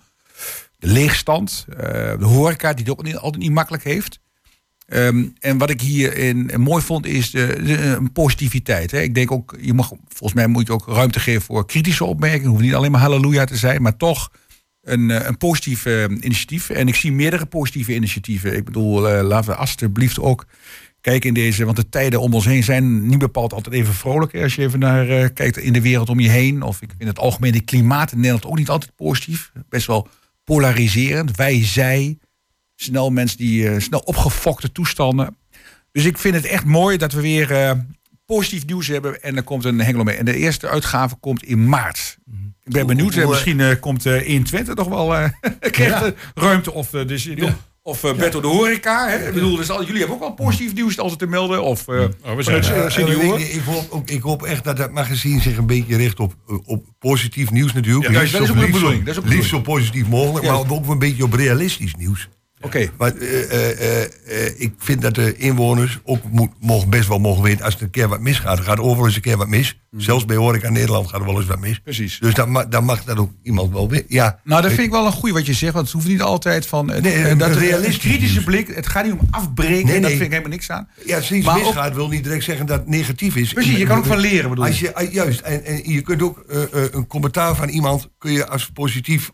De 0.77 0.87
leegstand, 0.87 1.65
eh, 1.69 1.77
de 2.19 2.25
horeca, 2.25 2.73
die 2.73 2.85
het 2.85 2.93
ook 2.93 3.03
niet, 3.03 3.17
altijd 3.17 3.43
niet 3.43 3.51
makkelijk 3.51 3.83
heeft. 3.83 4.19
Ehm, 4.87 5.25
en 5.39 5.57
wat 5.57 5.69
ik 5.69 5.81
hierin 5.81 6.51
mooi 6.57 6.83
vond, 6.83 7.05
is 7.05 7.31
de, 7.31 7.61
de, 7.63 7.77
een 7.77 8.11
positiviteit. 8.11 8.91
Hè. 8.91 9.01
Ik 9.01 9.15
denk 9.15 9.31
ook, 9.31 9.57
je 9.61 9.73
mag, 9.73 9.87
volgens 10.07 10.33
mij 10.33 10.47
moet 10.47 10.67
je 10.67 10.73
ook 10.73 10.87
ruimte 10.87 11.19
geven 11.19 11.41
voor 11.41 11.65
kritische 11.65 12.05
opmerkingen. 12.05 12.43
Het 12.43 12.51
hoeft 12.51 12.63
niet 12.63 12.73
alleen 12.73 12.91
maar 12.91 13.01
halleluja 13.01 13.45
te 13.45 13.57
zijn, 13.57 13.81
maar 13.81 13.97
toch 13.97 14.31
een, 14.81 15.11
eh, 15.11 15.27
een 15.27 15.37
positief 15.37 15.85
eh, 15.85 16.03
initiatief. 16.03 16.69
En 16.69 16.87
ik 16.87 16.95
zie 16.95 17.11
meerdere 17.11 17.45
positieve 17.45 17.95
initiatieven. 17.95 18.55
Ik 18.55 18.65
bedoel, 18.65 19.09
eh, 19.09 19.23
laten 19.23 19.49
we 19.49 19.55
alsjeblieft 19.55 20.19
ook 20.19 20.45
kijken 21.01 21.27
in 21.27 21.33
deze... 21.33 21.65
want 21.65 21.77
de 21.77 21.89
tijden 21.89 22.21
om 22.21 22.33
ons 22.33 22.45
heen 22.45 22.63
zijn 22.63 23.07
niet 23.07 23.19
bepaald 23.19 23.53
altijd 23.53 23.75
even 23.75 23.93
vrolijk. 23.93 24.35
Als 24.35 24.55
je 24.55 24.61
even 24.61 24.79
naar 24.79 25.09
eh, 25.09 25.27
kijkt 25.33 25.57
in 25.57 25.73
de 25.73 25.81
wereld 25.81 26.09
om 26.09 26.19
je 26.19 26.29
heen. 26.29 26.61
Of 26.61 26.81
ik 26.81 26.93
vind 26.97 27.09
het 27.09 27.19
algemene 27.19 27.61
klimaat 27.61 28.11
in 28.11 28.17
Nederland 28.17 28.45
ook 28.45 28.57
niet 28.57 28.69
altijd 28.69 28.95
positief. 28.95 29.51
Best 29.69 29.87
wel 29.87 30.07
polariserend. 30.43 31.35
Wij, 31.35 31.65
zij. 31.65 32.17
Snel 32.75 33.09
mensen 33.09 33.37
die 33.37 33.79
snel 33.79 33.99
opgefokte 33.99 34.71
toestanden. 34.71 35.37
Dus 35.91 36.05
ik 36.05 36.17
vind 36.17 36.35
het 36.35 36.45
echt 36.45 36.65
mooi 36.65 36.97
dat 36.97 37.13
we 37.13 37.21
weer 37.21 37.77
positief 38.25 38.65
nieuws 38.65 38.87
hebben. 38.87 39.21
En 39.21 39.35
er 39.35 39.43
komt 39.43 39.65
een 39.65 39.79
Hengelo 39.79 40.03
mee. 40.03 40.15
En 40.15 40.25
de 40.25 40.35
eerste 40.35 40.67
uitgave 40.67 41.15
komt 41.15 41.43
in 41.43 41.69
maart. 41.69 42.17
Ik 42.63 42.71
ben 42.71 42.87
benieuwd. 42.87 43.13
hoe, 43.13 43.23
eh, 43.23 43.29
misschien 43.29 43.59
eh, 43.59 43.79
komt 43.79 44.05
eh 44.05 44.25
120 44.25 44.75
nog 44.75 44.87
wel 44.87 45.15
eh 45.15 45.29
krijgt, 45.59 46.03
eh, 46.03 46.09
ruimte. 46.35 46.73
Of, 46.73 46.89
dus, 46.89 47.29
of 47.83 47.99
de 47.99 48.39
Horeca. 48.41 49.09
Hè? 49.09 49.27
Ik 49.27 49.33
bedoel, 49.33 49.55
dus 49.55 49.69
al, 49.69 49.83
jullie 49.83 49.99
hebben 49.99 50.15
ook 50.15 50.21
wel 50.21 50.33
positief 50.33 50.73
nieuws 50.73 50.99
altijd 50.99 51.19
te 51.19 51.27
melden. 51.27 51.63
Of 51.63 51.87
Oh, 51.87 52.35
we 52.35 52.43
zijn 52.43 52.91
senioren. 52.91 53.39
ik, 53.39 53.47
ik, 53.47 53.61
hoop, 53.61 53.91
ook, 53.91 54.09
ik 54.09 54.21
hoop 54.21 54.43
echt 54.43 54.63
dat 54.63 54.77
dat 54.77 54.91
magazine 54.91 55.41
zich 55.41 55.57
een 55.57 55.65
beetje 55.65 55.95
richt 55.95 56.19
op, 56.19 56.35
op 56.65 56.85
positief 56.99 57.51
nieuws 57.51 57.73
natuurlijk. 57.73 58.13
Ja, 58.13 58.39
dat 58.39 58.41
is 58.41 58.53
bedoeling, 58.53 59.03
dat 59.03 59.13
is 59.13 59.17
ook 59.17 59.27
de 59.27 59.35
Liefst 59.35 59.49
zo 59.49 59.61
positief 59.61 60.07
mogelijk, 60.07 60.45
maar 60.45 60.71
ook 60.71 60.87
een 60.87 60.99
beetje 60.99 61.23
op 61.23 61.33
realistisch 61.33 61.95
nieuws. 61.95 62.29
Oké. 62.61 62.89
Maar 62.97 63.15
eh, 63.15 63.51
eh, 63.51 64.03
eh, 64.03 64.53
ik 64.57 64.73
vind 64.77 65.01
dat 65.01 65.15
de 65.15 65.35
inwoners 65.37 65.99
ook 66.03 66.23
moet, 66.31 66.49
mogen 66.59 66.89
best 66.89 67.07
wel 67.07 67.19
mogen 67.19 67.43
weten 67.43 67.65
als 67.65 67.75
er 67.75 67.81
een 67.81 67.89
keer 67.89 68.07
wat 68.07 68.19
misgaat. 68.19 68.57
Er 68.57 68.63
gaat 68.63 68.79
overal 68.79 69.05
eens 69.05 69.15
een 69.15 69.21
keer 69.21 69.37
wat 69.37 69.47
mis. 69.47 69.79
Zelfs 69.97 70.25
bij 70.25 70.35
Horeca 70.35 70.69
Nederland 70.69 71.09
gaat 71.09 71.19
er 71.19 71.25
wel 71.25 71.37
eens 71.37 71.45
wat 71.45 71.59
mis. 71.59 71.71
Mhm. 71.71 71.81
Precies. 71.83 72.19
Dus 72.19 72.33
dan, 72.33 72.51
ma- 72.51 72.65
dan 72.65 72.83
mag 72.83 73.03
dat 73.03 73.17
ook 73.17 73.31
iemand 73.43 73.71
wel 73.73 73.89
weten. 73.89 74.05
Ja, 74.09 74.39
Nou, 74.43 74.61
dat 74.61 74.71
vind 74.71 74.83
ik 74.85 74.91
wel 74.91 75.05
een 75.05 75.11
goeie 75.11 75.33
wat 75.33 75.45
je 75.45 75.53
zegt. 75.53 75.73
Want 75.73 75.85
het 75.85 75.95
hoeft 75.95 76.07
niet 76.07 76.21
altijd 76.21 76.65
van... 76.65 76.85
Nee, 76.85 77.29
een 77.29 77.37
dat, 77.37 77.55
realistisch 77.55 77.93
een 77.93 77.99
kritische 78.09 78.43
blik. 78.43 78.67
Het 78.67 78.87
gaat 78.87 79.03
niet 79.03 79.13
om 79.13 79.27
afbreken. 79.31 79.85
Nee, 79.85 79.99
Dat 79.99 80.09
vind 80.09 80.21
ik 80.21 80.29
helemaal 80.29 80.49
niks 80.51 80.69
aan. 80.69 80.87
ja 81.05 81.15
als 81.15 81.31
iets 81.31 81.47
ook- 81.47 81.55
misgaat 81.63 81.93
wil 81.95 82.07
niet 82.07 82.23
direct 82.23 82.43
zeggen 82.43 82.65
dat 82.65 82.79
het 82.79 82.87
negatief 82.87 83.35
is. 83.35 83.53
Precies, 83.53 83.77
je 83.77 83.85
kan 83.85 83.97
ook 83.97 84.05
van 84.05 84.17
leren, 84.19 84.49
bedoel 84.49 84.65
Als 84.65 84.79
je. 84.79 85.07
juist, 85.11 85.39
en, 85.39 85.65
en 85.65 85.91
je 85.91 86.01
kunt 86.01 86.21
ook 86.21 86.43
een 86.91 87.07
commentaar 87.07 87.55
van 87.55 87.69
iemand 87.69 88.09
kun 88.17 88.31
je 88.31 88.47
als 88.47 88.69
positief 88.73 89.31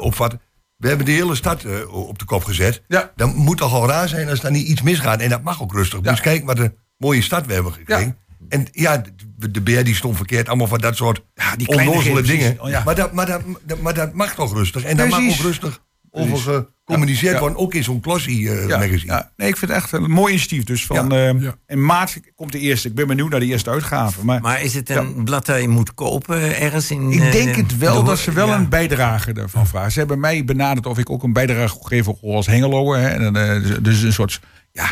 opvatten. 0.00 0.40
We 0.76 0.88
hebben 0.88 1.06
de 1.06 1.12
hele 1.12 1.34
stad 1.34 1.64
eh, 1.64 1.92
op 1.94 2.18
de 2.18 2.24
kop 2.24 2.44
gezet. 2.44 2.82
Ja. 2.88 3.12
Dan 3.16 3.34
moet 3.34 3.56
toch 3.58 3.72
al 3.72 3.88
raar 3.88 4.08
zijn 4.08 4.28
als 4.28 4.42
er 4.42 4.50
niet 4.50 4.66
iets 4.66 4.82
misgaat. 4.82 5.20
En 5.20 5.28
dat 5.30 5.42
mag 5.42 5.62
ook 5.62 5.72
rustig. 5.72 5.98
Ja. 6.02 6.10
Dus 6.10 6.20
kijk 6.20 6.44
wat 6.44 6.58
een 6.58 6.74
mooie 6.96 7.22
stad 7.22 7.46
we 7.46 7.52
hebben 7.52 7.72
gekregen. 7.72 8.16
En 8.48 8.66
ja, 8.72 9.02
de, 9.50 9.60
beer 9.60 9.84
die 9.84 9.94
stond 9.94 10.16
verkeerd. 10.16 10.48
Allemaal 10.48 10.66
van 10.66 10.78
dat 10.80 10.96
soort 10.96 11.20
Ja, 11.34 11.56
die 11.56 11.68
onnozele 11.68 12.22
dingen. 12.22 12.56
Oh, 12.60 12.68
ja. 12.68 12.82
maar, 12.84 12.94
dat, 12.94 13.12
maar, 13.12 13.26
dat, 13.26 13.42
dat- 13.64 13.80
maar 13.80 13.94
dat 13.94 14.12
mag 14.12 14.34
toch 14.34 14.52
rustig. 14.54 14.82
En 14.84 14.96
daar 14.96 15.08
mag 15.08 15.20
ook 15.20 15.36
rustig 15.36 15.84
over 16.16 16.64
gecommuniceerd 16.84 17.32
Ja. 17.34 17.40
worden. 17.40 17.58
Ook 17.58 17.74
in 17.74 17.84
zo'n 17.84 18.00
Clossie 18.00 18.50
eh 18.50 18.68
Ja, 18.68 18.78
magazine. 18.78 19.12
ja. 19.12 19.30
Nee, 19.36 19.48
ik 19.48 19.56
vind 19.56 19.70
het 19.70 19.80
echt 19.80 19.92
een 19.92 20.10
mooi 20.10 20.32
initiatief. 20.32 20.64
Dus 20.64 20.86
van, 20.86 21.08
Ja. 21.08 21.28
eh, 21.28 21.40
Ja. 21.40 21.54
in 21.66 21.84
maart 21.84 22.20
komt 22.34 22.52
de 22.52 22.58
eerste. 22.58 22.88
Ik 22.88 22.94
ben 22.94 23.06
benieuwd 23.06 23.30
naar 23.30 23.40
de 23.40 23.46
eerste 23.46 23.70
uitgave. 23.70 24.24
Maar, 24.24 24.40
Maar 24.40 24.62
is 24.62 24.74
het 24.74 24.90
een 24.90 25.24
blad 25.24 25.46
dat 25.46 25.60
je 25.60 25.68
moet 25.68 25.94
kopen 25.94 26.58
ergens 26.60 26.90
in... 26.90 27.10
ik 27.12 27.20
eh, 27.20 27.32
denk 27.32 27.56
het 27.56 27.78
wel 27.78 28.00
de- 28.02 28.08
dat 28.08 28.18
ze 28.18 28.32
wel 28.32 28.46
ja. 28.48 28.54
een 28.56 28.68
bijdrage 28.68 29.32
ervan 29.32 29.66
vragen. 29.66 29.92
Ze 29.92 29.98
hebben 29.98 30.20
mij 30.20 30.44
benaderd 30.44 30.86
of 30.86 30.98
ik 30.98 31.10
ook 31.10 31.22
een 31.22 31.32
bijdrage 31.32 31.76
geef 31.80 32.04
voor 32.04 32.18
als 32.34 32.46
Hengeloer. 32.46 32.96
Hè. 32.98 33.08
En, 33.08 33.32
dus- 33.62 33.78
dus 33.82 34.02
een 34.02 34.12
soort, 34.12 34.40
ja, 34.72 34.88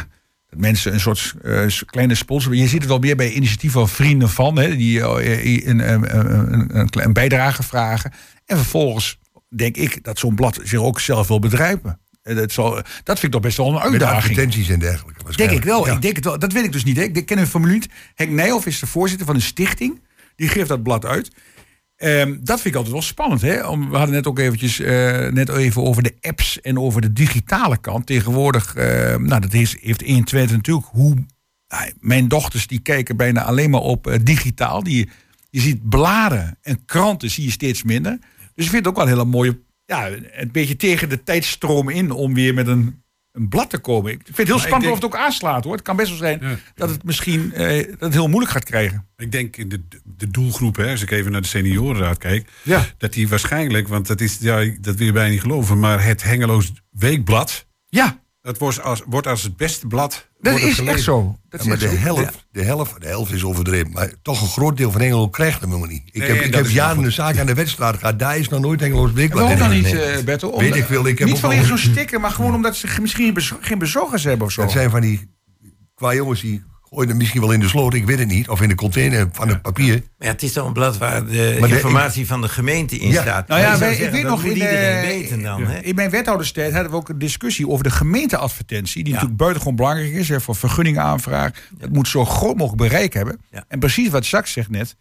dat 0.49 0.59
mensen 0.61 0.93
een 0.93 1.01
soort 1.01 1.35
eh, 1.43 1.67
kleine 1.87 2.15
sponsor. 2.15 2.55
Je 2.55 2.67
ziet 2.69 2.81
het 2.81 2.89
wel 2.89 2.99
meer 2.99 3.17
bij 3.17 3.33
initiatieven 3.33 3.81
van 3.81 3.89
vrienden 3.89 4.29
van, 4.31 4.59
hè, 4.59 4.77
die 4.77 5.01
een, 5.01 5.93
een, 5.93 6.17
een, 6.19 6.79
een, 6.79 6.89
een 6.93 7.13
bijdrage 7.13 7.63
vragen. 7.63 8.13
En 8.47 8.57
vervolgens 8.57 9.19
denk 9.57 9.77
ik 9.77 10.05
dat 10.05 10.19
zo'n 10.19 10.35
blad 10.35 10.61
zich 10.63 10.79
ook 10.81 11.01
zelf 11.01 11.29
wil 11.29 11.39
bedrijven. 11.39 11.99
En 12.23 12.37
Dat, 12.37 12.53
zal, 12.53 12.71
dat 13.03 13.19
vind 13.19 13.23
ik 13.23 13.31
toch 13.31 13.41
best 13.41 13.57
wel 13.57 13.67
een 13.67 13.73
Met 13.73 13.83
uitdaging. 13.83 14.17
advertenties 14.19 14.69
en 14.69 14.79
dergelijke. 14.79 15.37
Denk 15.37 15.51
ik 15.51 15.65
wel. 15.65 15.87
Ja. 15.87 15.93
Ik 15.93 16.03
denk 16.03 16.17
het 16.17 16.25
wel. 16.25 16.39
Dat 16.39 16.53
weet 16.53 16.65
ik 16.65 16.73
dus 16.73 16.85
niet. 16.85 16.97
Hè. 16.97 17.03
Ik 17.03 17.27
ken 17.27 17.39
een 17.39 17.47
formule 17.47 17.73
niet. 17.73 17.89
Henk 18.15 18.31
Nijhoff 18.31 18.67
is 18.67 18.79
de 18.79 18.87
voorzitter 18.87 19.27
van 19.27 19.35
een 19.35 19.41
stichting. 19.43 20.01
Die 20.37 20.49
geeft 20.49 20.69
dat 20.69 20.83
blad 20.83 21.05
uit. 21.05 21.31
Ehm, 21.97 22.37
dat 22.41 22.57
vind 22.61 22.67
ik 22.67 22.75
altijd 22.75 22.93
wel 22.93 23.03
spannend. 23.03 23.41
Hè? 23.41 23.67
Om, 23.67 23.91
we 23.91 23.97
hadden 23.97 24.15
net 24.15 24.27
ook 24.27 24.39
eventjes, 24.39 24.81
eh, 24.81 25.29
net 25.29 25.49
even 25.49 25.83
over 25.83 26.03
de 26.03 26.15
apps 26.21 26.61
en 26.61 26.79
over 26.79 27.01
de 27.01 27.13
digitale 27.13 27.79
kant. 27.79 28.07
Tegenwoordig, 28.07 28.75
eh, 28.75 28.87
nou, 29.17 29.41
dat 29.41 29.53
is, 29.53 29.77
heeft 29.81 30.01
120 30.07 30.57
natuurlijk. 30.57 30.87
Hoe, 30.91 31.15
nou, 31.69 31.93
mijn 32.01 32.29
dochters 32.29 32.67
die 32.67 32.79
kijken 32.81 33.17
bijna 33.17 33.43
alleen 33.43 33.71
maar 33.71 33.81
op 33.81 34.07
eh, 34.07 34.19
digitaal. 34.23 34.83
Die, 34.83 35.09
je 35.51 35.61
ziet 35.61 35.89
bladen 35.89 36.59
en 36.63 36.85
kranten 36.85 37.31
zie 37.31 37.45
je 37.45 37.51
steeds 37.51 37.83
minder. 37.83 38.19
Dus 38.55 38.65
ik 38.65 38.71
vind 38.71 38.85
het 38.85 38.87
ook 38.87 38.95
wel 38.97 39.05
een 39.05 39.19
hele 39.19 39.25
mooie, 39.31 39.61
ja, 39.85 40.09
een 40.11 40.49
beetje 40.53 40.77
tegen 40.77 41.09
de 41.09 41.23
tijdstroom 41.23 41.89
in 41.89 42.11
om 42.11 42.35
weer 42.35 42.55
met 42.55 42.67
een, 42.67 43.03
een 43.33 43.49
blad 43.49 43.71
te 43.71 43.79
komen. 43.79 44.13
Ik 44.13 44.21
vind 44.25 44.37
het 44.37 44.47
heel 44.47 44.59
spannend 44.59 44.83
denk- 44.83 44.95
of 44.97 45.03
het 45.03 45.13
ook 45.15 45.17
aanslaat 45.27 45.65
hoor. 45.65 45.73
Het 45.73 45.83
kan 45.83 45.97
best 45.97 46.09
wel 46.09 46.19
zijn 46.19 46.39
Ja. 46.43 46.57
dat 46.75 46.91
het 46.91 47.05
misschien 47.05 47.53
eh, 47.53 47.87
dat 47.91 48.01
het 48.01 48.13
heel 48.13 48.27
moeilijk 48.29 48.53
gaat 48.53 48.65
krijgen. 48.65 49.07
Ik 49.17 49.33
denk 49.33 49.57
in 49.57 49.69
de, 49.69 49.81
de 50.17 50.31
doelgroep, 50.31 50.77
hè, 50.77 50.91
als 50.91 51.03
ik 51.03 51.11
even 51.11 51.33
naar 51.33 51.41
de 51.43 51.47
seniorenraad 51.49 52.19
kijk, 52.19 52.49
Ja. 52.63 52.87
dat 52.99 53.13
die 53.13 53.29
waarschijnlijk, 53.29 53.89
want 53.89 54.07
dat, 54.07 54.21
is, 54.21 54.39
ja, 54.41 54.65
dat 54.81 54.97
wil 54.97 55.07
je 55.07 55.13
bijna 55.13 55.31
niet 55.31 55.41
geloven, 55.41 55.79
maar 55.79 56.05
het 56.05 56.23
Hengeloos 56.23 56.73
Weekblad, 56.91 57.67
Ja, 57.89 58.23
dat 58.45 58.59
wordt 58.59 58.83
als, 58.83 59.03
wordt 59.07 59.27
als 59.27 59.43
het 59.43 59.57
beste 59.57 59.87
blad. 59.87 60.29
dat 60.41 60.55
is 60.55 60.61
gelezen. 60.61 60.87
echt 60.89 61.03
zo. 61.03 61.39
Dat 61.49 61.65
Ja, 61.65 61.73
is 61.73 61.81
maar 61.81 61.89
echt 61.91 61.91
de 62.03 62.07
zo. 62.09 62.15
helft, 62.15 62.47
de 62.53 62.63
helft, 62.63 63.01
de 63.01 63.07
helft 63.07 63.33
is 63.33 63.45
overdreven. 63.45 63.93
Maar 63.93 64.13
toch 64.23 64.41
een 64.43 64.49
groot 64.49 64.77
deel 64.77 64.91
van 64.91 65.01
Engelo 65.01 65.29
krijgt 65.29 65.61
hem 65.61 65.69
helemaal 65.69 65.91
niet. 65.91 66.03
Ik 66.07 66.15
Nee, 66.23 66.31
heb, 66.33 66.45
ik 66.45 66.55
heb 66.55 66.67
jaren 66.69 67.05
een 67.05 67.13
zaak 67.13 67.39
aan 67.39 67.47
de 67.47 67.55
wedstrijd 67.55 67.97
gehad. 67.99 68.19
Daar 68.19 68.39
is 68.39 68.49
nog 68.49 68.61
nooit 68.61 68.83
Engeloos 68.83 69.09
En 69.09 69.15
Weekblad 69.15 69.41
waarom 69.43 69.59
dan 69.59 69.71
niet, 69.71 69.83
Nee. 69.93 70.03
eh 70.03 70.25
Bertel? 70.25 70.59
Weet 70.59 70.75
ik 70.77 70.85
veel, 70.85 71.07
ik 71.07 71.19
heb 71.19 71.29
niet 71.29 71.39
vanwege 71.39 71.65
zo'n 71.67 71.79
sticker, 71.79 72.21
maar 72.21 72.31
gewoon 72.31 72.55
omdat 72.55 72.77
ze 72.77 72.89
misschien 73.01 73.35
bezo- 73.35 73.57
geen 73.61 73.79
bezorgers 73.79 74.25
hebben 74.25 74.47
of 74.47 74.53
zo. 74.53 74.63
Dat 74.63 74.71
zijn 74.73 74.91
van 74.91 75.01
die 75.01 75.31
qua 75.95 76.15
jongens 76.15 76.41
die 76.41 76.63
hem 77.03 77.17
misschien 77.17 77.41
wel 77.41 77.53
in 77.53 77.61
de 77.61 77.69
sloot. 77.69 77.95
Ik 77.95 78.07
weet 78.07 78.19
het 78.19 78.29
niet. 78.29 78.49
Of 78.49 78.61
in 78.63 78.69
de 78.69 78.75
container 78.75 79.29
van 79.33 79.49
het 79.49 79.63
papier. 79.63 80.03
Ja, 80.19 80.27
het 80.27 80.43
is 80.43 80.53
toch 80.53 80.67
een 80.67 80.73
blad 80.73 80.99
waar 80.99 81.27
de 81.27 81.57
Maar 81.61 81.69
de- 81.69 81.75
informatie 81.75 82.27
van 82.27 82.41
de 82.41 82.49
gemeente 82.49 82.97
in 82.99 83.11
Ja. 83.11 83.21
staat. 83.23 83.49
Nou 83.49 83.61
ja, 83.61 83.67
Ik 83.67 83.73
zou 83.73 83.81
wij- 83.85 83.91
ik 83.93 83.97
zeggen, 83.97 84.15
weet 84.17 84.31
nog 84.31 84.45
in, 84.45 84.61
eh, 84.61 85.01
weten 85.01 85.43
dan. 85.43 85.61
ja. 85.61 85.67
hè? 85.67 85.79
In 85.81 85.95
mijn 85.95 86.11
wethouderstijd 86.11 86.73
hadden 86.73 86.91
we 86.91 86.97
ook 86.97 87.09
een 87.09 87.19
discussie 87.19 87.69
over 87.69 87.85
de 87.85 87.91
gemeenteadvertentie. 87.91 88.95
Die 88.95 89.05
Ja. 89.07 89.13
natuurlijk 89.13 89.39
buitengewoon 89.41 89.77
belangrijk 89.77 90.13
is 90.13 90.29
hè, 90.29 90.41
voor 90.41 90.57
vergunningaanvraag. 90.57 91.51
Het 91.79 91.93
moet 91.93 92.09
zo 92.09 92.25
groot 92.25 92.57
mogelijk 92.57 92.83
bereik 92.83 93.13
hebben. 93.15 93.41
Ja. 93.51 93.65
En 93.69 93.79
precies 93.79 94.09
wat 94.09 94.27
Jacques 94.27 94.53
zegt 94.53 94.71
net. 94.71 94.97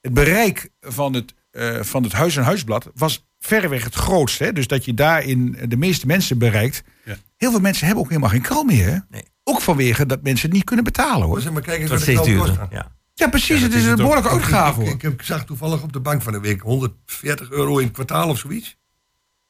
Het 0.00 0.14
bereik 0.14 0.68
van 0.80 1.14
het, 1.14 1.34
eh, 1.50 1.82
van 1.82 2.02
het 2.02 2.12
Huis- 2.12 2.36
en 2.36 2.42
Huisblad 2.44 2.90
was 2.94 3.26
verreweg 3.38 3.84
het 3.84 3.94
grootste. 3.94 4.44
Hè? 4.44 4.52
Dus 4.52 4.66
dat 4.66 4.84
je 4.84 4.94
daarin 4.94 5.58
de 5.68 5.76
meeste 5.76 6.06
mensen 6.06 6.38
bereikt. 6.38 6.82
Ja. 7.04 7.16
Heel 7.36 7.50
veel 7.50 7.60
mensen 7.60 7.86
hebben 7.86 8.04
ook 8.04 8.10
helemaal 8.10 8.30
geen 8.30 8.40
krant 8.40 8.66
meer. 8.66 8.86
Hè? 8.86 8.98
Nee. 9.10 9.22
Ook 9.48 9.60
vanwege 9.60 10.06
dat 10.06 10.22
mensen 10.22 10.46
het 10.46 10.56
niet 10.56 10.64
kunnen 10.64 10.84
betalen 10.84 11.26
hoor. 11.26 11.40
Zeg 11.40 11.52
maar, 11.52 11.62
kijk 11.62 11.80
eens 11.80 11.90
Dat 11.90 11.98
wat 11.98 12.08
steeds 12.08 12.26
duurder. 12.26 12.66
Ja. 12.70 12.94
Ja, 13.14 13.28
precies. 13.28 13.58
Ja, 13.58 13.64
het 13.66 13.74
is 13.74 13.82
is 13.82 13.88
een 13.88 13.96
behoorlijke 13.96 14.28
uitgave 14.28 14.80
Ik, 14.80 14.86
hoor. 14.86 14.94
ik, 14.94 15.02
heb- 15.02 15.22
zag 15.22 15.44
toevallig 15.44 15.82
op 15.82 15.92
de 15.92 16.00
bank 16.00 16.22
van 16.22 16.32
de 16.32 16.40
week 16.40 16.60
140 16.60 17.50
euro 17.50 17.78
in 17.78 17.84
het 17.84 17.94
kwartaal 17.94 18.28
of 18.28 18.38
zoiets. 18.38 18.76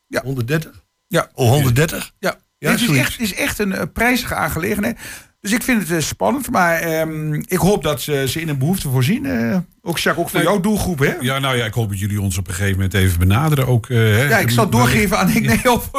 Ja. 0.07 0.23
130? 0.23 0.85
Ja. 1.07 1.31
Oh, 1.35 1.51
130? 1.51 2.13
Ja, 2.19 2.37
Ja, 2.59 2.71
het, 2.71 2.81
is 2.81 2.89
echt, 2.97 3.13
het 3.13 3.21
is 3.21 3.35
echt 3.35 3.59
een 3.59 3.73
eh, 3.73 3.83
prijzige 3.93 4.35
aangelegenheid. 4.35 4.99
Dus 5.47 5.55
ik 5.55 5.63
vind 5.63 5.81
het 5.89 5.91
eh, 5.91 6.01
spannend, 6.01 6.51
maar 6.51 6.81
ehm, 6.81 7.35
ik 7.35 7.59
hoop 7.59 7.83
dat 7.83 8.01
ze, 8.03 8.25
ze 8.29 8.41
in 8.41 8.49
een 8.49 8.59
behoefte 8.59 8.89
voorzien. 8.89 9.27
Eh, 9.27 9.57
ook 9.83 9.99
Jacques, 9.99 10.25
ook 10.25 10.31
voor 10.31 10.39
Nee. 10.39 10.49
jouw 10.49 10.61
doelgroep, 10.61 10.99
hè? 10.99 11.15
Ja, 11.21 11.39
nou 11.39 11.57
ja, 11.57 11.65
ik 11.65 11.75
hoop 11.75 11.89
dat 11.89 11.99
jullie 11.99 12.21
ons 12.21 12.39
op 12.39 12.49
een 12.49 12.55
gegeven 12.55 12.75
moment 12.75 12.95
even 12.95 13.19
benaderen. 13.19 13.67
Ook, 13.67 13.89
eh, 13.89 13.97
hè. 13.97 14.29
Ja, 14.29 14.39
ik 14.39 14.51
zal 14.51 14.71
doorgeven 14.71 15.19
aan 15.19 15.29
ik 15.29 15.47
nee, 15.47 15.73
op 15.73 15.91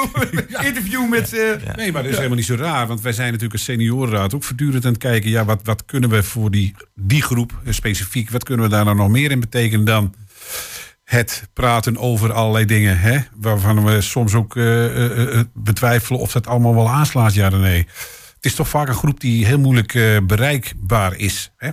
interview 0.62 1.10
met. 1.10 1.32
Nee, 1.76 1.92
maar 1.92 2.02
dat 2.02 2.12
is 2.12 2.18
helemaal 2.18 2.38
niet 2.38 2.46
zo 2.46 2.56
raar. 2.56 2.88
Want 2.88 3.02
wij 3.02 3.12
zijn 3.12 3.28
natuurlijk 3.28 3.54
als 3.54 3.64
seniorenraad 3.64 4.34
ook 4.34 4.44
voortdurend 4.44 4.86
aan 4.86 4.92
het 4.92 5.02
kijken. 5.02 5.30
Ja, 5.30 5.46
wat, 5.46 5.60
wat 5.64 5.86
kunnen 5.86 6.10
we 6.10 6.24
voor 6.24 6.52
die, 6.52 6.76
die 6.96 7.22
groep 7.22 7.52
specifiek, 7.70 8.30
wat 8.30 8.44
kunnen 8.44 8.66
we 8.66 8.72
daar 8.72 8.86
nou 8.86 8.98
nog 8.98 9.10
meer 9.10 9.32
in 9.32 9.40
betekenen 9.40 9.86
dan 9.86 10.14
het 11.04 11.50
praten 11.54 11.98
over 11.98 12.34
allerlei 12.34 12.66
dingen. 12.66 13.00
Hè? 13.00 13.18
Waarvan 13.36 13.84
we 13.86 14.02
soms 14.02 14.34
ook 14.34 14.54
betwijfelen 15.54 16.20
of 16.20 16.32
dat 16.32 16.48
allemaal 16.48 16.76
wel 16.76 16.90
aanslaat, 16.90 17.34
ja 17.34 17.48
of 17.48 17.54
nee. 17.54 17.88
Het 18.38 18.46
is 18.46 18.56
toch 18.56 18.68
vaak 18.70 18.88
een 18.88 18.94
groep 18.96 19.20
die 19.20 19.46
heel 19.46 19.60
moeilijk 19.60 19.94
eh, 19.94 20.18
bereikbaar 20.24 21.16
is. 21.16 21.52
Hè? 21.58 21.70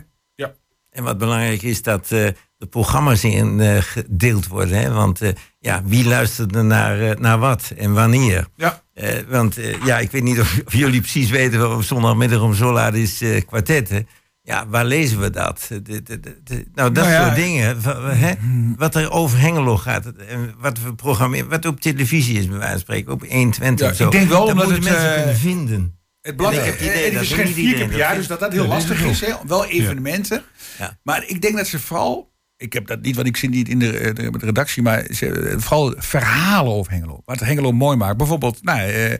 En 0.90 1.04
wat 1.04 1.18
belangrijk 1.18 1.62
is 1.62 1.82
dat 1.82 2.02
eh, 2.02 2.26
de 2.56 2.66
programma's 2.70 3.24
in 3.24 3.60
eh, 3.60 3.76
gedeeld 3.80 4.46
worden. 4.46 4.78
Hè? 4.78 4.90
Want 4.90 5.20
eh, 5.20 5.30
ja, 5.58 5.82
wie 5.84 6.04
luistert 6.08 6.54
er 6.54 6.64
naar, 6.64 7.20
naar 7.20 7.38
wat 7.38 7.72
en 7.76 7.92
wanneer? 7.92 8.46
Ja. 8.56 8.82
Eh, 8.94 9.08
want 9.28 9.58
ja, 9.84 9.98
ik 9.98 10.10
weet 10.10 10.22
niet 10.22 10.40
of, 10.40 10.60
of 10.66 10.72
jullie 10.72 11.00
precies 11.00 11.30
weten 11.30 11.58
waarom 11.60 11.82
zondagmiddag 11.82 12.40
om 12.40 12.54
zo 12.54 12.72
laat 12.72 12.94
is 12.94 13.20
eh, 13.20 13.42
kwartetten. 13.46 14.08
Ja, 14.42 14.66
waar 14.68 14.84
lezen 14.84 15.20
we 15.20 15.30
dat? 15.30 15.66
De- 15.68 15.82
de- 15.82 16.02
de- 16.02 16.20
de- 16.44 16.66
nou, 16.74 16.92
dat 16.92 17.04
Nou 17.04 17.16
ja, 17.16 17.24
soort 17.24 17.36
dingen. 17.36 17.76
Hè? 18.16 18.34
Wat 18.76 18.94
er 18.94 19.10
over 19.10 19.38
Hengelo 19.40 19.76
gaat. 19.76 20.06
En 20.06 20.54
wat 20.58 20.80
we 20.80 20.94
programmeren. 20.94 21.48
Wat 21.48 21.66
op 21.66 21.80
televisie 21.80 22.38
is, 22.38 22.46
bij 22.48 22.56
wijze 22.56 22.70
van 22.72 22.80
spreken. 22.80 23.12
Op 23.12 23.20
120 23.28 23.86
Ja, 23.86 23.90
of 23.92 23.96
zo. 23.96 24.04
ik 24.04 24.10
denk 24.12 24.28
wel 24.28 24.40
dat 24.40 24.48
omdat 24.50 24.66
moeten 24.68 24.84
het, 24.84 24.92
mensen 24.92 25.14
kunnen 25.16 25.36
vinden. 25.36 25.98
Het 26.24 26.36
blad 26.36 26.52
eh, 26.52 26.66
idee 26.66 26.90
eh, 26.90 27.02
die 27.02 27.12
dat 27.12 27.26
verschijnt 27.26 27.54
keer 27.54 27.88
per 27.88 27.96
jaar, 27.96 28.14
dus 28.14 28.26
dat 28.26 28.40
dat 28.40 28.52
heel 28.52 28.62
Ja, 28.62 28.68
lastig 28.68 29.02
is. 29.04 29.22
is? 29.22 29.34
Wel 29.46 29.66
evenementen. 29.66 30.42
Ja. 30.78 30.98
Maar 31.02 31.24
ik 31.26 31.42
denk 31.42 31.56
dat 31.56 31.66
ze 31.66 31.78
vooral. 31.78 32.32
Ik 32.56 32.72
heb 32.72 32.86
dat 32.86 33.00
niet, 33.02 33.14
want 33.16 33.26
ik 33.28 33.36
zit 33.36 33.50
niet 33.50 33.68
in 33.68 33.78
de, 33.78 33.90
de, 34.14 34.30
de 34.30 34.46
redactie, 34.46 34.82
maar 34.82 35.06
ze, 35.10 35.26
eh, 35.30 35.58
vooral 35.58 35.94
verhalen 35.96 36.72
over 36.72 36.92
Hengelo. 36.92 37.22
Wat 37.24 37.40
Hengelo 37.40 37.72
mooi 37.72 37.96
maakt. 37.96 38.16
Bijvoorbeeld, 38.16 38.62
nou, 38.62 38.80
eh, 38.80 39.14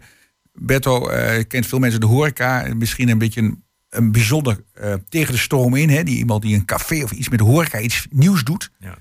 Berto 0.53 1.09
eh, 1.09 1.45
kent 1.49 1.67
veel 1.67 1.79
mensen 1.79 2.01
de 2.01 2.07
horeca. 2.07 2.75
Misschien 2.77 3.09
een 3.09 3.19
beetje 3.19 3.41
een, 3.41 3.65
een 3.89 4.13
bijzonder 4.13 4.65
eh, 4.73 4.95
tegen 5.09 5.33
de 5.33 5.39
stroom 5.39 5.75
in. 5.75 5.89
Hè? 5.91 6.03
Die 6.03 6.17
iemand 6.19 6.43
die 6.43 6.55
een 6.55 6.65
café 6.65 7.03
of 7.03 7.11
iets 7.11 7.29
met 7.29 7.39
de 7.39 7.45
horeca 7.45 7.79
iets 7.79 8.07
nieuws 8.11 8.45
doet. 8.45 8.71
Ja. 8.79 8.97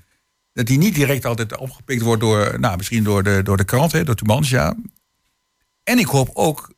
Dat 0.52 0.66
die 0.66 0.78
niet 0.78 0.94
direct 0.94 1.24
altijd 1.24 1.56
opgepikt 1.56 2.02
wordt 2.02 2.20
door, 2.20 2.60
nou, 2.60 2.76
misschien 2.76 3.04
door 3.04 3.22
de, 3.22 3.40
door 3.42 3.56
de 3.56 3.64
krant, 3.64 3.92
hè, 3.92 4.04
door 4.04 4.14
Tubantia. 4.14 4.74
En 5.82 5.98
ik 5.98 6.06
hoop 6.06 6.30
ook, 6.32 6.73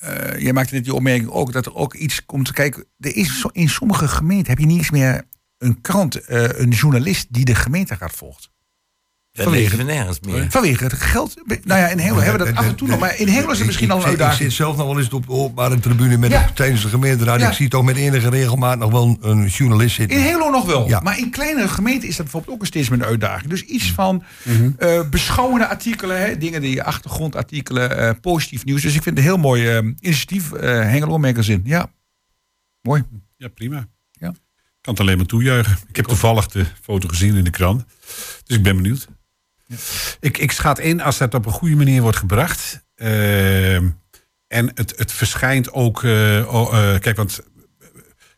eh 0.00 0.38
jij 0.38 0.52
maakte 0.52 0.74
net 0.74 0.84
die 0.84 0.94
opmerking 0.94 1.30
ook, 1.30 1.52
dat 1.52 1.66
er 1.66 1.74
ook 1.74 1.94
iets 1.94 2.24
komt 2.24 2.46
te 2.46 2.52
kijken. 2.52 2.84
Er 2.98 3.16
is 3.16 3.46
in 3.52 3.68
sommige 3.68 4.08
gemeenten 4.08 4.48
heb 4.48 4.58
je 4.58 4.66
niet 4.66 4.78
eens 4.78 4.90
meer 4.90 5.22
een 5.58 5.80
krant, 5.80 6.24
eh, 6.24 6.48
een 6.48 6.70
journalist 6.70 7.26
die 7.30 7.44
de 7.44 7.54
gemeenteraad 7.54 8.12
volgt. 8.12 8.50
Vanwege- 9.32 9.76
we 9.76 9.82
nergens 9.82 10.20
meer. 10.20 10.46
Vanwege 10.50 10.84
het 10.84 10.92
geld. 10.92 11.34
Nou 11.64 11.80
ja, 11.80 11.88
in 11.88 11.98
Hengelo 11.98 12.20
hebben 12.20 12.46
we 12.46 12.52
dat 12.52 12.62
af 12.62 12.68
en 12.68 12.74
toe 12.76 12.88
nog. 12.88 12.98
Maar 12.98 13.18
in 13.18 13.28
Hengelo 13.28 13.50
is 13.52 13.56
het 13.58 13.66
misschien 13.66 13.90
al 13.90 13.96
een 13.96 14.02
Ik- 14.02 14.08
ik- 14.12 14.18
uitdaging. 14.18 14.42
zit 14.48 14.52
zelf 14.52 14.76
nog 14.76 14.86
wel 14.86 14.98
eens 14.98 15.08
op 15.12 15.26
de 15.26 15.32
openbare 15.32 15.78
tribune 15.78 16.16
met 16.16 16.30
Ja. 16.30 16.46
de, 16.46 16.52
tijdens 16.52 16.82
de 16.82 16.88
gemeenteraad. 16.88 17.40
Ja. 17.40 17.48
Ik 17.48 17.54
zie 17.54 17.68
toch 17.68 17.84
met 17.84 17.96
enige 17.96 18.28
regelmaat 18.30 18.78
nog 18.78 18.90
wel 18.90 19.04
een, 19.04 19.18
een 19.30 19.46
journalist 19.46 19.94
zitten. 19.94 20.16
In 20.18 20.22
Hengelo 20.24 20.50
nog 20.50 20.66
wel. 20.66 20.88
Ja. 20.88 21.00
Maar 21.00 21.18
in 21.18 21.30
kleinere 21.30 21.68
gemeenten 21.68 22.08
is 22.08 22.16
dat 22.16 22.24
bijvoorbeeld 22.24 22.54
ook 22.54 22.60
een 22.60 22.66
steeds 22.66 22.88
meer 22.88 22.98
een 22.98 23.04
uitdaging. 23.04 23.50
Dus 23.50 23.62
iets 23.62 23.92
van 23.92 24.22
eh, 24.78 25.08
beschouwende 25.08 25.66
artikelen, 25.66 26.20
hè, 26.20 26.38
dingen 26.38 26.60
die 26.60 26.82
achtergrondartikelen, 26.82 27.96
eh, 27.98 28.10
positief 28.20 28.64
nieuws. 28.64 28.82
Dus 28.82 28.94
ik 28.94 29.02
vind 29.02 29.16
het 29.16 29.24
een 29.26 29.32
heel 29.32 29.40
mooi 29.40 29.68
eh, 29.68 29.76
initiatief, 30.00 30.52
eh, 30.52 30.68
Hengelo 30.70 31.18
Magazine. 31.18 31.60
Ja, 31.64 31.90
mooi. 32.82 33.04
Ja, 33.36 33.48
prima. 33.48 33.86
Ja. 34.10 34.28
Ik 34.28 34.86
kan 34.86 34.94
het 34.94 35.02
alleen 35.02 35.16
maar 35.16 35.26
toejuichen. 35.26 35.76
Ik 35.88 35.96
heb 35.96 36.04
toevallig 36.06 36.46
de 36.46 36.64
foto 36.82 37.08
gezien 37.08 37.36
in 37.36 37.44
de 37.44 37.50
krant. 37.50 37.84
Dus 38.44 38.56
ik 38.56 38.62
ben 38.62 38.76
benieuwd. 38.76 39.08
Ik, 40.20 40.38
ik 40.38 40.50
schat 40.52 40.78
in 40.78 41.00
als 41.00 41.18
dat 41.18 41.34
op 41.34 41.46
een 41.46 41.52
goede 41.52 41.76
manier 41.76 42.02
wordt 42.02 42.16
gebracht. 42.16 42.84
ehm, 42.94 43.88
en 44.48 44.70
het, 44.74 44.92
het 44.96 45.12
verschijnt 45.12 45.72
ook. 45.72 46.04
eh, 46.04 46.10
oh, 46.54 46.78
eh, 46.94 47.00
kijk, 47.00 47.16
want 47.16 47.40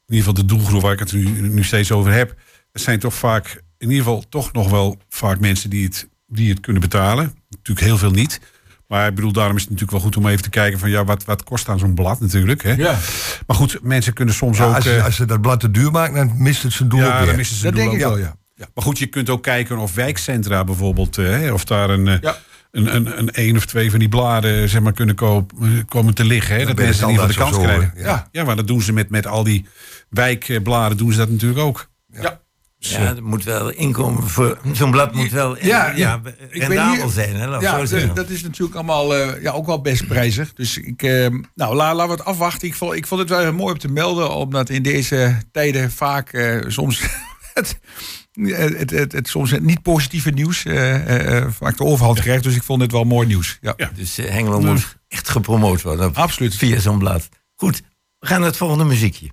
in 0.07 0.19
ieder 0.19 0.19
geval 0.19 0.35
de 0.35 0.45
doelgroep 0.45 0.83
waar 0.83 0.93
ik 0.93 0.99
het 0.99 1.13
nu, 1.13 1.25
nu 1.49 1.65
steeds 1.65 1.93
over 1.93 2.13
heb. 2.13 2.35
Dat 2.73 2.83
zijn 2.83 2.99
toch 2.99 3.15
vaak, 3.15 3.63
in 3.79 3.89
ieder 3.91 4.05
geval 4.05 4.25
toch 4.29 4.53
nog 4.53 4.71
wel 4.71 4.99
vaak 5.09 5.41
mensen 5.41 5.71
die 5.71 5.85
het, 5.85 6.09
die 6.27 6.51
het 6.51 6.61
kunnen 6.61 6.83
betalen. 6.83 7.35
Natuurlijk 7.49 7.87
heel 7.87 7.99
veel 7.99 8.11
niet. 8.11 8.41
Maar 8.87 9.09
ik 9.09 9.15
bedoel, 9.15 9.33
daarom 9.33 9.57
is 9.57 9.63
het 9.63 9.71
natuurlijk 9.71 9.99
wel 9.99 10.07
goed 10.11 10.17
om 10.25 10.27
even 10.31 10.43
te 10.43 10.51
kijken 10.51 10.79
van 10.79 10.91
ja, 10.91 11.05
wat, 11.05 11.25
wat 11.25 11.43
kost 11.45 11.69
aan 11.69 11.79
zo'n 11.79 11.95
blad 11.95 12.21
natuurlijk. 12.21 12.63
Hè? 12.63 12.73
Ja. 12.73 12.99
Maar 13.47 13.57
goed, 13.57 13.79
mensen 13.83 14.13
kunnen 14.13 14.35
soms 14.35 14.59
Ja, 14.59 14.65
ook. 14.67 14.75
als, 14.75 14.87
eh, 14.87 14.95
ze- 14.95 15.03
als 15.03 15.17
ze 15.17 15.25
dat 15.25 15.41
blad 15.41 15.61
te 15.61 15.71
duur 15.71 15.91
maken, 15.91 16.15
dan 16.15 16.43
mist 16.43 16.63
het 16.63 16.73
zijn 16.73 16.89
doel 16.89 17.01
ook 17.01 17.07
ja, 17.07 17.17
weer. 17.19 17.27
dan 17.27 17.37
missen 17.37 17.57
ze 17.57 17.63
Dat 17.63 17.73
het 17.73 17.81
denk 17.83 17.93
ik 17.95 18.01
doel 18.01 18.09
wel, 18.09 18.19
ook. 18.19 18.25
ja. 18.25 18.37
Ja. 18.63 18.69
Maar 18.75 18.85
goed, 18.85 18.99
je 18.99 19.07
kunt 19.07 19.31
ook 19.31 19.43
kijken 19.43 19.79
of 19.79 19.95
wijkcentra 19.95 20.65
bijvoorbeeld, 20.65 21.19
eh, 21.19 21.27
hè, 21.27 21.53
of 21.53 21.65
daar 21.65 21.91
een, 21.91 22.09
eh, 22.09 22.21
Ja. 22.21 22.37
een, 22.71 22.95
een, 22.95 23.19
een 23.19 23.31
één 23.31 23.57
of 23.57 23.67
twee 23.67 23.91
van 23.91 23.99
die 23.99 24.09
bladen 24.09 24.69
zeg 24.69 24.81
maar, 24.81 24.93
kunnen 24.93 25.15
koop, 25.15 25.53
eh, 25.63 25.69
komen 25.89 26.15
te 26.15 26.25
liggen. 26.25 26.57
Hè, 26.57 26.65
dat 26.65 26.75
ben 26.77 26.85
je 26.85 26.91
mensen 26.91 27.09
in 27.09 27.13
ieder 27.15 27.29
geval 27.31 27.47
de 27.51 27.53
kans 27.57 27.65
krijgen. 27.65 27.93
ja. 27.97 28.29
Ja. 28.33 28.45
maar 28.45 28.57
dat 28.57 28.67
doen 28.67 28.83
ze 28.83 28.93
met, 28.93 29.11
met 29.11 29.27
al 29.27 29.45
die 29.45 29.67
wijkbladen, 30.09 30.97
doen 30.97 31.13
ze 31.13 31.19
dat 31.19 31.31
natuurlijk 31.31 31.61
ook. 31.61 31.89
Ja. 32.13 32.41
Ja, 32.79 32.99
er 33.17 33.23
moet 33.25 33.45
wel 33.45 33.71
inkomen 33.71 34.29
voor. 34.29 34.59
Zo'n 34.73 34.91
blad 34.91 35.15
moet 35.15 35.31
wel 35.31 35.57
Ja, 35.57 35.87
ja, 35.87 35.93
ja. 35.97 36.21
rendabel 36.51 37.03
hier- 37.03 37.13
zijn. 37.13 37.37
Hè, 37.37 37.47
laat 37.49 37.61
Ja, 37.63 37.87
zo 37.87 38.13
dat, 38.13 38.29
is 38.31 38.43
natuurlijk 38.43 38.75
allemaal 38.77 39.15
ja, 39.41 39.53
ook 39.53 39.67
wel 39.67 39.81
best 39.81 40.07
prijzig. 40.07 40.53
Dus 40.55 40.79
ik, 40.79 41.03
eh, 41.03 41.27
nou, 41.55 41.75
la, 41.75 41.95
laten 41.95 42.11
we 42.13 42.17
het 42.19 42.25
afwachten. 42.25 42.69
Ik 42.69 42.75
vond, 42.75 42.95
ik 42.95 43.07
vond 43.07 43.21
het 43.21 43.29
wel 43.29 43.53
mooi 43.53 43.73
om 43.73 43.79
te 43.79 43.89
melden, 43.89 44.31
omdat 44.35 44.69
in 44.71 44.83
deze 44.83 45.37
tijden 45.53 45.91
vaak 45.91 46.33
eh, 46.33 46.57
soms 46.67 47.03
het, 47.55 47.79
het, 48.33 48.91
het, 48.91 49.13
het, 49.13 49.29
soms 49.29 49.51
het 49.51 49.63
niet 49.63 49.83
positieve 49.83 50.31
nieuws 50.31 50.65
eh, 50.65 51.37
eh, 51.37 51.51
vaak 51.51 51.77
de 51.77 51.85
overhand 51.85 52.21
krijgt. 52.21 52.43
Dus 52.43 52.57
ik 52.57 52.63
vond 52.63 52.81
dit 52.81 52.93
wel 52.93 53.05
mooi 53.05 53.27
nieuws. 53.27 53.59
Ja, 53.61 53.75
Ja. 53.77 53.91
Dus 53.95 54.19
eh, 54.19 54.31
Hengelo 54.31 54.61
moet 54.61 54.97
echt 55.09 55.29
gepromoot 55.29 55.83
worden. 55.83 56.15
Absoluut. 56.15 56.55
Via 56.55 56.79
zo'n 56.79 56.99
blad. 56.99 57.29
Goed, 57.55 57.83
we 58.19 58.27
gaan 58.27 58.39
naar 58.41 58.49
het 58.49 58.59
volgende 58.59 58.85
muziekje. 58.85 59.31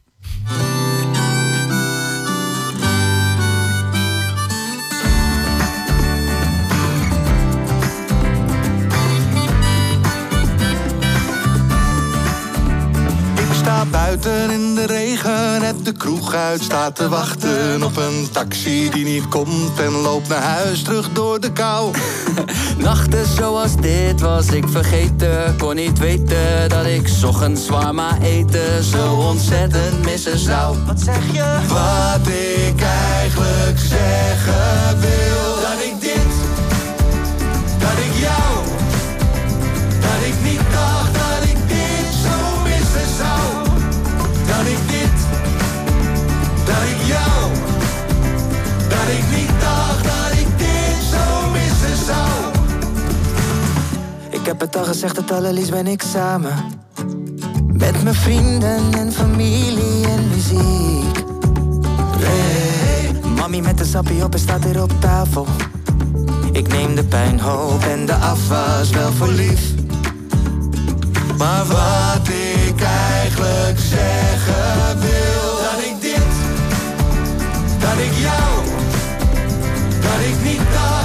Sta 13.80 13.92
buiten 13.92 14.52
in 14.52 14.76
de 14.76 14.86
regen, 14.86 15.62
heb 15.62 15.76
de 15.84 15.92
kroeg 15.92 16.34
uit, 16.34 16.62
sta 16.64 16.92
te 16.92 17.10
wachten 17.10 17.84
op 17.84 17.98
een 17.98 18.30
taxi 18.32 18.90
die 18.90 19.06
niet 19.06 19.28
komt 19.28 19.80
en 19.80 19.92
loop 19.92 20.28
naar 20.28 20.42
huis 20.42 20.82
terug 20.82 21.10
door 21.12 21.40
de 21.40 21.52
kou. 21.52 21.94
Nachten 22.78 23.26
zoals 23.36 23.76
dit 23.76 24.22
was 24.22 24.48
ik 24.48 24.68
vergeten 24.68 25.56
Kon 25.58 25.76
niet 25.76 26.00
weten 26.00 26.70
dat 26.70 26.86
ik 26.86 27.10
ochtends 27.26 27.66
zwaar 27.66 28.22
eten 28.22 28.84
Zo 28.84 29.14
ontzettend 29.14 30.06
missen 30.06 30.40
zou 30.40 30.78
Wat 30.86 31.02
zeg 31.02 31.32
je? 31.32 31.58
Wat 31.68 32.28
ik 32.28 32.82
eigenlijk 32.82 33.80
zeggen 33.80 35.00
wil. 35.00 35.49
Heb 54.50 54.60
het 54.60 54.76
al 54.76 54.84
gezegd, 54.84 55.16
het 55.16 55.32
allerliefst 55.32 55.72
ben 55.72 55.88
ik 55.88 56.02
samen. 56.02 56.54
Met 57.68 58.04
mijn 58.04 58.16
vrienden 58.16 58.94
en 58.94 59.12
familie 59.12 60.08
en 60.08 60.28
muziek. 60.30 61.24
Hey, 62.18 63.12
mami 63.36 63.62
met 63.62 63.78
de 63.78 63.86
sappie 63.86 64.24
op 64.24 64.34
en 64.34 64.40
staat 64.40 64.64
hier 64.64 64.82
op 64.82 64.92
tafel. 65.00 65.48
Ik 66.52 66.68
neem 66.68 66.96
de 66.96 67.04
puinhoop 67.04 67.84
en 67.84 68.06
de 68.06 68.14
afwas 68.14 68.90
wel 68.90 69.12
voor 69.12 69.28
lief. 69.28 69.74
Maar 71.38 71.66
wat 71.66 72.28
ik 72.28 72.82
eigenlijk 72.82 73.80
zeggen 73.80 75.00
wil 75.00 75.52
Dat 75.62 75.84
ik 75.84 76.02
dit, 76.02 76.32
dat 77.80 77.98
ik 77.98 78.14
jou 78.14 78.66
Dat 80.02 80.20
ik 80.30 80.44
niet 80.44 80.62
dat 80.72 80.99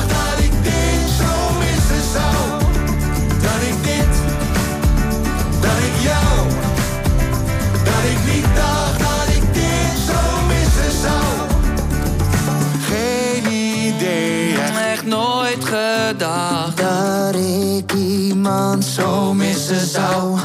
gedacht 16.18 16.76
dat 16.76 17.34
ik 17.34 17.92
iemand 17.92 18.84
zo 18.84 19.34
missen 19.34 19.86
zou. 19.86 20.38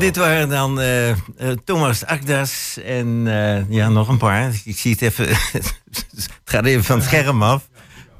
Dit 0.00 0.16
waren 0.16 0.48
dan 0.48 0.80
eh, 0.80 1.10
eh, 1.10 1.16
Thomas 1.64 2.04
Akdas 2.04 2.78
en 2.84 3.22
eh, 3.26 3.70
ja, 3.70 3.88
nog 3.88 4.08
een 4.08 4.18
paar. 4.18 4.52
Ik 4.64 4.76
zie 4.78 4.92
het 4.92 5.02
even. 5.02 5.28
het 5.52 6.28
gaat 6.44 6.64
even 6.64 6.84
van 6.84 6.96
het 6.96 7.06
scherm 7.06 7.42
af. 7.42 7.68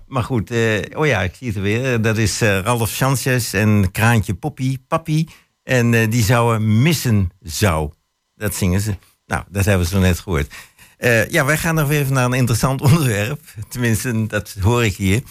Maar 0.07 0.25
goed, 0.25 0.51
oh 0.95 1.07
ja, 1.07 1.23
ik 1.23 1.35
zie 1.35 1.47
het 1.47 1.57
er 1.57 1.63
weer. 1.63 2.03
Dat 2.03 2.17
is 2.17 2.41
Ralf 2.41 2.89
Sanchez 2.89 3.55
en 3.55 3.91
Kraantje 3.91 4.35
Poppy, 4.35 4.79
Papi. 4.89 5.29
En 5.63 6.11
die 6.11 6.25
zouden 6.25 6.83
missen 6.83 7.31
zou. 7.41 7.91
Dat 8.35 8.55
zingen 8.55 8.81
ze. 8.81 8.97
Nou, 9.27 9.45
dat 9.49 9.65
hebben 9.65 9.87
we 9.87 9.93
zo 9.93 10.01
net 10.01 10.19
gehoord. 10.19 10.53
Eh, 11.01 11.29
ja, 11.29 11.45
wij 11.45 11.57
gaan 11.57 11.75
nog 11.75 11.91
even 11.91 12.13
naar 12.13 12.25
een 12.25 12.33
interessant 12.33 12.81
onderwerp. 12.91 13.41
Tenminste, 13.69 14.27
dat 14.27 14.57
hoor 14.61 14.85
ik 14.85 14.97
hier. 14.97 15.23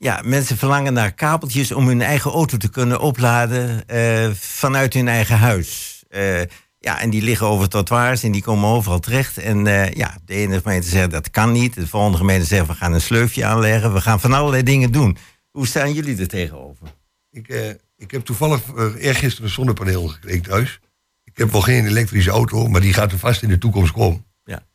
Ja, 0.00 0.20
mensen 0.24 0.56
verlangen 0.56 0.92
naar 0.92 1.12
kabeltjes 1.12 1.72
om 1.72 1.86
hun 1.86 2.02
eigen 2.02 2.30
auto 2.30 2.56
te 2.56 2.70
kunnen 2.70 3.00
opladen 3.00 3.86
eh, 3.86 4.30
vanuit 4.34 4.94
hun 4.94 5.08
eigen 5.08 5.38
huis. 5.38 6.04
Eh, 6.08 6.40
ja, 6.78 7.00
en 7.00 7.10
die 7.10 7.22
liggen 7.22 7.46
over 7.46 7.68
trottoirs 7.68 8.22
en 8.22 8.32
die 8.32 8.42
komen 8.42 8.68
overal 8.68 8.98
terecht. 8.98 9.38
En 9.38 9.66
eh, 9.66 9.92
ja, 9.92 10.18
de 10.24 10.34
ene 10.34 10.60
gemeente 10.60 10.88
zegt 10.88 11.10
dat 11.10 11.30
kan 11.30 11.52
niet. 11.52 11.74
De 11.74 11.86
volgende 11.86 12.18
gemeente 12.18 12.46
zegt 12.46 12.66
we 12.66 12.74
gaan 12.74 12.92
een 12.92 13.00
sleufje 13.00 13.44
aanleggen. 13.44 13.92
We 13.92 14.00
gaan 14.00 14.20
van 14.20 14.32
allerlei 14.32 14.62
dingen 14.62 14.92
doen. 14.92 15.16
Hoe 15.50 15.66
staan 15.66 15.92
jullie 15.92 16.18
er 16.18 16.28
tegenover? 16.28 16.86
Ik, 17.30 17.76
ik 17.96 18.10
heb 18.10 18.24
toevallig 18.24 18.60
eergisteren 18.98 19.44
een 19.44 19.54
zonnepaneel 19.54 20.08
gekregen 20.08 20.42
thuis. 20.42 20.80
Ik 21.24 21.38
heb 21.38 21.50
wel 21.50 21.60
geen 21.60 21.86
elektrische 21.86 22.30
auto, 22.30 22.68
maar 22.68 22.80
die 22.80 22.92
gaat 22.92 23.12
er 23.12 23.18
vast 23.18 23.42
in 23.42 23.48
de 23.48 23.58
toekomst 23.58 23.92
komen. 23.92 24.24
Ja. 24.44 24.66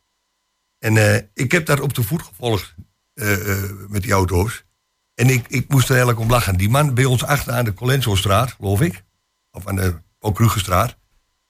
En 0.78 1.28
ik 1.34 1.52
heb 1.52 1.66
daar 1.66 1.80
op 1.80 1.94
de 1.94 2.02
voet 2.02 2.22
gevolgd 2.22 2.74
met 3.88 4.02
die 4.02 4.12
auto's. 4.12 4.64
En 5.14 5.28
ik, 5.30 5.44
ik 5.48 5.68
moest 5.68 5.84
er 5.84 5.90
eigenlijk 5.90 6.20
om 6.20 6.30
lachen. 6.30 6.56
Die 6.56 6.68
man 6.68 6.94
bij 6.94 7.04
ons 7.04 7.24
achter 7.24 7.52
aan 7.52 7.64
de 7.64 7.74
Colenso-straat, 7.74 8.52
geloof 8.52 8.80
ik, 8.80 9.04
of 9.50 9.66
aan 9.66 9.76
de 9.76 10.02
Okrugestraat, 10.18 10.96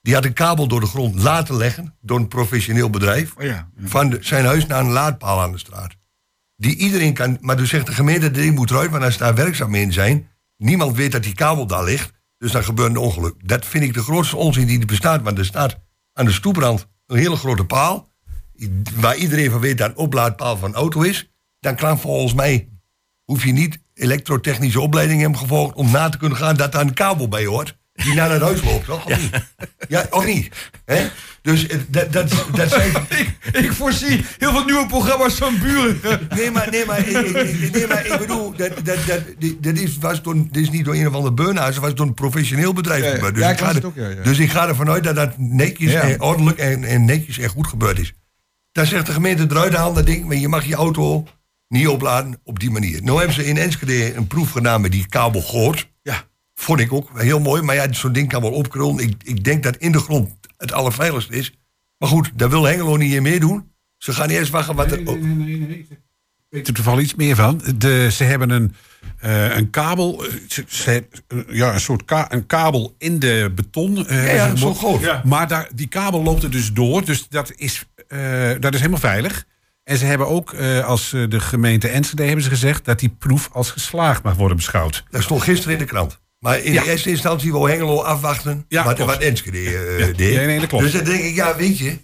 die 0.00 0.14
had 0.14 0.24
een 0.24 0.32
kabel 0.32 0.68
door 0.68 0.80
de 0.80 0.86
grond 0.86 1.14
laten 1.22 1.56
leggen 1.56 1.94
door 2.00 2.18
een 2.18 2.28
professioneel 2.28 2.90
bedrijf. 2.90 3.34
Oh 3.36 3.42
ja. 3.44 3.68
Van 3.78 4.10
de- 4.10 4.18
zijn 4.20 4.44
huis 4.44 4.66
naar 4.66 4.80
een 4.80 4.90
laadpaal 4.90 5.40
aan 5.42 5.52
de 5.52 5.58
straat. 5.58 5.94
Die 6.56 6.76
iedereen 6.76 7.14
kan, 7.14 7.38
maar 7.40 7.56
dus 7.56 7.68
zegt 7.68 7.86
de 7.86 7.92
gemeente 7.94 8.30
dat 8.30 8.34
ding 8.34 8.54
moet 8.54 8.70
eruit, 8.70 8.90
want 8.90 9.02
als 9.04 9.18
daar 9.18 9.34
werkzaamheden 9.34 9.92
zijn, 9.92 10.28
niemand 10.56 10.96
weet 10.96 11.12
dat 11.12 11.22
die 11.22 11.34
kabel 11.34 11.66
daar 11.66 11.84
ligt, 11.84 12.12
dus 12.38 12.52
dan 12.52 12.64
gebeurt 12.64 12.90
een 12.90 12.96
ongeluk. 12.96 13.34
Dat 13.48 13.66
vind 13.66 13.84
ik 13.84 13.94
de 13.94 14.02
grootste 14.02 14.36
onzin 14.36 14.66
die 14.66 14.80
er 14.80 14.86
bestaat, 14.86 15.22
want 15.22 15.38
er 15.38 15.44
staat 15.44 15.78
aan 16.12 16.24
de 16.24 16.32
stoeprand 16.32 16.86
een 17.06 17.18
hele 17.18 17.36
grote 17.36 17.64
paal, 17.64 18.12
waar 18.94 19.16
iedereen 19.16 19.50
van 19.50 19.60
weet 19.60 19.78
dat 19.78 19.90
een 19.90 19.96
oplaadpaal 19.96 20.56
van 20.56 20.68
een 20.68 20.74
auto 20.74 21.00
is. 21.00 21.30
Dan 21.60 21.76
kan 21.76 21.98
volgens 22.00 22.34
mij, 22.34 22.68
hoef 23.24 23.44
je 23.44 23.52
niet 23.52 23.78
elektrotechnische 23.94 24.80
opleiding 24.80 25.20
hebben 25.20 25.38
gevolgd 25.38 25.74
om 25.74 25.90
na 25.90 26.08
te 26.08 26.18
kunnen 26.18 26.38
gaan 26.38 26.56
dat 26.56 26.72
daar 26.72 26.80
een 26.80 26.94
kabel 26.94 27.28
bij 27.28 27.44
hoort. 27.44 27.76
Die 27.94 28.14
naar 28.14 28.30
het 28.30 28.42
huis 28.42 28.62
loopt, 28.62 28.84
toch? 28.84 29.06
Of 29.06 29.20
niet? 29.20 29.30
Ja, 29.88 30.06
of 30.10 30.26
niet? 30.26 30.70
Hè? 30.84 31.06
Dus 31.42 31.66
eh, 31.66 31.78
dat, 31.88 32.12
dat, 32.12 32.46
dat 32.54 32.70
zijn... 32.70 32.90
ik, 33.20 33.36
ik 33.52 33.72
voorzie 33.72 34.24
heel 34.38 34.50
veel 34.50 34.64
nieuwe 34.64 34.86
programma's 34.86 35.34
van 35.34 35.58
buren. 35.58 36.00
Nee, 36.34 36.50
maar, 36.50 36.68
nee, 36.70 36.84
maar, 36.84 36.98
ik, 36.98 37.72
nee, 37.72 37.86
maar 37.86 38.06
ik 38.06 38.18
bedoel, 38.18 38.56
dat, 38.56 38.72
dat, 38.84 38.98
dat, 39.60 39.76
is, 39.76 39.98
was 39.98 40.22
door, 40.22 40.34
dit 40.34 40.62
is 40.62 40.70
niet 40.70 40.84
door 40.84 40.94
een 40.94 41.08
of 41.08 41.14
ander 41.14 41.34
beurnaars, 41.34 41.74
het 41.74 41.84
was 41.84 41.94
door 41.94 42.06
een 42.06 42.14
professioneel 42.14 42.72
bedrijf 42.72 43.04
Ja. 43.04 43.30
Dus, 43.30 43.40
Ja, 43.40 43.50
ik 43.50 43.58
ga 43.58 43.74
er, 43.74 43.86
ook, 43.86 43.94
ja, 43.94 44.08
dus 44.22 44.38
ik 44.38 44.50
ga 44.50 44.68
ervan 44.68 44.90
uit 44.90 45.04
dat 45.04 45.16
dat 45.16 45.38
netjes 45.38 45.92
en 45.92 46.20
ordelijk 46.20 46.58
en, 46.58 46.84
en 46.84 47.04
netjes 47.04 47.38
en 47.38 47.48
goed 47.48 47.66
gebeurd 47.66 47.98
is. 47.98 48.12
Dan 48.72 48.86
zegt 48.86 49.06
de 49.06 49.12
gemeente 49.12 49.46
eruit 49.50 49.74
halen 49.74 49.94
dat 49.94 50.06
ding, 50.06 50.24
maar 50.24 50.36
je 50.36 50.48
mag 50.48 50.64
je 50.64 50.74
auto 50.74 51.26
niet 51.74 51.88
opladen 51.88 52.40
op 52.44 52.58
die 52.58 52.70
manier. 52.70 53.02
Nou 53.02 53.16
hebben 53.18 53.34
ze 53.34 53.46
in 53.46 53.56
Enschede 53.56 54.14
een 54.14 54.26
proef 54.26 54.50
gedaan 54.50 54.80
met 54.80 54.92
die 54.92 55.06
kabel 55.08 55.40
Goort. 55.42 55.88
Ja. 56.02 56.24
Vond 56.54 56.80
ik 56.80 56.92
ook 56.92 57.20
heel 57.20 57.40
mooi, 57.40 57.62
maar 57.62 57.74
ja, 57.74 57.92
zo'n 57.92 58.12
ding 58.12 58.28
kan 58.28 58.40
wel 58.42 58.50
opkrullen. 58.52 58.98
Ik, 58.98 59.14
ik 59.24 59.44
denk 59.44 59.62
dat 59.62 59.76
in 59.76 59.92
de 59.92 59.98
grond 59.98 60.30
het 60.56 60.72
allerveiligste 60.72 61.34
is. 61.36 61.52
Maar 61.98 62.08
goed, 62.08 62.30
daar 62.34 62.50
wil 62.50 62.64
Hengelo 62.64 62.96
niet 62.96 63.12
in 63.12 63.22
meedoen. 63.22 63.72
Ze 63.98 64.12
gaan 64.12 64.28
eerst 64.28 64.50
wachten 64.50 64.74
wat 64.74 64.92
er... 64.92 64.98
oh, 65.06 65.22
weet 66.48 66.68
er 66.68 66.74
toevallig 66.74 67.02
iets 67.02 67.14
meer 67.14 67.36
van. 67.36 67.62
De, 67.76 68.08
ze 68.12 68.24
hebben 68.24 68.50
een, 68.50 68.74
eh, 69.18 69.56
een 69.56 69.70
kabel, 69.70 70.24
eh, 70.24 70.32
ze, 70.48 70.64
ze- 70.68 71.06
eh, 71.28 71.38
ja, 71.48 71.72
een 71.74 71.80
soort 71.80 72.04
ka- 72.04 72.32
een 72.32 72.46
kabel 72.46 72.94
in 72.98 73.18
de 73.18 73.52
beton. 73.54 74.06
Ja, 74.08 74.56
zo 74.56 74.74
groot. 74.74 75.00
Maar 75.24 75.48
daar, 75.48 75.68
die 75.74 75.86
kabel 75.88 76.22
loopt 76.22 76.42
er 76.42 76.50
dus 76.50 76.72
door, 76.72 77.04
dus 77.04 77.28
dat 77.28 77.52
is, 77.56 77.84
dat 78.60 78.72
is 78.74 78.78
helemaal 78.78 78.98
veilig. 79.00 79.46
En 79.84 79.96
ze 79.98 80.04
hebben 80.04 80.28
ook, 80.28 80.52
eh, 80.52 80.84
als 80.84 81.12
eh, 81.12 81.28
de 81.28 81.40
gemeente 81.40 81.88
Enschede 81.88 82.22
hebben 82.24 82.42
ze 82.44 82.48
gezegd... 82.50 82.84
dat 82.84 82.98
die 82.98 83.08
proef 83.18 83.48
als 83.52 83.70
geslaagd 83.70 84.22
mag 84.22 84.34
worden 84.34 84.56
beschouwd. 84.56 85.04
Dat 85.10 85.22
stond 85.22 85.42
gisteren 85.42 85.72
in 85.72 85.78
de 85.78 85.84
krant. 85.84 86.20
Maar 86.38 86.58
in 86.60 86.72
Ja. 86.72 86.82
de 86.82 86.90
eerste 86.90 87.10
instantie 87.10 87.52
wil 87.52 87.66
Hengelo 87.66 88.02
afwachten 88.02 88.64
Ja, 88.68 88.84
wat, 88.96 89.18
Enschede 89.18 89.58
eh, 89.58 89.98
Ja. 89.98 90.12
deed. 90.12 90.34
Ja, 90.34 90.44
nee, 90.44 90.58
dat 90.60 90.68
klopt. 90.68 90.84
Dus 90.84 90.92
dan 90.92 91.04
denk 91.04 91.22
ik, 91.22 91.34
ja, 91.34 91.56
weet 91.56 91.78
je... 91.78 91.98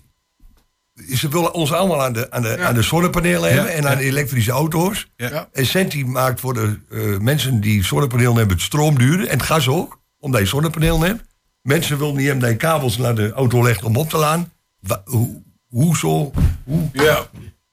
Ze 1.14 1.28
willen 1.28 1.54
ons 1.54 1.72
allemaal 1.72 2.02
aan 2.02 2.12
de, 2.12 2.30
aan 2.30 2.42
de, 2.42 2.58
aan 2.58 2.74
de 2.74 2.82
zonnepanelen 2.82 3.52
hebben 3.52 3.72
en 3.74 3.88
aan 3.88 3.96
de 3.96 4.04
elektrische 4.04 4.50
auto's. 4.50 5.10
Ja. 5.16 5.48
En 5.52 5.66
Senti 5.66 6.04
maakt 6.06 6.40
voor 6.40 6.54
de 6.54 6.78
eh, 6.90 7.18
mensen 7.18 7.60
die 7.60 7.84
zonnepanelen 7.84 8.36
hebben 8.36 8.56
het 8.56 8.64
stroom 8.64 8.98
duurder. 8.98 9.26
En 9.26 9.36
het 9.38 9.46
gas 9.46 9.68
ook, 9.68 10.00
omdat 10.18 10.40
je 10.40 10.46
zonnepanelen 10.46 11.00
hebt. 11.00 11.22
Mensen 11.62 11.98
willen 11.98 12.14
niet 12.16 12.24
hebben 12.24 12.42
dat 12.42 12.50
je 12.50 12.56
kabels 12.56 12.96
naar 12.96 13.14
de 13.14 13.32
auto 13.32 13.62
legt 13.62 13.82
om 13.84 13.96
op 13.96 14.08
te 14.10 14.16
laden. 14.16 14.52
Wa- 14.80 15.02
hoe, 15.04 15.42
hoezo? 15.68 16.32
Hoe? 16.64 16.88
Ja. 16.92 17.26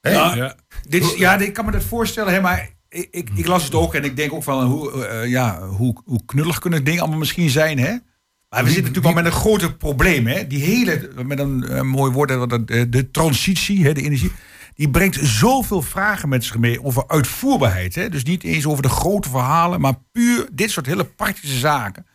Hè? 0.08 0.14
Ja. 0.14 0.36
Ja. 0.36 0.56
Dit 0.90 1.04
is, 1.04 1.14
ja, 1.16 1.38
ik 1.38 1.54
kan 1.54 1.66
me 1.66 1.72
dat 1.72 1.84
voorstellen, 1.84 2.34
hè, 2.34 2.42
maar 2.42 2.70
ik, 2.90 3.08
ik, 3.12 3.30
ik 3.36 3.48
las 3.48 3.64
het 3.64 3.74
ook 3.74 3.94
en 3.94 4.04
ik 4.04 4.16
denk 4.16 4.34
ook 4.34 4.44
van 4.44 4.66
hoe, 4.66 5.06
eh, 5.06 5.30
ja, 5.30 5.68
hoe, 5.68 6.02
hoe 6.06 6.26
knullig 6.26 6.60
kunnen 6.60 6.84
dingen 6.84 7.02
allemaal 7.02 7.20
misschien 7.20 7.50
zijn, 7.50 7.80
hè? 7.80 7.96
Maar 8.50 8.64
we 8.64 8.70
zitten 8.70 8.94
natuurlijk 8.94 9.14
wel 9.16 9.24
met 9.24 9.34
een 9.34 9.40
grote 9.40 9.76
probleem, 9.76 10.28
hè? 10.28 10.48
Die 10.48 10.64
hele, 10.64 11.10
met 11.26 11.40
een 11.40 11.64
eh, 11.64 11.82
mooi 11.82 12.12
woord, 12.12 12.32
eh, 12.32 12.84
de 12.90 13.12
transitie, 13.12 13.86
hè, 13.86 13.94
de 13.94 14.02
energie, 14.02 14.32
die 14.76 14.90
brengt 14.90 15.20
zoveel 15.22 15.82
vragen 15.82 16.30
met 16.30 16.44
zich 16.44 16.58
mee 16.58 16.84
over 16.84 17.04
uitvoerbaarheid, 17.08 17.96
hè? 17.96 18.10
Dus 18.10 18.24
niet 18.24 18.44
eens 18.44 18.66
over 18.66 18.84
de 18.84 18.90
grote 18.90 19.30
verhalen, 19.30 19.82
maar 19.82 19.94
puur 20.12 20.48
dit 20.52 20.72
soort 20.72 20.86
hele 20.86 21.06
praktische 21.06 21.58
zaken. 21.58 22.06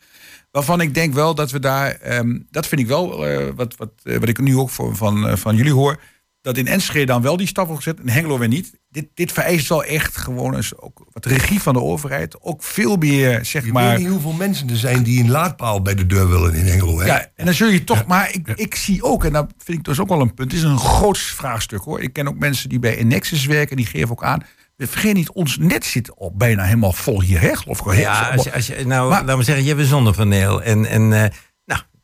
Waarvan 0.52 0.80
ik 0.80 0.94
denk 0.94 1.14
wel 1.14 1.34
dat 1.34 1.50
we 1.50 1.58
daar, 1.58 1.90
ehm, 1.90 2.38
dat 2.50 2.66
vind 2.66 2.80
ik 2.80 2.86
wel, 2.86 3.26
eh, 3.26 3.48
wat, 3.54 3.76
wat, 3.76 3.92
eh, 4.02 4.18
wat 4.18 4.28
ik 4.28 4.38
nu 4.38 4.56
ook 4.56 4.70
voor, 4.70 4.96
van, 4.96 5.28
eh, 5.28 5.36
van 5.36 5.56
jullie 5.56 5.72
hoor, 5.72 6.00
dat 6.42 6.56
in 6.56 6.66
Enschede 6.66 7.06
dan 7.06 7.22
wel 7.22 7.36
die 7.36 7.46
stap 7.46 7.66
wordt 7.66 7.82
gezet, 7.84 8.00
in 8.00 8.08
Hengelo 8.08 8.38
weer 8.38 8.48
niet. 8.48 8.72
Dit, 8.90 9.06
dit 9.14 9.32
vereist 9.32 9.68
wel 9.68 9.84
echt 9.84 10.16
gewoon 10.16 10.54
eens 10.56 10.78
ook 10.78 11.04
wat 11.12 11.26
regie 11.26 11.62
van 11.62 11.72
de 11.74 11.80
overheid. 11.80 12.40
Ook 12.40 12.62
veel 12.62 12.96
meer, 12.96 13.44
zeg 13.44 13.64
Je 13.64 13.72
maar... 13.72 13.90
weet 13.90 13.98
niet 13.98 14.08
hoeveel 14.08 14.32
mensen 14.32 14.70
er 14.70 14.76
zijn 14.76 15.02
die 15.02 15.22
een 15.22 15.30
laadpaal 15.30 15.82
bij 15.82 15.94
de 15.94 16.06
deur 16.06 16.28
willen 16.28 16.54
in 16.54 16.66
Hengelo. 16.66 17.00
Hè? 17.00 17.06
Ja, 17.06 17.26
en 17.36 17.44
dan 17.44 17.54
zul 17.54 17.68
je 17.68 17.84
toch, 17.84 18.06
maar 18.06 18.32
ik, 18.34 18.48
ik 18.54 18.74
zie 18.74 19.02
ook, 19.02 19.24
en 19.24 19.32
dat 19.32 19.52
vind 19.58 19.78
ik 19.78 19.84
dus 19.84 20.00
ook 20.00 20.08
wel 20.08 20.20
een 20.20 20.34
punt, 20.34 20.52
het 20.52 20.60
is 20.60 20.66
een 20.66 20.78
groot 20.78 21.18
vraagstuk 21.18 21.80
hoor. 21.82 22.00
Ik 22.00 22.12
ken 22.12 22.28
ook 22.28 22.38
mensen 22.38 22.68
die 22.68 22.78
bij 22.78 22.96
Enexis 22.96 23.46
werken, 23.46 23.76
die 23.76 23.86
geven 23.86 24.10
ook 24.10 24.24
aan. 24.24 24.42
Vergeet 24.76 25.14
niet, 25.14 25.30
ons 25.30 25.56
net 25.58 25.84
zit 25.84 26.16
al 26.16 26.32
bijna 26.36 26.62
helemaal 26.64 26.92
vol 26.92 27.20
hier, 27.22 27.40
hè? 27.40 27.56
Geloof 27.56 27.78
ik. 27.78 27.84
wel. 27.84 27.94
Ja, 27.94 28.28
als 28.28 28.44
je, 28.44 28.52
als 28.52 28.66
je, 28.66 28.86
nou, 28.86 29.10
Maar- 29.10 29.24
laat 29.24 29.36
me 29.36 29.42
zeggen, 29.42 29.64
je 29.64 29.70
hebt 29.70 29.80
een 29.82 29.88
zonnepaneel. 29.88 30.62
En, 30.62 30.86
en 30.86 31.12
eh, 31.12 31.30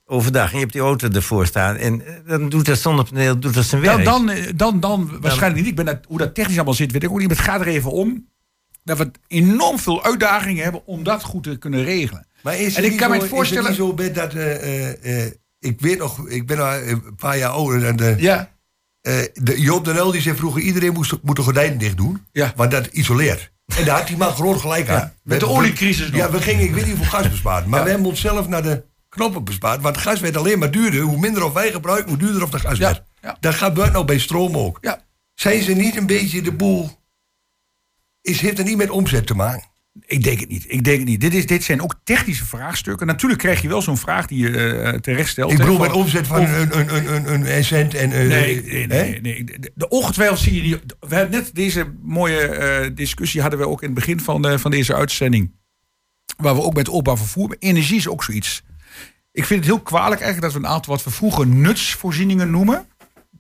overdag 0.09 0.47
en 0.49 0.55
je 0.55 0.61
hebt 0.61 0.73
die 0.73 0.81
auto 0.83 1.09
ervoor 1.09 1.47
staan... 1.47 1.77
en 1.77 2.07
eh, 2.07 2.13
dan 2.27 2.49
doet 2.49 2.65
dat 2.67 2.79
zonnepaneel 2.79 3.39
doet 3.39 3.55
dat 3.55 3.65
zijn 3.65 3.83
Dan, 3.83 3.93
werk. 3.95 4.05
dan, 4.05 4.31
eh, 4.31 4.45
dan, 4.57 4.81
dan 4.81 5.11
waarschijnlijk 5.21 5.61
niet. 5.61 5.71
Ik 5.71 5.77
ben 5.77 5.85
dat, 5.85 5.99
hoe 6.07 6.19
dat 6.19 6.35
technisch 6.35 6.57
allemaal 6.57 6.75
zit, 6.75 6.93
weet 6.93 7.03
ik 7.03 7.11
ook 7.11 7.19
niet. 7.19 7.29
Maar 7.29 7.37
het 7.37 7.47
gaat 7.47 7.61
er 7.61 7.67
even 7.67 7.91
om 7.91 8.27
dat 8.85 8.99
we 8.99 9.11
enorm 9.27 9.79
veel 9.79 10.05
uitdagingen 10.05 10.63
hebben 10.63 10.87
om 10.87 11.03
dat 11.03 11.23
goed 11.23 11.43
te 11.43 11.57
kunnen 11.57 11.85
regelen. 11.85 12.27
Maar 12.43 12.59
is 12.61 12.75
En 12.75 12.85
ik 12.85 12.97
kan 12.97 13.11
me 13.11 13.17
het 13.17 13.29
voorstellen- 13.29 13.71
Is 13.71 13.77
het 13.79 13.87
niet 13.97 14.07
zo 14.07 14.13
dat... 14.13 14.33
eh, 14.35 14.89
eh, 15.03 15.25
eh, 15.27 15.33
ik 15.59 15.81
weet 15.81 15.99
nog, 15.99 16.29
ik 16.29 16.47
ben 16.47 16.59
al 16.59 16.75
een 16.75 17.15
paar 17.17 17.39
jaar 17.39 17.51
ouder 17.51 17.81
dan 17.81 17.97
de... 17.97 18.15
Ja, 18.19 18.51
eh, 19.01 19.15
de 19.35 19.61
Joop 19.61 19.85
den 19.85 19.97
Uyl 19.97 20.11
die 20.11 20.21
zei 20.21 20.37
vroeger... 20.37 20.61
iedereen 20.63 20.93
moest, 20.93 21.15
moet 21.23 21.37
de 21.37 21.43
gordijnen 21.43 21.79
dicht 21.79 21.97
doen, 21.97 22.25
Ja. 22.33 22.53
want 22.57 22.71
dat 22.71 22.87
isoleert. 22.87 23.51
En 23.79 23.85
daar 23.85 23.99
had 23.99 24.07
die 24.07 24.17
man 24.17 24.33
groot 24.33 24.61
gelijk 24.61 24.89
aan. 24.89 25.13
met 25.23 25.41
de 25.41 25.47
oliecrisis. 25.49 26.09
Ja, 26.13 26.31
we 26.31 26.41
gingen, 26.43 26.65
ik 26.65 26.75
weet 26.75 26.87
niet 26.87 26.97
hoeveel 26.97 27.19
gas 27.19 27.31
bespaard. 27.31 27.67
Maar 27.67 27.79
Ja. 27.79 27.85
we 27.85 27.91
hebben 27.91 28.09
onszelf 28.09 28.49
naar 28.49 28.63
de 28.63 28.83
knoppen 29.09 29.45
bespaard. 29.45 29.81
Want 29.83 29.97
gas 29.97 30.21
werd 30.21 30.37
alleen 30.37 30.59
maar 30.59 30.71
duurder. 30.71 31.01
Hoe 31.01 31.19
minder 31.19 31.45
of 31.45 31.53
wij 31.53 31.71
gebruiken, 31.73 32.09
hoe 32.09 32.19
duurder 32.19 32.43
of 32.43 32.51
de 32.51 32.59
gas 32.59 32.79
Ja, 32.79 32.85
werd. 32.85 33.03
ja. 33.23 33.37
Dat 33.41 33.55
gebeurt 33.55 33.93
nou 33.93 34.05
bij 34.05 34.19
stroom 34.19 34.57
ook. 34.57 34.79
ja. 34.81 35.07
Zijn 35.35 35.63
ze 35.63 35.73
niet 35.73 35.97
een 35.97 36.07
beetje 36.07 36.43
de 36.43 36.53
boel... 36.53 36.91
Is, 38.21 38.41
heeft 38.41 38.59
het 38.59 38.67
niet 38.67 38.77
met 38.77 38.91
omzet 38.91 39.27
te 39.27 39.35
maken? 39.35 39.69
Ik 40.07 40.23
denk 40.23 40.41
het 40.41 40.49
niet. 40.49 40.65
Ik 40.69 40.85
denk 40.85 40.99
het 40.99 41.09
niet. 41.09 41.21
Dit, 41.21 41.35
is, 41.35 41.47
dit 41.47 41.65
zijn 41.65 41.83
ook 41.83 41.95
technische 42.05 42.45
vraagstukken. 42.47 43.07
Natuurlijk 43.07 43.41
krijg 43.41 43.63
je 43.63 43.69
wel 43.69 43.83
zo'n 43.83 43.97
vraag 43.97 44.27
die 44.27 44.39
je 44.39 44.59
eh, 44.59 44.99
terecht 44.99 45.29
stelt. 45.31 45.53
Ik 45.53 45.59
bedoel 45.59 45.79
met 45.79 45.93
omzet 45.93 46.27
van 46.27 46.41
of- 46.41 46.49
een, 46.53 46.79
een, 46.79 46.95
een, 46.97 47.15
een, 47.15 47.33
een, 47.33 47.57
een 47.57 47.65
cent 47.65 47.95
en... 47.95 48.21
een- 48.21 48.29
Nee, 48.29 48.63
nee, 48.63 48.87
nee. 48.87 49.21
nee. 49.21 49.45
De, 49.45 49.73
de, 49.75 49.89
ongetwijfeld 49.89 50.39
zie 50.39 50.55
je 50.55 50.63
die. 50.63 50.79
We 51.01 51.15
hebben 51.15 51.31
net 51.41 51.55
deze 51.55 51.95
mooie 52.03 52.41
eh, 52.41 52.91
discussie 52.95 53.41
hadden 53.41 53.59
we 53.59 53.69
ook 53.69 53.81
in 53.83 53.87
het 53.87 53.95
begin 53.99 54.21
van, 54.21 54.47
eh, 54.49 54.59
van 54.59 54.71
deze 54.71 54.95
uitzending. 54.95 55.53
Waar 56.37 56.55
we 56.55 56.63
ook 56.63 56.75
met 56.75 56.89
openbaar 56.89 57.17
vervoer. 57.19 57.57
Energie 57.59 57.97
is 57.97 58.09
ook 58.09 58.25
zoiets. 58.25 58.63
Ik 59.33 59.45
vind 59.45 59.61
het 59.65 59.69
heel 59.75 59.81
kwalijk 59.83 60.21
eigenlijk 60.21 60.53
dat 60.53 60.63
we 60.63 60.67
een 60.69 60.75
aantal 60.75 60.95
wat 60.95 61.05
we 61.05 61.11
vroeger 61.11 61.47
nutsvoorzieningen 61.47 62.51
noemen. 62.51 62.87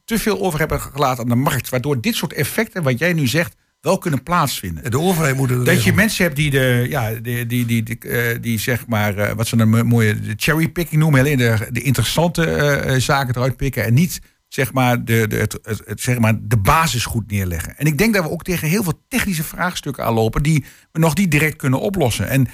te 0.05 0.18
veel 0.18 0.41
over 0.41 0.59
hebben 0.59 0.80
gelaten 0.80 1.22
aan 1.22 1.28
de 1.28 1.34
markt. 1.34 1.68
Waardoor 1.68 2.01
dit 2.01 2.14
soort 2.14 2.32
effecten, 2.32 2.82
wat 2.82 2.99
jij 2.99 3.12
nu 3.12 3.26
zegt, 3.26 3.55
wel 3.80 3.99
kunnen 3.99 4.22
plaatsvinden. 4.22 4.91
De 4.91 4.99
overheid 5.01 5.36
moet 5.36 5.51
het 5.51 5.66
Dat 5.66 5.84
je 5.84 5.93
mensen 5.93 6.24
hebt 6.24 6.36
die, 6.36 6.51
de, 6.51 6.86
ja, 6.89 7.11
die, 7.11 7.47
die, 7.47 7.66
die, 7.66 7.82
die, 7.82 7.99
eh, 7.99 8.39
die 8.41 8.59
zeg 8.59 8.86
maar, 8.86 9.16
eh, 9.18 9.32
wat 9.34 9.47
ze 9.47 9.59
een 9.59 9.68
mo- 9.70 9.84
mooie 9.84 10.20
de 10.20 10.32
cherrypicking 10.36 11.01
noemen, 11.01 11.20
alleen 11.20 11.36
de, 11.39 11.68
de 11.70 11.82
interessante 11.82 12.45
eh, 12.45 13.01
zaken 13.01 13.34
eruit 13.36 13.57
pikken 13.57 13.84
en 13.84 13.95
niet 13.95 14.20
zeg 14.49 14.72
maar, 14.72 15.05
de, 15.05 15.26
de, 15.26 15.36
het, 15.36 15.59
het, 15.62 15.82
het- 15.84 16.01
zeg 16.01 16.18
maar, 16.18 16.34
de 16.43 16.57
basis 16.57 17.05
goed 17.05 17.30
neerleggen. 17.30 17.76
En 17.76 17.86
ik 17.86 17.99
denk 17.99 18.14
dat 18.14 18.24
we 18.24 18.30
ook 18.30 18.43
tegen 18.45 18.68
heel 18.68 18.82
veel 18.82 19.03
technische 19.09 19.45
vraagstukken 19.45 20.05
aanlopen 20.05 20.43
die 20.43 20.64
we 20.93 20.99
nog 20.99 21.16
niet 21.16 21.30
direct 21.30 21.57
kunnen 21.57 21.80
oplossen. 21.80 22.28
En 22.28 22.47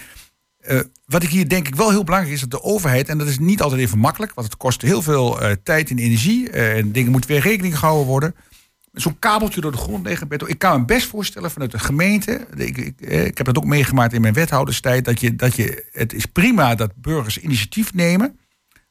eh, 0.65 0.81
wat 1.07 1.23
ik 1.23 1.29
hier 1.29 1.49
denk 1.49 1.69
ik 1.69 1.75
wel 1.75 1.91
heel 1.91 2.05
belangrijk 2.05 2.35
is 2.35 2.41
dat 2.41 2.51
de 2.51 2.62
overheid, 2.62 3.09
en 3.09 3.19
dat 3.19 3.27
is 3.27 3.39
niet 3.39 3.62
altijd 3.62 3.81
even 3.81 3.99
makkelijk, 3.99 4.35
want 4.35 4.47
het 4.47 4.57
kost 4.57 4.83
heel 4.83 5.03
veel 5.03 5.41
eh, 5.41 5.53
tijd 5.62 5.91
en 5.91 5.99
energie 5.99 6.51
eh, 6.51 6.77
en 6.77 6.93
dingen 6.93 7.11
moeten 7.11 7.31
weer 7.31 7.41
rekening 7.41 7.79
gehouden 7.79 8.07
worden 8.07 8.35
zo'n 8.95 9.19
kabeltje 9.19 9.61
door 9.61 9.73
de 9.73 9.79
grond 9.79 10.07
leggen. 10.07 10.29
Beto. 10.29 10.47
Ik 10.47 10.59
kan 10.59 10.81
me 10.81 10.87
best 10.87 11.07
voorstellen 11.07 11.51
vanuit 11.51 11.71
de 11.71 11.79
gemeente. 11.79 12.47
Ik, 12.57 12.79
ik, 12.79 13.01
ik 13.01 13.37
heb 13.37 13.47
dat 13.47 13.57
ook 13.57 13.65
meegemaakt 13.65 14.12
in 14.12 14.21
mijn 14.21 14.35
wethouderstijd. 14.35 15.05
Dat 15.05 15.21
je, 15.21 15.37
dat 15.37 15.57
je, 15.57 15.85
het 15.93 16.12
is 16.12 16.27
prima 16.27 16.75
dat 16.75 16.95
burgers 16.97 17.39
initiatief 17.39 17.95
nemen. 17.95 18.39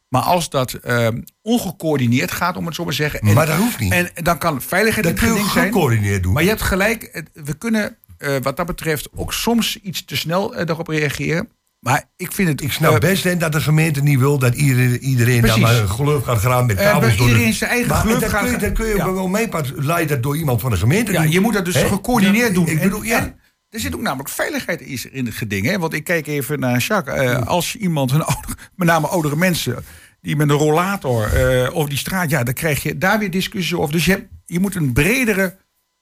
Maar 0.08 0.22
als 0.22 0.50
dat 0.50 0.74
eh, 0.74 1.08
ongecoördineerd 1.42 2.32
gaat, 2.32 2.58
om 2.58 2.66
het 2.66 2.76
zo 2.76 2.84
maar 2.84 2.92
te 2.92 3.02
zeggen. 3.02 3.20
En, 3.20 3.34
Maar 3.34 3.46
dat 3.46 3.58
hoeft 3.58 3.80
niet. 3.80 3.92
En 3.92 4.10
dan 4.14 4.38
kan 4.38 4.62
veiligheid 4.62 5.06
Dat 5.06 5.30
een 5.30 5.36
ding 5.36 5.50
zijn. 5.50 5.66
gecoördineerd 5.66 6.24
doen. 6.24 6.34
Maar 6.34 6.44
je 6.44 6.50
hebt 6.50 6.62
gelijk. 6.62 7.24
We 7.34 7.54
kunnen 7.54 7.98
wat 8.42 8.58
dat 8.58 8.66
betreft 8.66 9.10
ook 9.16 9.34
soms 9.34 9.80
iets 9.82 10.06
te 10.06 10.16
snel 10.16 10.56
eh, 10.56 10.66
daarop 10.66 10.88
reageren. 10.88 11.50
Maar 11.84 12.04
ik 12.18 12.32
vind 12.32 12.48
het... 12.50 12.62
Ik 12.62 12.72
snap 12.72 12.94
eh, 12.94 13.00
best 13.00 13.24
hè, 13.24 13.38
dat 13.38 13.52
de 13.52 13.62
gemeente 13.62 14.02
niet 14.02 14.20
wil 14.20 14.38
dat 14.40 14.56
iedereen, 14.56 14.98
iedereen 15.00 15.42
dan 15.42 15.60
maar 15.60 15.74
geloof 15.88 16.24
gaat 16.24 16.38
graven 16.38 16.66
met 16.66 16.78
Eh, 16.78 16.92
kabels. 16.92 17.18
door 17.18 17.26
de- 17.28 17.32
iedereen 17.34 17.54
zijn 17.54 17.70
eigen 17.70 17.90
maar 17.90 17.98
geloof 18.02 18.20
dat 18.20 18.30
gaat 18.30 18.42
kun 18.44 18.52
je, 18.52 18.58
dat 18.58 18.72
kun 18.72 18.88
je 18.88 18.96
Ja. 18.96 19.28
mijn 19.28 19.50
part 19.50 19.72
leidt 19.76 20.10
dat 20.10 20.24
door 20.24 20.38
iemand 20.38 20.62
van 20.62 20.72
de 20.72 20.78
gemeente 20.78 21.12
Ja, 21.12 21.22
doen. 21.22 21.32
je 21.32 21.40
moet 21.40 21.54
dat 21.54 21.66
dus 21.66 21.76
gecoördineerd 21.76 22.48
Ja, 22.48 22.54
doen. 22.54 22.68
Ik 22.68 22.82
bedoel, 22.82 23.00
En- 23.02 23.06
ja. 23.08 23.20
en 23.20 23.36
er 23.70 23.80
zit 23.80 23.96
ook 23.96 24.02
namelijk 24.02 24.30
veiligheid 24.30 24.82
in 25.12 25.26
het 25.26 25.36
geding. 25.36 25.66
Hè? 25.66 25.80
Want 25.80 25.94
ik 25.94 26.04
kijk 26.04 26.28
even 26.28 26.60
naar 26.60 26.78
Jacques. 26.80 27.16
Eh, 27.22 27.42
als 27.48 27.76
iemand, 27.76 28.12
een 28.12 28.24
ouder, 28.24 28.56
met 28.76 28.88
name 28.88 29.08
oudere 29.08 29.36
mensen, 29.36 29.84
die 30.22 30.36
met 30.36 30.50
een 30.50 30.56
rollator 30.56 31.30
over 31.74 31.90
die 31.90 31.98
straat, 32.00 32.30
ja, 32.30 32.44
dan 32.44 32.54
krijg 32.54 32.84
je 32.84 32.98
daar 32.98 33.20
weer 33.20 33.32
discussies 33.32 33.74
over. 33.74 33.92
Dus 33.94 34.06
je, 34.06 34.12
hebt, 34.12 34.28
je 34.46 34.60
moet 34.60 34.76
een 34.76 34.94
bredere, 34.94 35.56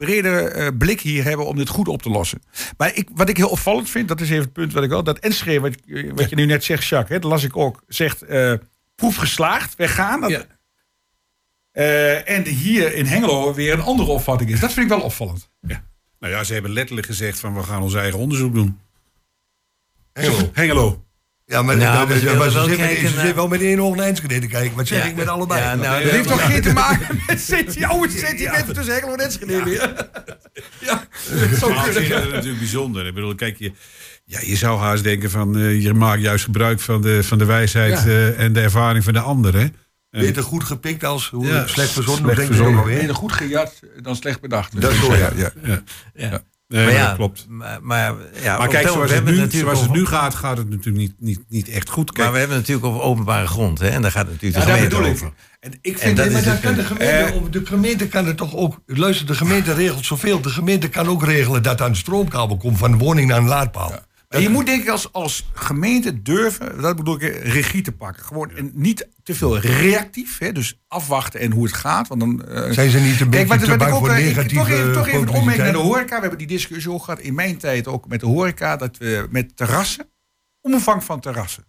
bredere 0.05 0.41
eh, 0.49 0.67
blik 0.77 1.01
hier 1.01 1.23
hebben 1.23 1.45
om 1.47 1.55
dit 1.55 1.69
goed 1.69 1.87
op 1.87 2.01
te 2.01 2.09
lossen. 2.09 2.41
Maar 2.77 2.95
ik, 2.95 3.09
wat 3.13 3.29
ik 3.29 3.37
heel 3.37 3.49
opvallend 3.49 3.89
vind, 3.89 4.07
dat 4.07 4.21
is 4.21 4.29
even 4.29 4.43
het 4.43 4.53
punt 4.53 4.73
wat 4.73 4.83
ik 4.83 4.89
wel, 4.89 5.03
dat 5.03 5.19
Enschede, 5.19 5.59
wat, 5.59 5.75
wat 6.15 6.29
je 6.29 6.35
nu 6.35 6.45
net 6.45 6.63
zegt, 6.63 6.85
Jacques, 6.87 7.09
hè, 7.09 7.19
dat 7.19 7.31
las 7.31 7.43
ik 7.43 7.57
ook, 7.57 7.83
zegt 7.87 8.21
eh, 8.21 8.53
proef 8.95 9.15
geslaagd, 9.15 9.75
weggaan. 9.75 10.21
Dat, 10.21 10.29
Ja. 10.29 10.45
eh, 11.71 12.29
en 12.37 12.45
hier 12.45 12.93
in 12.93 13.05
Hengelo 13.05 13.53
weer 13.53 13.73
een 13.73 13.81
andere 13.81 14.11
opvatting 14.11 14.49
is. 14.49 14.59
Dat 14.59 14.73
vind 14.73 14.91
ik 14.91 14.97
wel 14.97 15.01
opvallend. 15.05 15.49
Ja. 15.61 15.83
Nou 16.19 16.33
ja, 16.33 16.43
ze 16.43 16.53
hebben 16.53 16.71
letterlijk 16.71 17.07
gezegd 17.07 17.39
van 17.39 17.53
we 17.55 17.63
gaan 17.63 17.81
ons 17.81 17.93
eigen 17.93 18.19
onderzoek 18.19 18.53
doen. 18.53 18.79
Hengelo. 20.13 20.49
Hengelo. 20.53 21.03
Ja, 21.51 21.61
maar, 21.61 21.77
Nou, 21.77 22.07
dat- 22.07 22.21
dat- 22.21 22.37
maar 22.37 22.49
ze 22.49 22.53
wel 22.55 22.65
zitten- 22.67 22.85
kijken 22.85 22.97
ze 22.97 23.03
naar- 23.03 23.13
zitten 23.13 23.35
wel 23.35 23.47
met 23.47 23.61
één 23.61 23.79
oog 23.79 23.95
naar 23.95 24.05
Enschede 24.07 24.39
te 24.39 24.47
kijken. 24.47 24.75
Wat 24.77 24.87
zeg 24.87 25.03
Ja. 25.03 25.09
ik 25.09 25.15
met 25.15 25.27
allebei? 25.27 25.61
Ja, 25.61 25.75
nou, 25.75 26.03
Dat 26.03 26.11
heeft 26.11 26.27
toch 26.27 26.45
geen 26.45 26.61
te 26.61 26.73
maken 26.73 27.19
met 27.27 27.41
City, 27.41 27.83
oude 27.85 28.09
sentimenten 28.17 28.73
tussen 28.73 28.93
Hengelo 28.93 29.13
en 29.13 29.19
Enschede 29.19 29.63
weer? 29.63 29.93
Ja, 30.79 31.07
zo 31.59 31.67
vind 31.83 32.07
het 32.07 32.31
natuurlijk 32.31 32.57
bijzonder. 32.57 33.07
Ik 33.07 33.13
bedoel, 33.13 33.35
kijk, 33.35 33.57
je, 33.59 33.71
ja, 34.25 34.39
je 34.41 34.55
zou 34.55 34.79
haast 34.79 35.03
denken 35.03 35.29
van 35.31 35.57
eh, 35.57 35.81
je 35.81 35.93
maakt 35.93 36.21
juist 36.21 36.43
gebruik 36.43 36.79
van 36.79 37.01
de, 37.01 37.23
van 37.23 37.37
de 37.37 37.45
wijsheid 37.45 37.91
Ja. 38.03 38.05
eh, 38.05 38.39
en 38.39 38.53
de 38.53 38.61
ervaring 38.61 39.03
van 39.03 39.13
de 39.13 39.19
ander. 39.19 39.55
Hè? 39.55 39.65
Beter 40.09 40.43
goed 40.43 40.63
gepikt 40.63 41.03
als 41.03 41.29
hoe 41.29 41.47
Ja, 41.47 41.67
slecht 41.67 41.91
verzonnen. 41.91 42.23
slecht 42.23 42.37
denk 42.37 42.49
ik 42.49 42.53
ook 42.53 42.55
verzonnen. 42.57 42.79
alweer. 42.81 42.99
Beter 42.99 43.15
goed 43.15 43.31
gejat 43.31 43.79
dan 44.01 44.15
slecht 44.15 44.41
bedacht. 44.41 44.81
Dat 44.81 44.91
is 44.91 44.99
zo, 44.99 45.15
ja. 45.15 45.29
ja. 46.13 46.43
Nee, 46.71 46.85
maar 46.85 46.93
ja, 46.93 47.07
dat 47.07 47.15
klopt. 47.15 47.45
Maar, 47.49 47.79
maar, 47.81 48.15
ja, 48.41 48.57
Maar 48.57 48.67
kijk, 48.67 48.87
zoals 48.87 49.09
we 49.09 49.15
het, 49.15 49.25
nu, 49.25 49.59
zoals 49.59 49.81
het 49.81 49.91
nu 49.91 50.05
gaat, 50.05 50.35
gaat 50.35 50.57
het 50.57 50.69
natuurlijk 50.69 50.97
niet, 50.97 51.13
niet, 51.19 51.39
niet 51.49 51.69
echt 51.69 51.89
goed. 51.89 52.11
Kijk, 52.11 52.17
Maar 52.17 52.31
we 52.31 52.39
hebben 52.39 52.57
het 52.57 52.67
natuurlijk 52.67 52.93
over 52.93 53.07
openbare 53.07 53.47
grond. 53.47 53.79
Hè? 53.79 53.87
En 53.87 54.01
daar 54.01 54.11
gaat 54.11 54.27
het 54.27 54.31
natuurlijk 54.31 54.63
Ja, 54.63 54.73
de 54.73 54.79
daar 54.79 54.89
gemeente 54.89 55.11
over. 55.11 55.33
En 55.59 55.71
ik 55.81 55.93
En 55.93 55.99
vind 55.99 56.17
dat 56.17 56.25
Maar 56.31 56.35
het 56.35 56.45
dan 56.45 56.59
kan 56.59 56.73
de 56.73 56.83
gemeente, 56.83 57.49
de 57.49 57.65
gemeente 57.65 58.07
kan 58.07 58.25
het 58.25 58.37
toch 58.37 58.55
ook... 58.55 58.81
Luister, 58.85 59.27
de 59.27 59.35
gemeente 59.35 59.73
regelt 59.73 60.05
zoveel. 60.05 60.41
De 60.41 60.49
gemeente 60.49 60.89
kan 60.89 61.07
ook 61.07 61.23
regelen 61.23 61.63
dat 61.63 61.81
aan 61.81 61.91
de 61.91 61.97
stroomkabel 61.97 62.57
komt... 62.57 62.77
van 62.77 62.91
de 62.91 62.97
woning 62.97 63.27
naar 63.27 63.37
een 63.37 63.47
laadpaal. 63.47 63.93
Je 64.39 64.49
moet 64.49 64.65
denk 64.65 64.81
ik 64.81 64.89
als, 64.89 65.13
als 65.13 65.49
gemeente 65.53 66.21
durven, 66.21 66.81
dat 66.81 66.95
bedoel 66.95 67.15
ik, 67.15 67.21
eh, 67.21 67.53
regie 67.53 67.81
te 67.81 67.91
pakken. 67.91 68.23
Gewoon 68.23 68.51
en 68.51 68.71
niet 68.73 69.07
te 69.23 69.35
veel 69.35 69.57
reactief, 69.59 70.37
hè, 70.37 70.51
dus 70.51 70.79
afwachten 70.87 71.39
en 71.39 71.51
hoe 71.51 71.63
het 71.63 71.73
gaat. 71.73 72.07
Want 72.07 72.19
dan, 72.19 72.45
eh, 72.45 72.71
Zijn 72.71 72.89
ze 72.89 72.99
niet 72.99 73.19
een 73.19 73.29
beetje 73.29 73.47
wat- 73.47 73.59
te 73.63 73.77
bang 73.77 73.91
ook, 73.91 73.99
voor 73.99 74.09
eh, 74.09 74.15
negatieve 74.15 74.55
Toch 74.55 74.69
even, 74.69 74.93
toch 74.93 75.07
even 75.07 75.21
een 75.21 75.29
opmerking 75.29 75.63
naar 75.63 75.71
de 75.71 75.77
horeca. 75.77 76.15
We 76.15 76.21
hebben 76.21 76.37
die 76.37 76.47
discussie 76.47 76.91
ook 76.91 77.03
gehad 77.03 77.19
in 77.19 77.33
mijn 77.33 77.57
tijd 77.57 77.87
ook 77.87 78.07
met 78.07 78.19
de 78.19 78.25
horeca. 78.25 78.75
Dat 78.75 78.97
we 78.97 79.27
met 79.29 79.57
terrassen, 79.57 80.09
omvang 80.61 81.03
van 81.03 81.19
terrassen. 81.19 81.63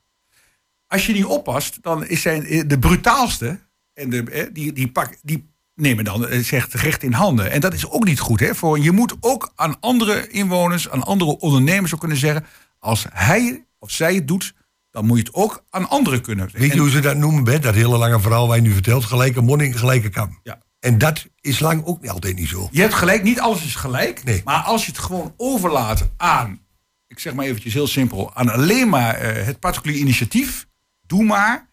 Als 0.87 1.07
je 1.07 1.13
niet 1.13 1.25
oppast, 1.25 1.83
dan 1.83 2.07
is 2.07 2.23
zijn 2.23 2.69
de 2.69 2.79
brutaalste. 2.79 3.59
En 3.95 4.11
de, 4.11 4.51
die, 4.53 4.73
die, 4.73 4.93
pak, 4.93 5.17
die 5.23 5.52
nemen 5.75 6.05
dan 6.05 6.29
eh, 6.29 6.39
zegt 6.39 6.75
recht 6.75 7.03
in 7.03 7.13
handen. 7.13 7.51
En 7.51 7.61
dat 7.61 7.75
is 7.75 7.89
ook 7.89 8.05
niet 8.05 8.21
goed. 8.21 8.41
Hè, 8.41 8.55
voor, 8.55 8.79
je 8.79 8.93
moet 8.93 9.17
ook 9.21 9.53
aan 9.55 9.81
andere 9.81 10.29
inwoners, 10.29 10.89
aan 10.91 11.05
andere 11.05 11.39
ondernemers 11.39 11.95
ook 11.95 12.01
kunnen 12.01 12.19
zeggen. 12.19 12.47
Als 12.79 13.07
hij 13.13 13.65
of 13.79 13.91
zij 13.91 14.15
het 14.15 14.29
doet, 14.29 14.55
dan 14.91 15.07
moet 15.07 15.19
je 15.19 15.25
het 15.25 15.35
ook 15.35 15.65
aan 15.71 15.89
anderen 15.89 16.23
kunnen. 16.23 16.49
Weet 16.53 16.73
je 16.73 16.79
hoe 16.79 16.91
ze 16.91 17.01
dat 17.01 17.17
noemen, 17.17 17.45
Bert? 17.45 17.63
Dat 17.63 17.75
hele 17.75 17.97
lange 17.97 18.21
verhaal 18.21 18.47
waar 18.49 18.57
je 18.57 18.63
nu 18.63 18.73
vertelt. 18.73 19.05
Gelijke 19.05 19.41
monnik, 19.41 19.77
gelijke 19.77 20.09
kam. 20.09 20.41
Ja. 20.43 20.59
En 20.81 20.99
dat 20.99 21.27
is 21.41 21.61
lang 21.61 21.85
ook 21.85 22.01
niet 22.01 22.11
altijd 22.11 22.37
niet 22.37 22.49
zo. 22.49 22.69
Je 22.71 22.81
hebt 22.81 22.95
gelijk, 22.95 23.23
niet 23.23 23.41
alles 23.41 23.65
is 23.65 23.75
gelijk. 23.75 24.25
Nee. 24.25 24.41
Maar 24.45 24.63
als 24.63 24.85
je 24.85 24.91
het 24.91 25.01
gewoon 25.01 25.35
overlaat 25.37 26.09
aan, 26.17 26.61
ik 27.07 27.19
zeg 27.19 27.35
maar 27.35 27.45
eventjes 27.45 27.75
heel 27.75 27.87
simpel, 27.87 28.35
aan 28.35 28.49
alleen 28.49 28.89
maar 28.89 29.15
eh, 29.15 29.45
het 29.45 29.59
particulier 29.59 29.99
initiatief, 29.99 30.67
doe 31.07 31.25
maar. 31.25 31.71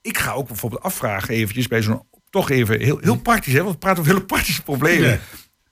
Ik 0.00 0.18
ga 0.18 0.32
ook 0.32 0.46
bijvoorbeeld 0.46 0.82
afvragen 0.82 1.34
eventjes 1.34 1.68
bij 1.68 1.82
zo'n, 1.82 2.02
toch 2.40 2.50
even 2.50 2.80
heel, 2.80 2.98
heel 3.00 3.16
praktisch, 3.20 3.52
hè, 3.52 3.58
want 3.60 3.72
we 3.72 3.78
praten 3.78 4.00
over 4.00 4.12
hele 4.12 4.24
praktische 4.26 4.62
problemen. 4.62 5.08
Ja. 5.08 5.18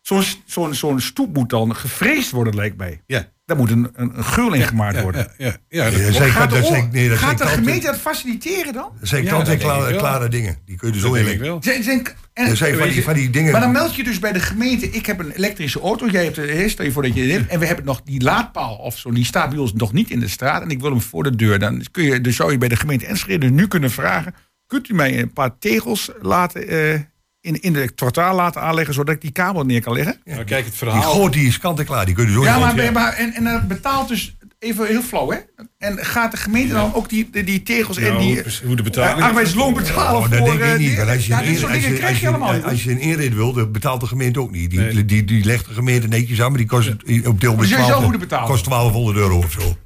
Zo'n 0.03 0.23
zo'n 0.45 0.75
zo'n 0.75 1.01
stoep 1.01 1.35
moet 1.35 1.51
dan 1.51 1.77
gevreesd 1.77 2.31
worden, 2.31 2.55
lijkt 2.55 2.77
mij. 2.77 3.03
ja. 3.07 3.33
Daar 3.47 3.57
moet 3.57 3.71
een, 3.71 3.91
een, 3.95 4.19
een 4.19 4.25
geul 4.25 4.53
in 4.53 4.63
gemaakt 4.63 5.01
worden. 5.01 5.33
Ja, 5.39 5.57
ja, 5.69 5.85
ja, 5.87 5.91
dat 5.91 6.13
dat 6.13 6.23
Gaat, 6.23 6.51
de, 6.51 6.57
dat 6.57 6.67
zijn- 6.67 6.89
nee, 6.93 7.09
dat 7.09 7.19
gaat 7.19 7.27
zijn 7.27 7.37
de 7.37 7.45
kant- 7.45 7.59
gemeente 7.67 7.87
dat 7.87 7.97
faciliteren 7.99 8.73
dan? 8.73 8.91
Dat 9.01 9.09
zijn 9.09 9.25
Ja, 9.25 9.31
kant 9.31 9.57
klare, 9.57 9.97
klare 9.97 10.29
dingen. 10.29 10.57
Die 10.65 10.77
kun 10.77 10.89
je 10.89 10.95
er 10.95 11.01
zo 11.01 11.07
dat 11.07 11.15
denk 11.17 11.29
ik 11.29 11.35
in 11.35 11.41
wel. 11.41 11.59
Zijn, 11.63 11.83
zijn, 11.83 12.07
en, 12.33 12.57
zijn 12.57 12.77
van 12.79 12.89
die, 12.89 13.03
van 13.03 13.15
die 13.15 13.31
dingen. 13.31 13.53
Maar 13.53 13.61
dan 13.61 13.73
meld 13.73 13.95
je 13.95 14.05
dus 14.05 14.19
bij 14.19 14.33
de 14.33 14.41
gemeente, 14.41 14.91
ik 14.91 15.07
heb 15.07 15.19
een 15.19 15.31
elektrische 15.31 15.81
auto, 15.81 16.07
jij 16.09 16.25
hebt 16.25 16.37
er, 16.37 16.71
stel 16.71 16.85
je 16.85 16.93
voor 16.93 17.03
dat 17.03 17.15
je 17.15 17.23
dit 17.23 17.33
hebt, 17.33 17.51
en 17.51 17.59
we 17.59 17.67
hebben 17.67 17.85
nog 17.85 18.03
die 18.03 18.23
laadpaal 18.23 18.77
of 18.77 18.99
zo, 18.99 19.11
die 19.11 19.25
staat 19.25 19.51
bij 19.51 19.59
ons 19.59 19.73
nog 19.73 19.93
niet 19.93 20.11
in 20.11 20.21
de 20.21 20.29
straat 20.29 20.63
en 20.63 20.71
ik 20.71 20.81
wil 20.81 20.91
hem 20.91 21.01
voor 21.01 21.23
de 21.23 21.37
deur. 21.37 21.59
Dan, 21.59 21.83
kun 21.91 22.05
je, 22.05 22.21
dus 22.21 22.37
zou 22.37 22.53
je 22.53 22.59
bij 22.59 22.69
de 22.69 22.77
gemeente 22.77 23.07
Enschede 23.07 23.51
nu 23.51 23.69
kunnen 23.69 23.91
vragen, 23.91 24.35
kunt 24.75 24.89
u 24.89 24.95
mij 24.95 25.19
een 25.21 25.33
paar 25.33 25.59
tegels 25.59 26.11
laten, 26.21 26.69
eh, 26.69 26.93
in, 27.41 27.61
in 27.63 27.73
de 27.73 27.95
trottoir 27.95 28.35
laten 28.35 28.61
aanleggen, 28.63 28.95
zodat 28.95 29.15
ik 29.15 29.21
die 29.21 29.31
kabel 29.31 29.63
neer 29.65 29.81
kan 29.83 29.93
leggen? 29.95 30.21
Maar 30.25 30.45
kijk, 30.45 30.51
het 30.65 30.65
Die 30.65 30.73
verhaal... 30.73 31.03
goot 31.03 31.33
die 31.33 31.47
is 31.47 31.59
kant 31.59 31.79
en 31.79 31.85
klaar. 31.85 32.07
Die 32.07 32.15
kun 32.15 32.23
je 32.25 32.29
er 32.31 32.35
zo 32.37 32.45
Ja, 32.45 32.91
maar, 32.91 33.13
en, 33.15 33.33
en 33.35 33.45
dan 33.45 33.67
betaalt 33.67 34.09
dus 34.09 34.37
even 34.59 34.87
heel 34.87 35.03
flauw, 35.03 35.31
hè? 35.31 35.39
En 35.79 35.99
gaat 36.05 36.31
de 36.31 36.37
gemeente 36.37 36.73
dan 36.75 36.95
ook 36.95 37.09
die, 37.09 37.29
die, 37.31 37.45
die 37.45 37.63
tegels 37.63 37.97
en 37.97 38.05
Ja, 38.13 38.19
die 38.19 38.43
hoe- 38.67 38.77
de 38.77 38.83
betaling- 38.83 39.19
eh, 39.19 39.25
arbeidsloon 39.25 39.75
betalen 39.75 40.13
Oh, 40.15 40.21
voor... 40.21 40.37
dat 40.37 40.45
denk 40.45 40.61
eh, 40.61 40.73
ik 40.73 40.79
niet. 40.79 40.89
die- 40.97 41.01
als 41.01 41.27
je 41.27 41.33
ja, 41.33 41.43
een 41.43 41.49
als 41.49 41.85
je- 41.85 42.07
als 42.07 42.27
allemaal. 42.27 42.63
Als 42.63 42.85
je 42.85 42.91
een 42.91 42.99
inrit 43.01 43.35
wil, 43.35 43.53
dan 43.53 43.73
betaalt 43.73 44.01
de 44.01 44.07
gemeente 44.07 44.41
ook 44.41 44.51
niet. 44.51 44.71
Die, 44.71 44.79
Nee. 44.81 45.05
die, 45.05 45.25
die 45.25 45.45
legt 45.45 45.67
de 45.69 45.75
gemeente 45.75 46.09
netjes 46.09 46.41
aan, 46.43 46.49
maar 46.49 46.59
die 46.59 46.67
kost 46.69 46.89
op 46.91 47.41
deel 47.41 47.57
Dus 47.57 47.61
met 47.61 47.69
jij 47.69 47.69
zou 47.79 47.87
12 47.87 48.03
moeten 48.03 48.21
betalen? 48.21 48.49
kost 48.49 48.65
1200 48.65 49.17
euro 49.19 49.37
of 49.39 49.53
zo. 49.53 49.77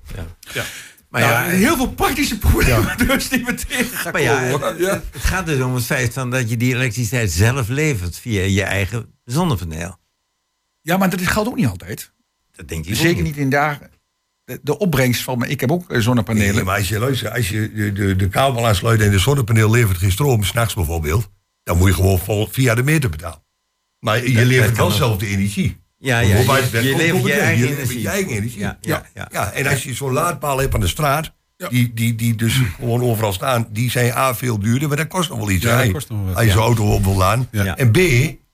Maar 1.08 1.20
Ja, 1.20 1.44
ja, 1.44 1.48
heel 1.48 1.76
veel 1.76 1.90
praktische 1.90 2.38
problemen 2.38 3.06
dus 3.06 3.28
die 3.28 3.44
we 3.44 3.54
tegen 3.54 3.96
gaan 3.96 4.12
maar 4.12 4.20
ja, 4.20 4.50
komen. 4.50 4.76
het, 4.76 5.04
gaat 5.12 5.46
dus 5.46 5.60
om 5.60 5.74
het 5.74 5.84
feit 5.84 6.12
van 6.12 6.30
dat 6.30 6.50
je 6.50 6.56
die 6.56 6.74
elektriciteit 6.74 7.30
zelf 7.30 7.68
levert 7.68 8.18
via 8.18 8.42
je 8.42 8.62
eigen 8.62 9.18
zonnepaneel. 9.24 9.96
Ja, 10.80 10.96
maar 10.96 11.10
dat 11.10 11.26
geldt 11.26 11.48
ook 11.48 11.56
niet 11.56 11.66
altijd. 11.66 12.12
Dat 12.52 12.68
denk 12.68 12.84
ik 12.84 12.90
ook 12.90 12.96
Zeker 12.96 13.22
niet 13.22 13.36
in 13.36 13.50
dagen. 13.50 13.90
De, 14.44 14.60
de 14.62 14.78
opbrengst 14.78 15.22
van... 15.22 15.44
Ik 15.44 15.60
heb 15.60 15.70
ook 15.70 15.90
eh, 15.90 16.00
zonnepanelen. 16.00 16.54
Nee, 16.54 16.64
maar 16.64 16.76
als 16.76 16.88
je 16.88 16.98
luistert, 16.98 17.32
als 17.32 17.48
je 17.48 17.72
de, 17.72 17.92
de, 17.92 18.16
de 18.16 18.28
kabel 18.28 18.66
aansluit 18.66 19.00
en 19.00 19.10
de 19.10 19.18
zonnepaneel 19.18 19.70
levert 19.70 19.98
geen 19.98 20.12
stroom, 20.12 20.42
s'nachts 20.42 20.74
bijvoorbeeld, 20.74 21.30
dan 21.62 21.78
moet 21.78 21.88
je 21.88 21.94
gewoon 21.94 22.18
vol, 22.18 22.48
via 22.50 22.74
de 22.74 22.82
meter 22.82 23.10
betalen. 23.10 23.42
Maar 23.98 24.26
je 24.26 24.34
dat 24.34 24.44
levert 24.44 24.76
wel 24.76 24.90
zelf 24.90 25.18
de 25.18 25.26
energie. 25.26 25.80
Ja, 25.98 26.18
ja, 26.20 26.36
je- 26.36 26.44
je 26.82 26.96
levert 26.96 27.24
je 27.26 27.32
eigen 27.32 27.68
energie. 27.68 28.00
Je 28.00 28.08
eigen 28.08 28.32
energie. 28.32 28.58
Ja, 28.58 28.78
ja, 28.80 29.02
ja. 29.14 29.28
Ja, 29.32 29.50
en 29.52 29.66
als 29.66 29.82
je 29.84 29.94
zo'n 29.94 30.12
laadpaal 30.12 30.58
hebt 30.58 30.74
aan 30.74 30.80
de 30.80 30.86
straat, 30.88 31.32
die, 31.68 31.94
die, 31.94 32.14
die 32.14 32.34
dus 32.34 32.60
gewoon 32.76 33.02
overal 33.02 33.32
staan, 33.32 33.66
die 33.70 33.90
zijn 33.90 34.12
A 34.12 34.34
veel 34.34 34.58
duurder, 34.58 34.88
maar 34.88 34.96
dat 34.96 35.06
kost 35.08 35.28
nog 35.28 35.38
wel 35.38 35.50
iets. 35.50 35.64
Ja, 35.64 35.82
dat 35.82 35.92
kost 35.92 36.08
nog 36.08 36.24
wat, 36.26 36.34
Als 36.36 36.44
je 36.44 36.50
zo'n 36.50 36.62
auto 36.62 36.92
op 36.94 37.04
wil 37.04 37.14
laden. 37.16 37.48
Ja. 37.50 37.76
En 37.76 37.90
B, 37.90 37.98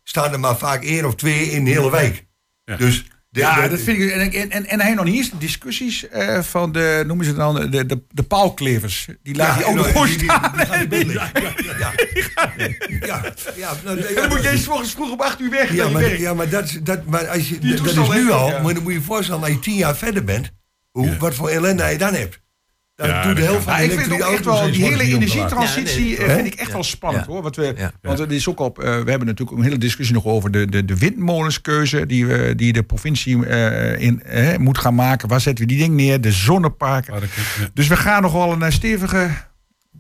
staan 0.03 0.33
er 0.33 0.41
maar 0.41 0.57
vaak 0.57 0.83
één 0.85 1.05
of 1.05 1.15
twee 1.15 1.51
in 1.51 1.65
de 1.65 1.71
hele 1.71 1.91
wijk. 1.91 2.25
Ja. 2.65 2.77
Dus 2.77 3.05
Ja, 3.41 3.63
de- 3.63 3.69
dat 3.69 3.81
vind 3.81 3.99
ik. 3.99 4.11
En, 4.11 4.33
en, 4.33 4.51
en, 4.51 4.67
en 4.67 4.81
hij 4.81 4.95
nog 4.95 5.05
niet 5.05 5.15
eens 5.17 5.31
de 5.31 5.39
discussies 5.39 6.09
eh, 6.09 6.43
van 6.43 6.73
de, 6.73 7.05
noemen 7.07 7.27
ze 7.27 7.35
dan, 7.35 7.71
de, 7.71 7.87
de, 7.87 8.03
de 8.11 8.23
paalklevers. 8.23 9.09
Die 9.23 9.35
laat 9.35 9.57
die 9.57 9.65
en 9.65 9.69
auto 9.77 9.83
dan- 9.83 9.93
gewoon 9.93 10.07
die- 10.07 10.19
staan. 10.23 10.89
bed 10.89 11.07
liggen. 11.07 11.31
Ja, 11.79 11.93
ja, 13.07 13.23
ja, 13.57 13.73
nou, 13.85 14.15
dan 14.15 14.29
moet 14.29 14.43
je 14.43 14.49
eens 14.49 14.65
volgens 14.65 14.91
vroeg 14.93 15.11
om 15.13 15.21
acht 15.21 15.41
uur 15.41 15.51
weg. 15.51 15.73
Ja, 15.73 15.89
maar, 15.89 16.19
ja, 16.21 16.35
maar, 16.35 16.49
dat, 16.49 16.65
is- 16.65 16.79
dat, 16.83 17.05
maar 17.07 17.29
als 17.29 17.49
je, 17.49 17.59
dat 17.59 17.87
is 17.87 18.09
nu 18.09 18.31
al, 18.31 18.49
ja. 18.51 18.61
maar 18.63 18.75
dan 18.75 18.83
moet 18.83 18.93
je 18.93 18.99
je 18.99 19.05
voorstellen 19.05 19.41
dat 19.41 19.51
je 19.51 19.59
tien 19.59 19.75
jaar 19.77 19.97
verder 19.97 20.25
bent, 20.25 20.51
hoe, 20.91 21.17
wat 21.17 21.35
voor 21.35 21.49
ellende 21.49 21.85
je 21.85 21.99
dan 21.99 22.15
hebt. 22.15 22.41
Dan 22.97 23.09
Ja, 23.09 23.23
doet 23.35 23.37
dat 23.47 23.65
Maar 23.65 23.79
de 23.79 23.85
ik 23.85 24.01
vind 24.01 24.13
ook 24.23 24.33
echt 24.33 24.45
wel, 24.45 24.71
die 24.73 24.85
hele 24.85 25.03
energietransitie 25.03 26.09
Ja, 26.11 26.17
nee, 26.19 26.27
eh, 26.27 26.35
vind 26.35 26.47
ik 26.47 26.55
echt 26.55 26.67
Ja. 26.69 26.73
wel 26.75 26.83
spannend 26.83 27.27
hoor. 27.27 27.43
Want, 27.43 27.57
we, 27.57 27.91
want 28.03 28.19
het 28.19 28.33
is 28.33 28.49
ook 28.49 28.61
op, 28.61 28.79
eh, 28.79 28.85
we 28.85 29.11
hebben 29.11 29.27
natuurlijk 29.27 29.59
een 29.59 29.63
hele 29.65 29.79
discussie 29.79 30.15
nog 30.15 30.25
over 30.25 30.51
de, 30.51 30.67
de, 30.67 30.85
de 30.85 30.97
windmolenskeuze 30.99 32.07
die, 32.07 32.27
we, 32.27 32.55
die 32.57 32.73
de 32.73 32.83
provincie 32.83 33.47
eh, 33.47 34.01
in, 34.01 34.23
moet 34.59 34.79
gaan 34.79 34.95
maken. 34.95 35.29
Waar 35.29 35.41
zetten 35.41 35.65
we 35.67 35.71
die 35.73 35.81
ding 35.83 35.95
neer? 35.95 36.21
De 36.21 36.33
zonneparken. 36.33 37.15
Ja. 37.15 37.69
Dus 37.75 37.87
we 37.87 37.97
gaan 37.97 38.23
nog 38.23 38.33
wel 38.33 38.63
een 38.63 38.73
stevige 38.73 39.31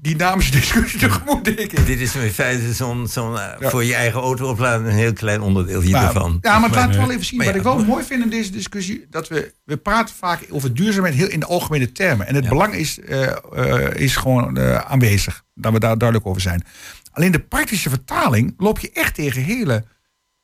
dynamische 0.00 0.52
discussie 0.52 0.98
tegemoet, 1.00 1.44
denk 1.44 1.58
ik. 1.58 1.86
Dit 1.86 2.00
is 2.00 2.14
in 2.16 2.30
feite 2.30 2.72
zo'n 2.72 3.08
zo'n 3.08 3.38
eh, 3.38 3.52
Ja. 3.60 3.70
voor 3.70 3.84
je 3.84 3.94
eigen 3.94 4.20
auto 4.20 4.48
opladen 4.48 4.86
een 4.86 4.92
heel 4.92 5.12
klein 5.12 5.40
onderdeel 5.40 5.80
hiervan. 5.80 6.38
ja, 6.40 6.58
maar 6.58 6.68
het 6.68 6.78
laat 6.78 6.96
wel 6.96 7.10
even 7.10 7.24
zien. 7.24 7.36
Maar 7.38 7.46
Wat 7.46 7.54
ja, 7.54 7.60
ik 7.60 7.66
wel 7.66 7.76
maar- 7.76 7.86
mooi 7.86 8.04
vind 8.04 8.22
in 8.24 8.30
deze 8.30 8.50
discussie, 8.50 9.06
dat 9.10 9.28
we, 9.28 9.54
we 9.64 9.76
praten 9.76 10.14
vaak 10.14 10.46
over 10.50 10.74
duurzaamheid 10.74 11.14
heel 11.14 11.28
in 11.28 11.40
de 11.40 11.46
algemene 11.46 11.92
termen. 11.92 12.26
En 12.26 12.34
het 12.34 12.44
Ja. 12.44 12.50
belang 12.50 12.74
is, 12.74 13.00
eh, 13.00 13.26
eh, 13.52 13.94
is 14.00 14.16
gewoon 14.16 14.56
eh, 14.56 14.76
aanwezig, 14.76 15.42
dat 15.54 15.72
we 15.72 15.78
daar 15.80 15.98
duidelijk 15.98 16.28
over 16.28 16.42
zijn. 16.42 16.64
Alleen 17.12 17.32
de 17.32 17.40
praktische 17.40 17.88
vertaling 17.88 18.54
loop 18.56 18.78
je 18.78 18.90
echt 18.92 19.14
tegen 19.14 19.42
hele, 19.42 19.84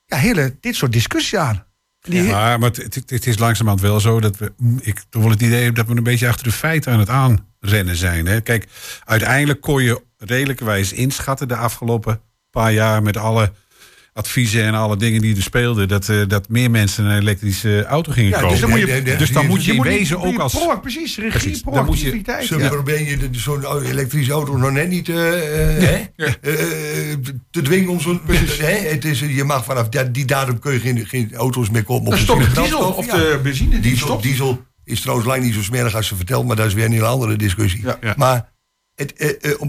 ja, 0.07 0.16
hele 0.16 0.57
dit 0.61 0.74
soort 0.76 0.92
discussies 0.92 1.38
aan. 1.38 1.64
Die- 2.01 2.22
Maar, 2.22 2.59
maar 2.59 2.68
het, 2.70 2.94
het- 2.94 3.11
het 3.11 3.26
is 3.26 3.38
langzamerhand 3.38 3.82
wel 3.82 4.01
zo 4.01 4.20
dat 4.20 4.36
we. 4.38 4.53
Ik 4.80 5.03
toch 5.09 5.22
wel 5.22 5.30
het 5.30 5.42
idee 5.42 5.64
heb 5.64 5.74
dat 5.74 5.86
we 5.86 5.96
een 5.96 6.03
beetje 6.03 6.28
achter 6.28 6.44
de 6.44 6.53
feiten 6.53 6.92
aan 6.92 6.98
het 6.98 7.09
aanrennen 7.09 7.96
zijn. 7.96 8.26
Hè? 8.26 8.40
Kijk, 8.40 8.68
uiteindelijk 9.05 9.61
kon 9.61 9.82
je 9.82 10.03
redelijkerwijs 10.18 10.92
inschatten 10.92 11.48
de 11.48 11.57
afgelopen 11.57 12.20
paar 12.51 12.72
jaar 12.72 13.03
met 13.03 13.16
alle 13.16 13.53
adviezen 14.20 14.64
en 14.64 14.74
alle 14.74 14.96
dingen 14.96 15.20
die 15.20 15.36
er 15.36 15.42
speelden, 15.42 15.88
dat, 15.88 16.08
eh, 16.08 16.16
dat 16.28 16.48
meer 16.48 16.70
mensen 16.70 17.04
een 17.04 17.18
elektrische 17.18 17.84
auto 17.84 18.12
gingen 18.12 18.30
ja, 18.30 18.36
kopen. 18.40 18.50
dus 18.50 18.60
dan 18.60 18.70
moet 18.70 18.80
je, 18.80 19.16
Dus 19.18 19.32
dan 19.32 19.46
moet 19.46 19.64
je 19.64 19.72
in 19.74 19.82
wezen 19.82 20.20
ook 20.20 20.38
als. 20.38 20.54
precies, 20.82 21.16
regie, 21.16 21.30
Precies, 21.30 21.62
dan 21.62 21.84
moet 21.84 22.00
je- 22.00 22.08
proactiviteit. 22.08 22.46
Zo 22.46 22.68
probeer 22.68 23.08
je 23.08 23.16
de- 23.16 23.28
zo'n 23.38 23.82
elektrische 23.84 24.32
auto 24.32 24.56
nog 24.56 24.70
net 24.72 24.88
niet 24.88 25.08
eh, 25.08 25.94
eh, 25.94 26.00
te 27.50 27.62
dwingen 27.62 27.88
om 27.90 28.00
zo'n... 28.00 28.20
Het 28.26 29.04
is, 29.04 29.20
je 29.20 29.44
mag 29.44 29.64
vanaf 29.64 29.88
die, 29.88 30.24
datum 30.24 30.58
kun 30.58 30.72
je 30.72 30.80
geen, 30.80 31.06
geen 31.06 31.34
auto's 31.34 31.70
meer 31.70 31.84
kopen 31.84 32.12
op 32.12 32.26
Dan 32.26 32.38
de 32.38 32.50
diesel 32.60 32.80
of 32.92 33.06
de 33.06 33.40
benzine. 33.42 33.70
Die 33.70 33.80
Diesel, 33.80 34.06
stopt. 34.06 34.22
diesel 34.22 34.62
is 34.84 35.00
trouwens 35.00 35.28
lang 35.28 35.42
niet 35.42 35.54
zo 35.54 35.62
smerig 35.62 35.94
als 35.94 36.06
ze 36.06 36.16
vertelt, 36.16 36.46
maar 36.46 36.56
dat 36.56 36.66
is 36.66 36.74
weer 36.74 36.84
een 36.84 36.92
hele 36.92 37.06
andere 37.06 37.36
discussie. 37.36 37.84
Maar 38.16 38.52
het, 38.94 39.14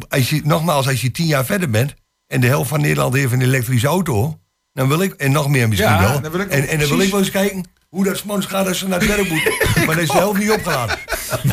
als 0.09 0.29
je, 0.29 0.41
nogmaals, 0.43 0.87
als 0.87 1.01
je 1.01 1.11
tien 1.11 1.25
jaar 1.27 1.45
verder 1.45 1.69
bent 1.69 1.93
en 2.27 2.41
de 2.41 2.47
helft 2.47 2.69
van 2.69 2.81
Nederland 2.81 3.13
heeft 3.13 3.31
een 3.31 3.41
elektrische 3.41 3.87
auto, 3.87 4.39
dan 4.73 4.87
wil 4.87 5.01
ik, 5.01 5.13
en 5.13 5.31
nog 5.31 5.49
meer 5.49 5.67
misschien 5.67 5.91
Ja, 5.91 5.99
wel, 6.01 6.21
dan 6.21 6.31
wil 6.31 6.39
ik 6.41 6.45
ook 6.45 6.51
en, 6.51 6.67
en 6.67 6.79
dan 6.79 6.89
wil 6.89 6.99
ik 6.99 7.11
wel 7.11 7.19
eens 7.19 7.31
kijken 7.31 7.65
hoe 7.89 8.03
dat 8.03 8.17
smans 8.17 8.45
gaat 8.45 8.67
als 8.67 8.79
ze 8.79 8.87
naar 8.87 8.99
het 8.99 9.07
werk 9.07 9.29
moeten. 9.29 9.53
maar 9.85 9.95
dan 9.95 10.03
is 10.03 10.11
helft 10.11 10.39
niet 10.39 10.51
opgeladen. 10.51 10.97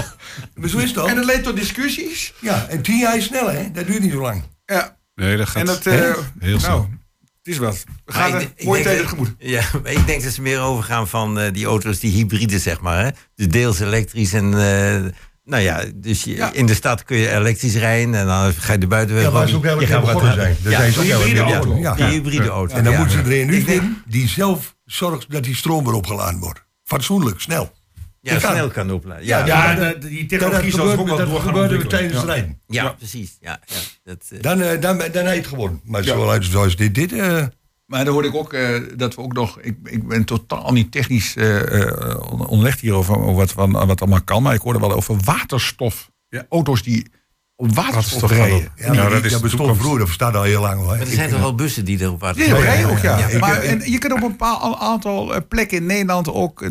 maar 0.54 0.68
zo 0.68 0.76
is 0.78 0.84
het 0.84 0.94
toch? 0.94 1.08
En 1.08 1.16
dat 1.16 1.24
leidt 1.24 1.44
tot 1.44 1.56
discussies. 1.56 2.32
Ja, 2.40 2.66
en 2.68 2.82
tien 2.82 2.98
jaar 2.98 3.16
is 3.16 3.24
snel, 3.24 3.50
hè? 3.50 3.70
Dat 3.70 3.86
duurt 3.86 4.02
niet 4.02 4.12
zo 4.12 4.20
lang. 4.20 4.42
Ja. 4.66 4.96
Nee, 5.14 5.36
dat 5.36 5.48
gaat. 5.48 5.60
En 5.60 5.66
dat, 5.66 5.86
eh 5.86 5.94
Heel 5.94 6.14
nou, 6.40 6.58
snel. 6.58 6.88
het 7.20 7.28
is 7.54 7.58
wat. 7.58 7.84
We 8.04 8.12
gaan 8.12 8.32
er 8.32 8.54
tijden 8.54 8.84
dat- 8.84 8.96
tegemoet. 8.96 9.34
Ja, 9.38 9.62
maar 9.82 9.92
ik 9.92 10.06
denk 10.06 10.22
dat 10.22 10.32
ze 10.32 10.42
meer 10.42 10.60
overgaan 10.60 11.08
van 11.08 11.38
eh, 11.38 11.52
die 11.52 11.66
auto's, 11.66 11.98
die 11.98 12.12
hybride, 12.12 12.58
zeg 12.58 12.80
maar. 12.80 13.04
Hè? 13.04 13.10
Dus 13.34 13.48
deels 13.48 13.80
elektrisch 13.80 14.32
en... 14.32 14.54
eh, 14.54 15.10
nou 15.48 15.62
ja, 15.62 15.84
dus 15.94 16.24
je, 16.24 16.34
Ja. 16.34 16.52
in 16.52 16.66
de 16.66 16.74
stad 16.74 17.04
kun 17.04 17.16
je 17.16 17.30
elektrisch 17.30 17.74
rijden 17.74 18.14
en 18.14 18.26
dan 18.26 18.52
ga 18.52 18.72
je 18.72 18.78
de 18.78 18.86
buitenweg. 18.86 19.24
Ja, 19.32 19.46
ze 19.46 19.56
ook 19.56 19.80
Je 19.80 19.86
gaat 19.86 20.00
begonnen 20.00 20.34
zijn. 20.34 20.56
Ja, 20.62 20.70
zijn 20.70 20.92
ze 20.92 20.98
ook 21.00 21.06
hybride 21.06 21.40
auto. 21.40 21.76
ja. 21.76 21.94
Die 21.94 22.04
hybride 22.04 22.48
auto. 22.48 22.74
En 22.74 22.84
dan 22.84 22.92
Ja. 22.92 22.98
moeten 22.98 23.24
ze 23.24 23.30
er 23.32 23.40
een 23.40 23.62
vinden 23.64 24.02
die 24.06 24.28
zelf 24.28 24.76
zorgt 24.84 25.30
dat 25.30 25.44
die 25.44 25.56
stroom 25.56 25.84
weer 25.84 25.94
opgeladen 25.94 26.40
wordt. 26.40 26.64
Fatsoenlijk, 26.84 27.40
snel. 27.40 27.76
Ja, 28.20 28.32
Dat 28.32 28.42
kan. 28.42 28.52
snel 28.52 28.68
kan 28.68 28.90
opladen. 28.90 29.24
Ja, 29.26 29.38
Ja, 29.38 29.46
ja, 29.46 29.70
ja, 29.70 29.92
de- 29.92 29.98
die 30.08 30.18
Dat, 30.20 30.28
technologie 30.28 30.70
zal 30.72 30.90
ook 30.90 31.06
wel 31.06 31.16
dat 31.16 31.26
door 31.28 31.40
gaan 31.40 31.46
gebeurde 31.54 31.86
tijdens 31.86 32.14
het 32.14 32.24
rijden. 32.24 32.60
precies. 32.98 33.36
Ja, 33.40 33.60
ja, 33.66 33.74
dat, 34.04 34.24
eh, 34.30 34.40
Dan, 34.42 34.60
eh, 34.62 34.80
dan, 34.80 34.98
dan 34.98 34.98
heb 34.98 35.12
je 35.14 35.28
het 35.28 35.46
gewonnen. 35.46 35.80
Maar 35.84 36.04
zoals, 36.04 36.50
zoals 36.50 36.76
dit, 36.76 36.94
dit 36.94 37.12
eh, 37.12 37.44
Maar 37.88 38.04
dan 38.04 38.12
hoorde 38.12 38.28
ik 38.28 38.34
ook 38.34 38.52
eh, 38.52 38.80
dat 38.96 39.14
we 39.14 39.20
ook 39.22 39.32
nog. 39.32 39.60
Ik, 39.60 39.76
ik 39.84 40.08
ben 40.08 40.24
totaal 40.24 40.72
niet 40.72 40.92
technisch 40.92 41.36
eh 41.36 41.80
eh, 41.82 42.20
on- 42.32 42.46
onderlegd 42.46 42.80
hierover 42.80 43.16
over 43.18 43.34
wat, 43.34 43.52
van, 43.52 43.72
wat 43.86 44.00
allemaal 44.00 44.22
kan. 44.22 44.42
Maar 44.42 44.54
ik 44.54 44.60
hoorde 44.60 44.78
wel 44.78 44.92
over 44.92 45.16
waterstof. 45.24 46.10
Ja. 46.28 46.46
Auto's 46.48 46.82
die 46.82 47.10
op 47.56 47.74
waterstof 47.74 48.20
Waterstof 48.20 48.30
rijden. 48.30 48.72
ja, 48.76 48.90
die- 48.90 49.00
dat 49.10 49.24
is 49.24 49.30
dat 49.32 49.40
de 49.40 49.46
bestond 49.48 49.76
vroeger, 49.76 49.98
dat 49.98 50.06
bestaat 50.06 50.34
al 50.34 50.42
heel 50.42 50.60
lang 50.60 50.76
hoor. 50.78 50.86
maar 50.86 51.00
er 51.00 51.06
zijn 51.06 51.30
toch 51.30 51.40
wel 51.40 51.54
bussen 51.54 51.84
die 51.84 52.00
erop 52.00 52.20
waterstof 52.20 52.58
rijden 52.60 52.90
ook, 52.90 52.98
ja. 52.98 53.28
maar 53.38 53.60
en 53.62 53.90
je 53.90 53.98
kunt 53.98 54.12
op 54.12 54.22
een 54.22 54.28
bepaald 54.30 54.78
aantal 54.78 55.46
plekken 55.48 55.76
in 55.78 55.86
Nederland 55.86 56.28
ook 56.32 56.70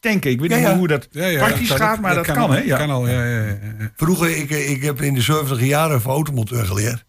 tanken. 0.00 0.30
Ik 0.30 0.40
weet 0.40 0.50
Ja, 0.50 0.56
niet 0.56 0.66
ja. 0.66 0.76
hoe 0.76 0.88
dat 0.88 1.08
Ja, 1.10 1.26
ja, 1.26 1.38
praktisch 1.46 1.68
dat- 1.68 1.76
gaat, 1.78 2.00
maar 2.00 2.14
dat, 2.14 2.26
kan, 2.26 2.50
hè? 2.52 2.58
Ja. 2.60 2.76
Kan 2.78 2.90
al, 2.90 3.08
ja, 3.08 3.24
ja, 3.24 3.42
ja. 3.42 3.56
Vroeger, 3.96 4.36
ik, 4.36 4.50
ik 4.50 4.82
heb 4.82 5.02
in 5.02 5.14
de 5.14 5.20
70 5.20 5.60
jaren 5.60 6.00
voor 6.00 6.12
automonteur 6.12 6.64
geleerd. 6.66 7.04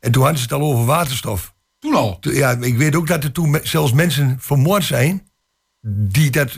En 0.00 0.12
toen 0.12 0.22
hadden 0.22 0.40
ze 0.40 0.44
het 0.44 0.60
al 0.60 0.72
over 0.72 0.84
waterstof. 0.84 1.54
Toen 1.78 1.94
al. 1.94 2.18
Ja, 2.20 2.56
ik 2.60 2.76
weet 2.76 2.96
ook 2.96 3.06
dat 3.06 3.24
er 3.24 3.32
toen 3.32 3.58
zelfs 3.62 3.92
mensen 3.92 4.36
vermoord 4.40 4.84
zijn 4.84 5.28
die 5.80 6.30
dat 6.30 6.56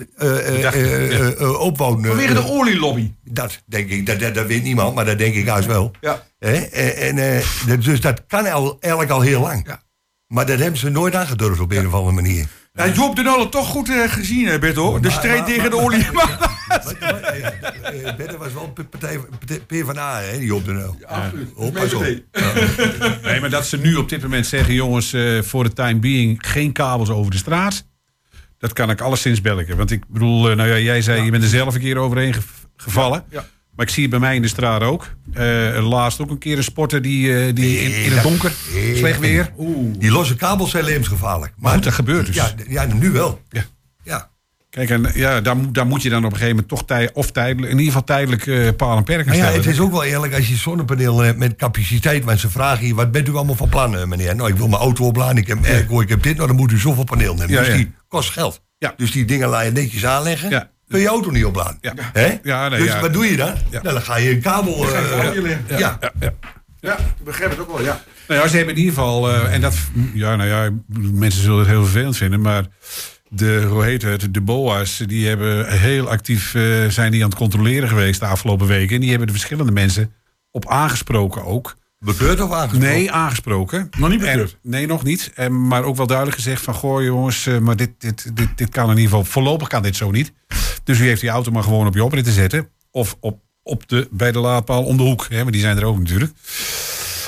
dachten, 0.61 1.11
eh, 1.11 1.39
ja. 1.39 1.49
opwouden. 1.49 2.05
Vanwege 2.05 2.35
de 2.35 2.51
olielobby. 2.51 3.13
Dat 3.25 3.63
denk 3.67 3.91
ik, 3.91 4.07
dat, 4.07 4.21
dat, 4.21 4.35
dat 4.35 4.47
weet 4.47 4.63
niemand, 4.63 4.95
maar 4.95 5.05
dat 5.05 5.19
denk 5.19 5.35
ik 5.35 5.45
juist 5.45 5.67
wel. 5.67 5.91
Ja. 6.01 6.23
Hè? 6.39 6.55
En, 6.55 7.43
dus 7.81 8.01
dat 8.01 8.27
kan 8.27 8.47
al, 8.47 8.77
eigenlijk 8.81 9.13
al 9.13 9.21
heel 9.21 9.41
lang. 9.41 9.67
Ja. 9.67 9.83
Maar 10.27 10.47
dat 10.47 10.59
hebben 10.59 10.79
ze 10.79 10.89
nooit 10.89 11.15
aangedurfd 11.15 11.61
op 11.61 11.73
een 11.73 11.87
of 11.87 11.95
andere 11.95 12.15
manier. 12.15 12.47
Ja, 12.73 12.89
Joop 12.89 13.17
de 13.17 13.23
Nuller 13.23 13.49
toch 13.49 13.67
goed 13.67 13.91
gezien, 13.91 14.47
hè, 14.47 14.59
Berto. 14.59 15.01
De 15.01 15.11
strijd 15.11 15.47
tegen 15.47 15.71
de 15.71 15.77
olie. 15.77 16.07
Bette 18.17 18.37
was 18.39 18.53
wel 18.53 18.73
een 18.75 18.89
partij, 18.89 19.19
P 19.67 19.75
van 19.85 19.99
A, 19.99 20.21
hè, 20.21 20.39
die 20.39 20.55
op 20.55 20.65
de 20.65 20.73
nul. 20.73 20.97
Absoluut. 21.07 21.73
Pas 21.73 21.95
op. 21.99 22.03
Nee, 23.23 23.41
maar 23.41 23.51
dat 23.51 23.67
ze 23.67 23.77
nu 23.79 23.95
op 23.97 24.09
dit 24.09 24.23
moment 24.23 24.47
zeggen, 24.47 24.75
jongens, 24.75 25.13
eh, 25.13 25.43
voor 25.43 25.65
de 25.65 25.73
time 25.73 25.99
being 25.99 26.39
geen 26.47 26.73
kabels 26.73 27.09
over 27.11 27.31
de 27.31 27.37
straat. 27.37 27.85
Dat 28.59 28.73
kan 28.73 28.91
ik 28.91 29.01
alleszins 29.01 29.41
belken. 29.41 29.77
Want 29.77 29.91
ik 29.91 30.05
bedoel, 30.09 30.51
eh, 30.51 30.57
nou 30.57 30.69
ja, 30.69 30.79
jij 30.79 31.03
zei, 31.03 31.23
je 31.23 31.31
bent 31.31 31.43
er 31.43 31.49
zelf 31.49 31.75
een 31.75 31.81
keer 31.81 31.97
overheen 31.97 32.35
ge- 32.35 32.41
gevallen. 32.77 33.25
Ja. 33.31 33.47
Maar 33.77 33.87
ik 33.87 33.93
zie 33.95 34.03
het 34.03 34.11
bij 34.11 34.21
mij 34.21 34.35
in 34.37 34.43
de 34.43 34.49
straat 34.49 34.83
ook. 34.83 35.07
Eh, 35.33 35.89
laatst 35.89 36.21
ook 36.21 36.31
een 36.31 36.39
keer 36.39 36.57
een 36.57 36.63
sporter 36.65 37.03
die, 37.03 37.35
eh, 37.47 37.55
die 37.55 37.81
in, 37.81 38.05
in 38.05 38.13
het 38.13 38.23
donker, 38.23 38.53
slecht 38.95 39.19
weer. 39.19 39.53
Oeh. 39.59 39.95
Die 39.99 40.11
losse 40.11 40.37
kabels 40.37 40.71
zijn 40.71 40.85
levensgevaarlijk. 40.85 41.53
Maar 41.57 41.75
goed, 41.75 41.83
dat 41.85 41.93
gebeurt 41.93 42.27
dus. 42.27 42.35
Ja, 42.35 42.51
ja, 42.69 42.85
nu 42.85 43.11
wel. 43.11 43.41
Ja. 43.49 43.63
Ja. 44.03 44.31
Kijk, 44.71 44.91
en 44.91 45.11
ja, 45.15 45.41
daar, 45.41 45.57
moet- 45.57 45.75
daar 45.75 45.87
moet 45.87 46.03
je 46.03 46.11
dan 46.11 46.19
op 46.19 46.25
een 46.25 46.31
gegeven 46.37 46.51
moment 46.55 46.69
toch 46.69 46.85
tij, 46.85 47.11
of 47.13 47.31
tijdelijk, 47.31 47.73
in 47.73 47.79
ieder 47.79 47.87
geval 47.93 48.05
tijdelijk 48.05 48.47
eh 48.47 48.69
paal 48.77 48.97
en 48.97 49.05
perken 49.05 49.27
Maar 49.27 49.37
ja, 49.37 49.43
stellen. 49.43 49.61
het 49.61 49.71
is 49.73 49.81
ook 49.81 49.91
wel 49.91 50.05
eerlijk 50.05 50.35
als 50.35 50.49
je 50.49 50.55
zonnepaneel 50.57 51.19
hebt 51.19 51.39
met 51.39 51.57
capaciteit. 51.57 52.25
Want 52.25 52.41
ze 52.41 52.51
vragen 52.51 52.87
je, 52.87 52.95
wat 52.95 53.13
bent 53.13 53.29
u 53.29 53.35
allemaal 53.35 53.55
van 53.55 53.69
plan, 53.69 53.97
eh, 53.97 54.05
meneer? 54.05 54.37
Nou, 54.37 54.49
ik 54.49 54.57
wil 54.57 54.69
mijn 54.69 54.83
auto 54.83 55.05
opladen, 55.05 55.37
ik 55.37 55.47
heb 55.47 55.65
airco, 55.65 56.01
ik 56.01 56.09
heb 56.09 56.23
dit. 56.23 56.35
Nou, 56.37 56.47
dan 56.47 56.57
moet 56.57 56.73
u 56.73 56.79
zoveel 56.79 57.05
paneel 57.05 57.35
nemen. 57.35 57.51
Ja, 57.51 57.59
dus 57.59 57.69
ja. 57.69 57.75
die 57.75 57.93
kost 58.09 58.31
geld. 58.31 58.63
Ja. 58.79 58.95
Dus 58.97 59.11
die 59.13 59.25
dingen 59.25 59.49
laat 59.49 59.65
je 59.65 59.71
netjes 59.71 60.07
aanleggen. 60.07 60.51
Ja. 60.51 60.71
kun 60.89 61.01
je 61.01 61.07
auto 61.09 61.31
niet 61.31 61.45
opladen. 61.45 61.79
Ja. 61.81 61.93
Hè? 62.13 62.39
Ja, 62.43 62.69
nee, 62.69 62.79
dus 62.79 62.89
ja. 62.89 63.01
wat 63.01 63.13
doe 63.13 63.27
je 63.31 63.37
dan? 63.37 63.55
Ja. 63.71 63.83
Nou, 63.83 63.95
dan 63.95 64.03
ga 64.03 64.17
je 64.17 64.31
een 64.31 64.41
kabel... 64.41 64.85
eh, 64.87 64.93
leggen. 64.93 65.65
ja. 65.69 65.79
Ja, 65.79 65.99
ja. 66.21 66.33
Ja, 66.81 66.99
ik 66.99 67.25
begrijp 67.25 67.51
het 67.51 67.61
ook 67.61 67.69
wel, 67.77 67.83
ja. 67.83 68.01
Nou 68.29 68.41
ja, 68.41 68.49
ze 68.49 68.57
hebben 68.57 68.75
in 68.75 68.81
ieder 68.81 68.95
geval, 68.95 69.31
eh, 69.31 69.55
en 69.55 69.61
dat, 69.61 69.75
ja, 70.15 70.37
nou 70.37 70.49
ja, 70.49 70.71
mensen 71.13 71.43
zullen 71.43 71.59
het 71.59 71.69
heel 71.69 71.83
vervelend 71.85 72.17
vinden, 72.17 72.41
maar 72.41 72.65
de, 73.31 73.67
hoe 73.69 73.85
heet 73.85 74.03
het, 74.03 74.35
de 74.35 74.41
BOA's, 74.41 75.03
die 75.07 75.29
hebben 75.29 75.79
heel 75.79 76.09
actief, 76.09 76.55
eh, 76.55 76.87
zijn 76.89 77.11
die 77.11 77.23
aan 77.23 77.29
het 77.29 77.39
controleren 77.39 77.89
geweest 77.89 78.21
de 78.21 78.27
afgelopen 78.27 78.67
weken. 78.67 78.95
En 78.95 79.01
die 79.01 79.11
hebben 79.11 79.27
de 79.27 79.33
verschillende 79.33 79.73
mensen 79.73 80.13
op 80.51 80.69
aangesproken 80.69 81.45
ook. 81.45 81.77
Bekeurd 81.99 82.41
of 82.41 82.53
aangesproken? 82.53 82.89
Nee, 82.89 83.13
aangesproken. 83.13 83.89
Nog 83.99 84.09
niet 84.09 84.19
bekeurd? 84.21 84.53
En- 84.63 84.71
nee, 84.71 84.87
nog 84.87 85.03
niet. 85.05 85.31
En, 85.35 85.67
maar 85.67 85.83
ook 85.85 85.97
wel 85.97 86.07
duidelijk 86.07 86.37
gezegd 86.37 86.63
van, 86.63 86.75
goh 86.75 87.03
jongens, 87.03 87.47
eh, 87.47 87.59
maar 87.59 87.77
dit, 87.77 87.91
dit, 87.99 88.37
dit, 88.37 88.49
dit 88.57 88.69
kan 88.69 88.85
in 88.85 88.97
ieder 88.97 89.05
geval, 89.11 89.25
voorlopig 89.25 89.69
kan 89.69 89.83
dit 89.83 89.97
zo 89.97 90.11
niet. 90.11 90.33
Dus 90.85 91.01
u 91.01 91.05
heeft 91.07 91.21
die 91.21 91.31
auto 91.31 91.51
maar 91.51 91.63
gewoon 91.63 91.87
op 91.87 91.95
je 91.95 92.05
oprit 92.05 92.25
te 92.25 92.33
zetten. 92.33 92.69
Of 92.91 93.17
op, 93.21 93.39
op 93.63 93.89
de, 93.89 94.09
bij 94.11 94.33
de 94.33 94.39
laadpaal 94.39 94.85
om 94.85 94.97
de 94.97 95.03
hoek, 95.03 95.27
hè, 95.29 95.43
maar 95.43 95.53
die 95.53 95.61
zijn 95.61 95.77
er 95.77 95.85
ook 95.85 95.99
natuurlijk. 95.99 96.33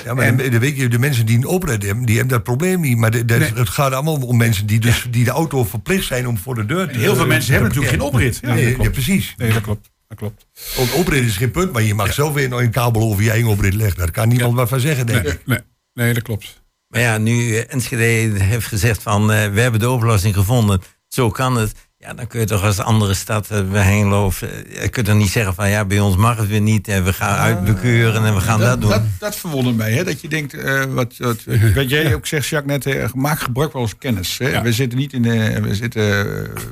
Ja, 0.05 0.14
maar 0.14 0.36
de, 0.36 0.59
weet 0.59 0.76
je, 0.76 0.88
de 0.88 0.98
mensen 0.98 1.26
die 1.26 1.36
een 1.36 1.46
oprit 1.46 1.82
hebben, 1.82 2.05
die 2.05 2.16
hebben 2.16 2.34
dat 2.34 2.42
probleem 2.44 2.80
niet. 2.80 2.96
Maar 2.96 3.11
de, 3.11 3.24
de- 3.24 3.36
Nee. 3.36 3.53
het 3.55 3.68
gaat 3.68 3.92
allemaal 3.92 4.14
om 4.16 4.36
mensen 4.36 4.66
die, 4.66 4.80
dus, 4.80 5.07
die 5.11 5.24
de 5.24 5.30
auto 5.30 5.64
verplicht 5.64 6.07
zijn 6.07 6.28
om 6.28 6.38
voor 6.38 6.55
de 6.55 6.66
deur 6.66 6.88
te... 6.88 6.98
Heel 6.98 7.16
veel 7.16 7.26
mensen 7.26 7.53
hebben 7.53 7.68
natuurlijk 7.68 7.94
geen 7.96 8.07
oprit. 8.09 8.38
Ja, 8.42 8.55
nee, 8.55 8.76
ja, 8.80 8.90
precies. 8.90 9.34
Nee, 9.36 9.53
dat 9.53 9.62
klopt. 9.62 9.90
Dat 10.09 10.18
klopt. 10.18 10.46
Want 10.76 10.92
oprit 10.92 11.24
is 11.24 11.36
geen 11.36 11.50
punt, 11.50 11.72
maar 11.72 11.82
je 11.82 11.94
mag 11.94 12.12
zelf 12.12 12.32
weer 12.34 12.48
nog 12.48 12.61
een 12.61 12.70
kabel 12.70 13.03
over 13.03 13.22
je 13.22 13.30
eigen 13.30 13.50
oprit 13.50 13.74
leggen. 13.74 13.98
Daar 13.98 14.11
kan 14.11 14.28
niemand 14.28 14.55
wat 14.55 14.68
van 14.68 14.80
zeggen, 14.80 15.07
denk 15.07 15.26
ik. 15.26 15.40
Nee, 15.46 15.59
nee, 15.94 16.14
dat 16.14 16.22
klopt. 16.22 16.62
Maar 16.88 17.00
ja, 17.00 17.18
nu 17.18 17.57
eh, 17.57 17.64
Enschede 17.74 18.42
heeft 18.42 18.66
gezegd 18.66 19.03
van 19.03 19.32
eh, 19.32 19.48
we 19.53 19.61
hebben 19.61 19.80
de 19.80 19.90
oplossing 19.90 20.34
gevonden, 20.34 20.80
zo 21.09 21.30
kan 21.30 21.57
het. 21.57 21.72
Ja, 22.03 22.14
dan 22.14 22.26
kun 22.26 22.40
je 22.40 22.46
toch 22.46 22.64
als 22.64 22.78
andere 22.78 23.14
stad, 23.14 23.48
bij 23.48 23.82
Hengelo, 23.82 24.24
of, 24.24 24.42
eh, 24.42 24.82
je 24.82 24.88
kunt 24.88 25.07
toch 25.07 25.16
niet 25.16 25.30
zeggen 25.30 25.55
van 25.55 25.70
ja, 25.70 25.84
bij 25.84 26.00
ons 26.00 26.16
mag 26.16 26.36
het 26.36 26.48
weer 26.48 26.61
niet 26.61 26.88
en 26.88 27.05
we 27.05 27.12
gaan 27.12 27.38
uitbekeuren 27.38 28.24
en 28.24 28.34
we 28.34 28.40
gaan 28.40 28.61
dat, 28.61 28.80
doen. 28.80 28.90
Dat, 28.90 29.03
dat 29.18 29.36
verwondert 29.36 29.76
mij, 29.76 29.92
hè? 29.92 30.05
dat 30.05 30.20
je 30.20 30.28
denkt, 30.28 30.55
eh, 30.55 30.84
wat, 30.84 31.16
wat, 31.16 31.44
wat 31.74 31.90
jij 31.90 32.14
ook 32.14 32.26
zegt, 32.26 32.48
Jacques, 32.48 32.84
net, 32.84 32.96
eh, 32.96 33.12
maak 33.12 33.40
gebruik 33.40 33.70
van 33.70 33.80
onze 33.80 33.96
kennis. 33.96 34.38
Hè? 34.38 34.48
Ja. 34.48 34.62
We 34.62 34.72
zitten 34.72 34.98
niet 34.98 35.12
in, 35.12 35.24
eh, 35.24 35.62
we 35.62 35.74
zitten, 35.74 36.26
eh, 36.46 36.62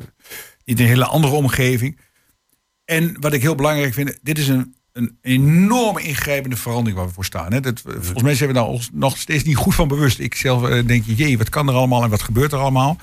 niet 0.64 0.78
in 0.78 0.85
een 0.85 0.91
hele 0.91 1.05
andere 1.05 1.35
omgeving. 1.35 1.99
En 2.85 3.16
wat 3.20 3.33
ik 3.33 3.43
heel 3.43 3.55
belangrijk 3.55 3.95
vind, 3.95 4.18
dit 4.22 4.39
is 4.39 4.49
een, 4.49 4.74
een 4.93 5.18
enorme 5.22 6.03
ingrijpende 6.03 6.57
verandering 6.57 6.97
waar 6.97 7.07
we 7.07 7.14
voor 7.14 7.24
staan. 7.24 7.53
Hè? 7.53 7.61
Dat, 7.61 7.83
volgens 7.85 8.22
mij 8.22 8.35
zijn 8.35 8.49
we 8.49 8.55
daar 8.55 8.66
ons 8.66 8.89
nog 8.93 9.18
steeds 9.18 9.45
niet 9.45 9.57
goed 9.57 9.74
van 9.74 9.89
bewust. 9.89 10.18
Ik 10.18 10.35
zelf 10.35 10.83
denk, 10.83 11.05
jee, 11.07 11.39
wat 11.39 11.49
kan 11.49 11.68
er 11.68 11.74
allemaal 11.74 12.03
en 12.03 12.11
wat 12.11 12.22
gebeurt 12.22 12.53
er 12.53 12.59
allemaal? 12.59 12.99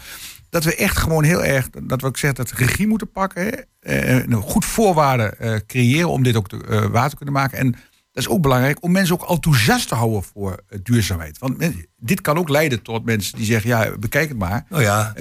Dat 0.49 0.63
we 0.63 0.75
echt 0.75 0.97
gewoon 0.97 1.23
heel 1.23 1.43
erg, 1.43 1.69
dat 1.83 2.01
we 2.01 2.07
ook 2.07 2.17
zeggen, 2.17 2.45
dat 2.45 2.57
regie 2.57 2.87
moeten 2.87 3.11
pakken. 3.11 3.43
Hè? 3.43 3.51
Eh, 3.79 4.15
een 4.15 4.41
goed 4.41 4.65
voorwaarden 4.65 5.39
eh, 5.39 5.55
creëren 5.67 6.09
om 6.09 6.23
dit 6.23 6.35
ook 6.35 6.47
te, 6.47 6.63
eh, 6.69 6.85
waar 6.85 7.09
te 7.09 7.15
kunnen 7.15 7.33
maken. 7.33 7.57
En 7.57 7.71
dat 8.11 8.25
is 8.25 8.27
ook 8.27 8.41
belangrijk 8.41 8.83
om 8.83 8.91
mensen 8.91 9.15
ook 9.19 9.29
enthousiast 9.29 9.87
te 9.87 9.95
houden 9.95 10.23
voor 10.23 10.63
duurzaamheid. 10.83 11.37
Want 11.37 11.71
dit 11.97 12.21
kan 12.21 12.37
ook 12.37 12.49
leiden 12.49 12.81
tot 12.81 13.05
mensen 13.05 13.37
die 13.37 13.45
zeggen, 13.45 13.69
ja, 13.69 13.97
bekijk 13.99 14.29
het 14.29 14.37
maar. 14.37 14.65
Nou 14.69 14.83
ja, 14.83 15.13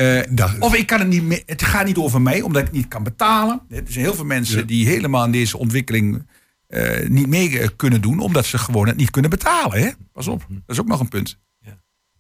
of 0.58 0.74
ik 0.74 0.86
kan 0.86 0.98
het 0.98 1.08
niet 1.08 1.22
meer, 1.22 1.42
het 1.46 1.62
gaat 1.62 1.86
niet 1.86 1.96
over 1.96 2.22
mij, 2.22 2.40
omdat 2.40 2.60
ik 2.62 2.68
het 2.68 2.76
niet 2.76 2.88
kan 2.88 3.02
betalen. 3.02 3.60
Er 3.68 3.82
zijn 3.86 4.04
heel 4.04 4.14
veel 4.14 4.24
mensen 4.24 4.66
die 4.66 4.86
helemaal 4.86 5.24
in 5.24 5.32
deze 5.32 5.58
ontwikkeling 5.58 6.26
niet 7.08 7.26
mee 7.26 7.70
kunnen 7.76 8.00
doen, 8.00 8.20
omdat 8.20 8.46
ze 8.46 8.58
gewoon 8.58 8.86
het 8.86 8.96
niet 8.96 9.10
kunnen 9.10 9.30
betalen. 9.30 9.80
Hè? 9.80 9.90
Pas 10.12 10.28
op, 10.28 10.46
dat 10.48 10.60
is 10.66 10.80
ook 10.80 10.88
nog 10.88 11.00
een 11.00 11.08
punt. 11.08 11.38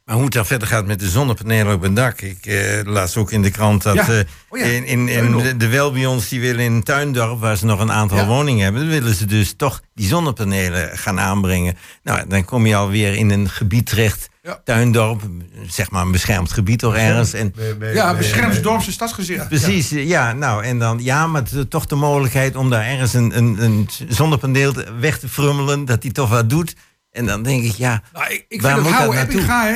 Maar 0.06 0.14
hoe 0.14 0.24
het 0.24 0.34
dan 0.34 0.46
verder 0.46 0.68
gaat 0.68 0.86
met 0.86 1.00
de 1.00 1.08
zonnepanelen 1.08 1.74
op 1.74 1.82
het 1.82 1.96
dak. 1.96 2.20
Ik 2.20 2.46
eh, 2.46 2.80
las 2.84 3.16
ook 3.16 3.30
in 3.32 3.42
de 3.42 3.50
krant 3.50 3.82
dat 3.82 3.94
Ja. 3.94 4.08
eh, 4.08 4.18
Oh 4.48 4.58
ja. 4.58 4.64
in, 4.64 5.08
in, 5.08 5.36
de, 5.36 5.56
de 5.56 5.68
Welbions 5.68 6.28
die 6.28 6.40
willen 6.40 6.64
in 6.64 6.82
Tuindorp, 6.82 7.40
waar 7.40 7.56
ze 7.56 7.66
nog 7.66 7.80
een 7.80 7.92
aantal 7.92 8.16
Ja. 8.18 8.26
woningen 8.26 8.64
hebben, 8.64 8.88
willen 8.88 9.14
ze 9.14 9.24
dus 9.24 9.54
toch 9.56 9.80
die 9.94 10.06
zonnepanelen 10.06 10.98
gaan 10.98 11.20
aanbrengen. 11.20 11.76
Nou, 12.02 12.26
dan 12.28 12.44
kom 12.44 12.66
je 12.66 12.76
alweer 12.76 13.14
in 13.14 13.30
een 13.30 13.48
gebied 13.50 13.86
terecht. 13.86 14.28
Ja. 14.42 14.60
Tuindorp, 14.64 15.22
zeg 15.68 15.90
maar 15.90 16.02
een 16.02 16.12
beschermd 16.12 16.52
gebied 16.52 16.78
toch 16.78 16.94
ergens. 16.96 17.32
En, 17.32 17.54
Ja, 17.94 18.14
beschermd 18.16 18.62
dorpse 18.62 18.92
stadsgezicht. 18.92 19.48
Precies, 19.48 19.88
ja. 19.90 20.32
nou 20.32 20.64
en 20.64 20.78
dan, 20.78 20.98
ja, 21.02 21.26
maar 21.26 21.42
toch 21.68 21.86
de 21.86 21.94
mogelijkheid 21.94 22.56
om 22.56 22.70
daar 22.70 22.84
ergens 22.84 23.14
een, 23.14 23.36
een, 23.36 23.62
een 23.64 23.88
zonnepaneel 24.08 24.72
weg 25.00 25.18
te 25.18 25.28
frummelen, 25.28 25.84
dat 25.84 26.02
die 26.02 26.12
toch 26.12 26.28
wat 26.28 26.50
doet. 26.50 26.74
En 27.16 27.26
dan 27.26 27.42
denk 27.42 27.64
ik, 27.64 27.72
ja, 27.72 28.02
Nou, 28.12 28.32
ik, 28.32 28.44
ik 28.48 28.62
Waar 28.62 28.72
vind 28.72 28.82
moet 28.82 28.92
dat 28.92 29.00
dat 29.06 29.14
Houwe 29.14 29.14
naartoe? 29.14 29.34
Eppinga, 29.40 29.66
hè, 29.66 29.74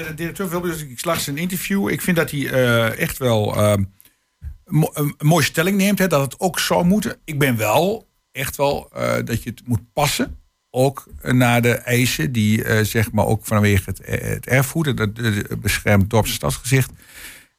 eh, 0.00 0.06
de 0.06 0.14
directeur 0.14 0.48
van 0.48 0.60
Welbions, 0.60 0.82
ik 0.90 0.98
slag 0.98 1.20
zijn 1.20 1.36
interview. 1.36 1.88
Ik 1.88 2.00
vind 2.00 2.16
dat 2.16 2.30
hij 2.30 2.50
eh, 2.50 2.98
echt 2.98 3.18
wel 3.18 3.56
ehm, 3.56 3.82
mo- 4.64 4.90
een, 4.94 5.14
mooie 5.18 5.44
stelling 5.44 5.76
neemt. 5.76 5.98
Hè, 5.98 6.06
dat 6.06 6.20
het 6.20 6.40
ook 6.40 6.58
zou 6.58 6.84
moeten. 6.84 7.16
Ik 7.24 7.38
ben 7.38 7.56
wel 7.56 8.08
echt 8.32 8.56
wel 8.56 8.88
eh, 8.92 9.14
dat 9.24 9.42
je 9.42 9.50
het 9.50 9.62
moet 9.64 9.92
passen. 9.92 10.36
Ook 10.70 11.06
naar 11.22 11.62
de 11.62 11.72
eisen 11.74 12.32
die 12.32 12.64
eh, 12.64 12.84
zeg 12.84 13.12
maar 13.12 13.26
ook 13.26 13.44
vanwege 13.46 13.82
het, 13.90 14.00
het 14.04 14.46
erfgoed, 14.46 14.86
het, 14.86 14.98
het, 14.98 15.16
het 15.16 15.60
beschermd 15.60 16.10
dorps- 16.10 16.28
en 16.28 16.34
stadsgezicht. 16.34 16.90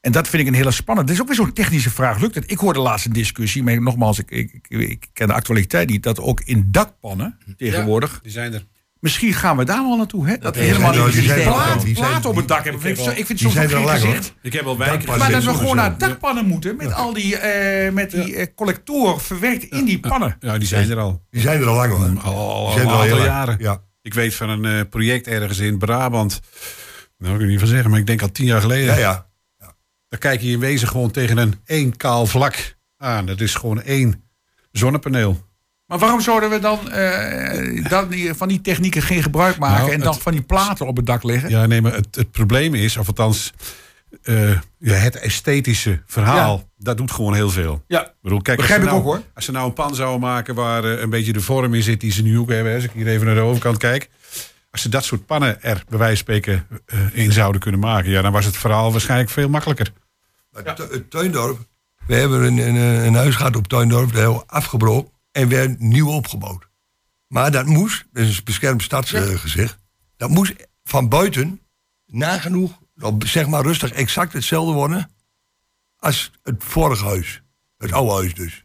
En 0.00 0.12
dat 0.12 0.28
vind 0.28 0.42
ik 0.42 0.48
een 0.48 0.54
hele 0.54 0.70
spannende. 0.70 1.10
Dit 1.12 1.20
is 1.20 1.26
ook 1.28 1.36
weer 1.36 1.44
zo'n 1.46 1.52
technische 1.54 1.90
vraag. 1.90 2.20
Lukt 2.20 2.34
het? 2.34 2.50
Ik 2.50 2.58
hoorde 2.58 2.80
laatst 2.80 3.06
een 3.06 3.12
discussie, 3.12 3.62
maar 3.62 3.82
nogmaals, 3.82 4.18
ik, 4.18 4.30
ik, 4.30 4.52
ik, 4.68 4.80
ik 4.80 5.06
ken 5.12 5.26
de 5.26 5.32
actualiteit 5.34 5.88
niet. 5.88 6.02
Dat 6.02 6.20
ook 6.20 6.40
in 6.40 6.68
dakpannen 6.70 7.38
tegenwoordig 7.56 8.20
Die 8.22 8.32
zijn 8.32 8.52
er. 8.52 8.64
Misschien 9.04 9.32
gaan 9.32 9.56
we 9.56 9.64
daar 9.64 9.82
wel 9.82 9.96
naartoe. 9.96 10.26
Hè? 10.26 10.38
Dat 10.38 10.54
helemaal 10.54 11.06
niet 11.06 11.34
plaat, 11.34 11.92
platen 11.92 12.30
op 12.30 12.36
het 12.36 12.48
dak 12.48 12.64
hebben. 12.64 12.86
Ik 12.86 12.96
vind, 12.96 13.08
ik 13.08 13.14
vind 13.14 13.28
het 13.28 13.38
die 13.38 13.50
soms 13.50 13.56
er 13.56 13.88
gezicht. 13.88 14.34
Ik 14.42 14.52
heb 14.52 14.64
al 14.64 14.78
wijken. 14.78 15.18
Maar 15.18 15.30
dat 15.30 15.44
we 15.44 15.54
gewoon 15.54 15.76
naar 15.76 15.98
dakpannen 15.98 16.46
moeten. 16.46 16.76
Met 16.76 16.92
al 16.92 17.12
die, 17.12 17.36
eh, 17.36 17.92
met 17.92 18.10
die 18.10 18.36
eh, 18.36 18.46
collectoren 18.54 19.20
verwerkt 19.20 19.64
in 19.64 19.84
die 19.84 20.00
pannen. 20.00 20.36
Ja, 20.40 20.58
die 20.58 20.68
zijn 20.68 20.90
er 20.90 20.98
al. 20.98 21.24
Die 21.30 21.40
zijn 21.40 21.60
er 21.60 21.66
al 21.66 21.74
lang 21.74 21.92
hoor. 21.92 22.22
Al, 22.22 22.50
al, 22.50 22.64
Die 22.64 22.74
zijn 22.74 22.86
al 22.86 22.92
er 22.92 22.98
al 22.98 23.02
een 23.02 23.06
heel 23.06 23.16
aantal 23.16 23.34
jaren. 23.34 23.56
Ja. 23.58 23.82
Ik 24.02 24.14
weet 24.14 24.34
van 24.34 24.48
een 24.48 24.64
eh, 24.64 24.88
project 24.90 25.26
ergens 25.26 25.58
in 25.58 25.78
Brabant. 25.78 26.40
Nou, 27.18 27.32
ik 27.32 27.38
kan 27.38 27.48
niet 27.48 27.58
van 27.58 27.68
zeggen, 27.68 27.90
maar 27.90 28.00
ik 28.00 28.06
denk 28.06 28.22
al 28.22 28.32
tien 28.32 28.46
jaar 28.46 28.60
geleden. 28.60 28.94
Ja, 28.94 29.26
ja. 29.58 29.76
Dan 30.08 30.18
kijk 30.18 30.40
je 30.40 30.50
in 30.50 30.58
wezen 30.58 30.88
gewoon 30.88 31.10
tegen 31.10 31.36
een 31.36 31.54
één 31.64 31.96
kaal 31.96 32.26
vlak 32.26 32.76
aan. 32.96 33.26
Dat 33.26 33.40
is 33.40 33.54
gewoon 33.54 33.82
één 33.82 34.24
zonnepaneel. 34.72 35.52
Maar 35.86 35.98
waarom 35.98 36.20
zouden 36.20 36.50
we 36.50 36.58
dan 36.58 36.90
eh, 36.90 38.08
die- 38.08 38.34
van 38.34 38.48
die 38.48 38.60
technieken 38.60 39.02
geen 39.02 39.22
gebruik 39.22 39.58
maken... 39.58 39.78
Nou, 39.80 39.92
en 39.92 40.00
dan 40.00 40.12
het- 40.12 40.22
van 40.22 40.32
die 40.32 40.42
platen 40.42 40.86
op 40.86 40.96
het 40.96 41.06
dak 41.06 41.22
leggen? 41.22 41.50
Ja, 41.50 41.66
nee, 41.66 41.82
maar 41.82 41.92
het, 41.94 42.14
het 42.14 42.30
probleem 42.30 42.74
is, 42.74 42.96
of 42.96 43.06
althans 43.06 43.52
eh, 44.22 44.50
ja, 44.78 44.92
het 44.94 45.16
esthetische 45.16 46.02
verhaal, 46.06 46.68
dat 46.76 46.96
doet 46.96 47.10
gewoon 47.10 47.34
heel 47.34 47.50
veel. 47.50 47.84
Ja. 47.86 48.00
Ik 48.06 48.12
bedoel, 48.22 48.42
kijk, 48.42 48.56
Begrijp 48.56 48.80
als 48.80 48.90
ze 48.90 48.96
ik 48.96 49.02
nou, 49.02 49.14
ook, 49.14 49.22
hoor. 49.24 49.30
Als 49.34 49.44
ze 49.44 49.52
nou 49.52 49.66
een 49.66 49.72
pan 49.72 49.94
zouden 49.94 50.20
maken 50.20 50.54
waar 50.54 50.84
eh, 50.84 51.00
een 51.00 51.10
beetje 51.10 51.32
de 51.32 51.40
vorm 51.40 51.74
in 51.74 51.82
zit 51.82 52.00
die 52.00 52.12
ze 52.12 52.22
nu 52.22 52.38
ook 52.38 52.48
hebben, 52.48 52.68
hè, 52.70 52.74
als 52.74 52.84
ik 52.84 52.90
hier 52.94 53.06
even 53.06 53.26
naar 53.26 53.34
de 53.34 53.40
overkant 53.40 53.76
kijk. 53.78 54.08
Als 54.70 54.82
ze 54.82 54.88
dat 54.88 55.04
soort 55.04 55.26
pannen 55.26 55.62
er 55.62 55.84
bij 55.88 55.98
wijze 55.98 56.24
van 56.24 56.34
spreken 56.34 56.66
eh, 56.86 56.98
in 57.12 57.32
zouden 57.32 57.60
kunnen 57.60 57.80
maken, 57.80 58.10
ja, 58.10 58.22
dan 58.22 58.32
was 58.32 58.44
het 58.44 58.56
verhaal 58.56 58.92
waarschijnlijk 58.92 59.30
veel 59.30 59.48
makkelijker. 59.48 59.92
Het 60.52 61.10
Tuindorp, 61.10 61.58
we 62.06 62.14
hebben 62.14 62.42
een, 62.42 62.58
een, 62.58 62.76
een 63.06 63.14
huis 63.14 63.34
gehad 63.34 63.56
op 63.56 63.68
Tuindorp, 63.68 64.12
dat 64.12 64.34
we 64.34 64.42
afgebroken 64.46 65.12
en 65.34 65.48
weer 65.48 65.74
nieuw 65.78 66.08
opgebouwd. 66.10 66.68
Maar 67.28 67.50
dat 67.50 67.66
moest, 67.66 68.04
dat 68.12 68.24
is 68.24 68.36
een 68.36 68.44
beschermd 68.44 68.82
stadsgezicht, 68.82 69.78
dat 70.16 70.30
moest 70.30 70.52
van 70.84 71.08
buiten 71.08 71.60
nagenoeg, 72.06 72.78
zeg 73.18 73.46
maar 73.46 73.62
rustig, 73.62 73.92
exact 73.92 74.32
hetzelfde 74.32 74.72
worden 74.72 75.10
als 75.98 76.30
het 76.42 76.64
vorige 76.64 77.04
huis. 77.04 77.42
Het 77.78 77.92
oude 77.92 78.12
huis 78.12 78.34
dus. 78.34 78.60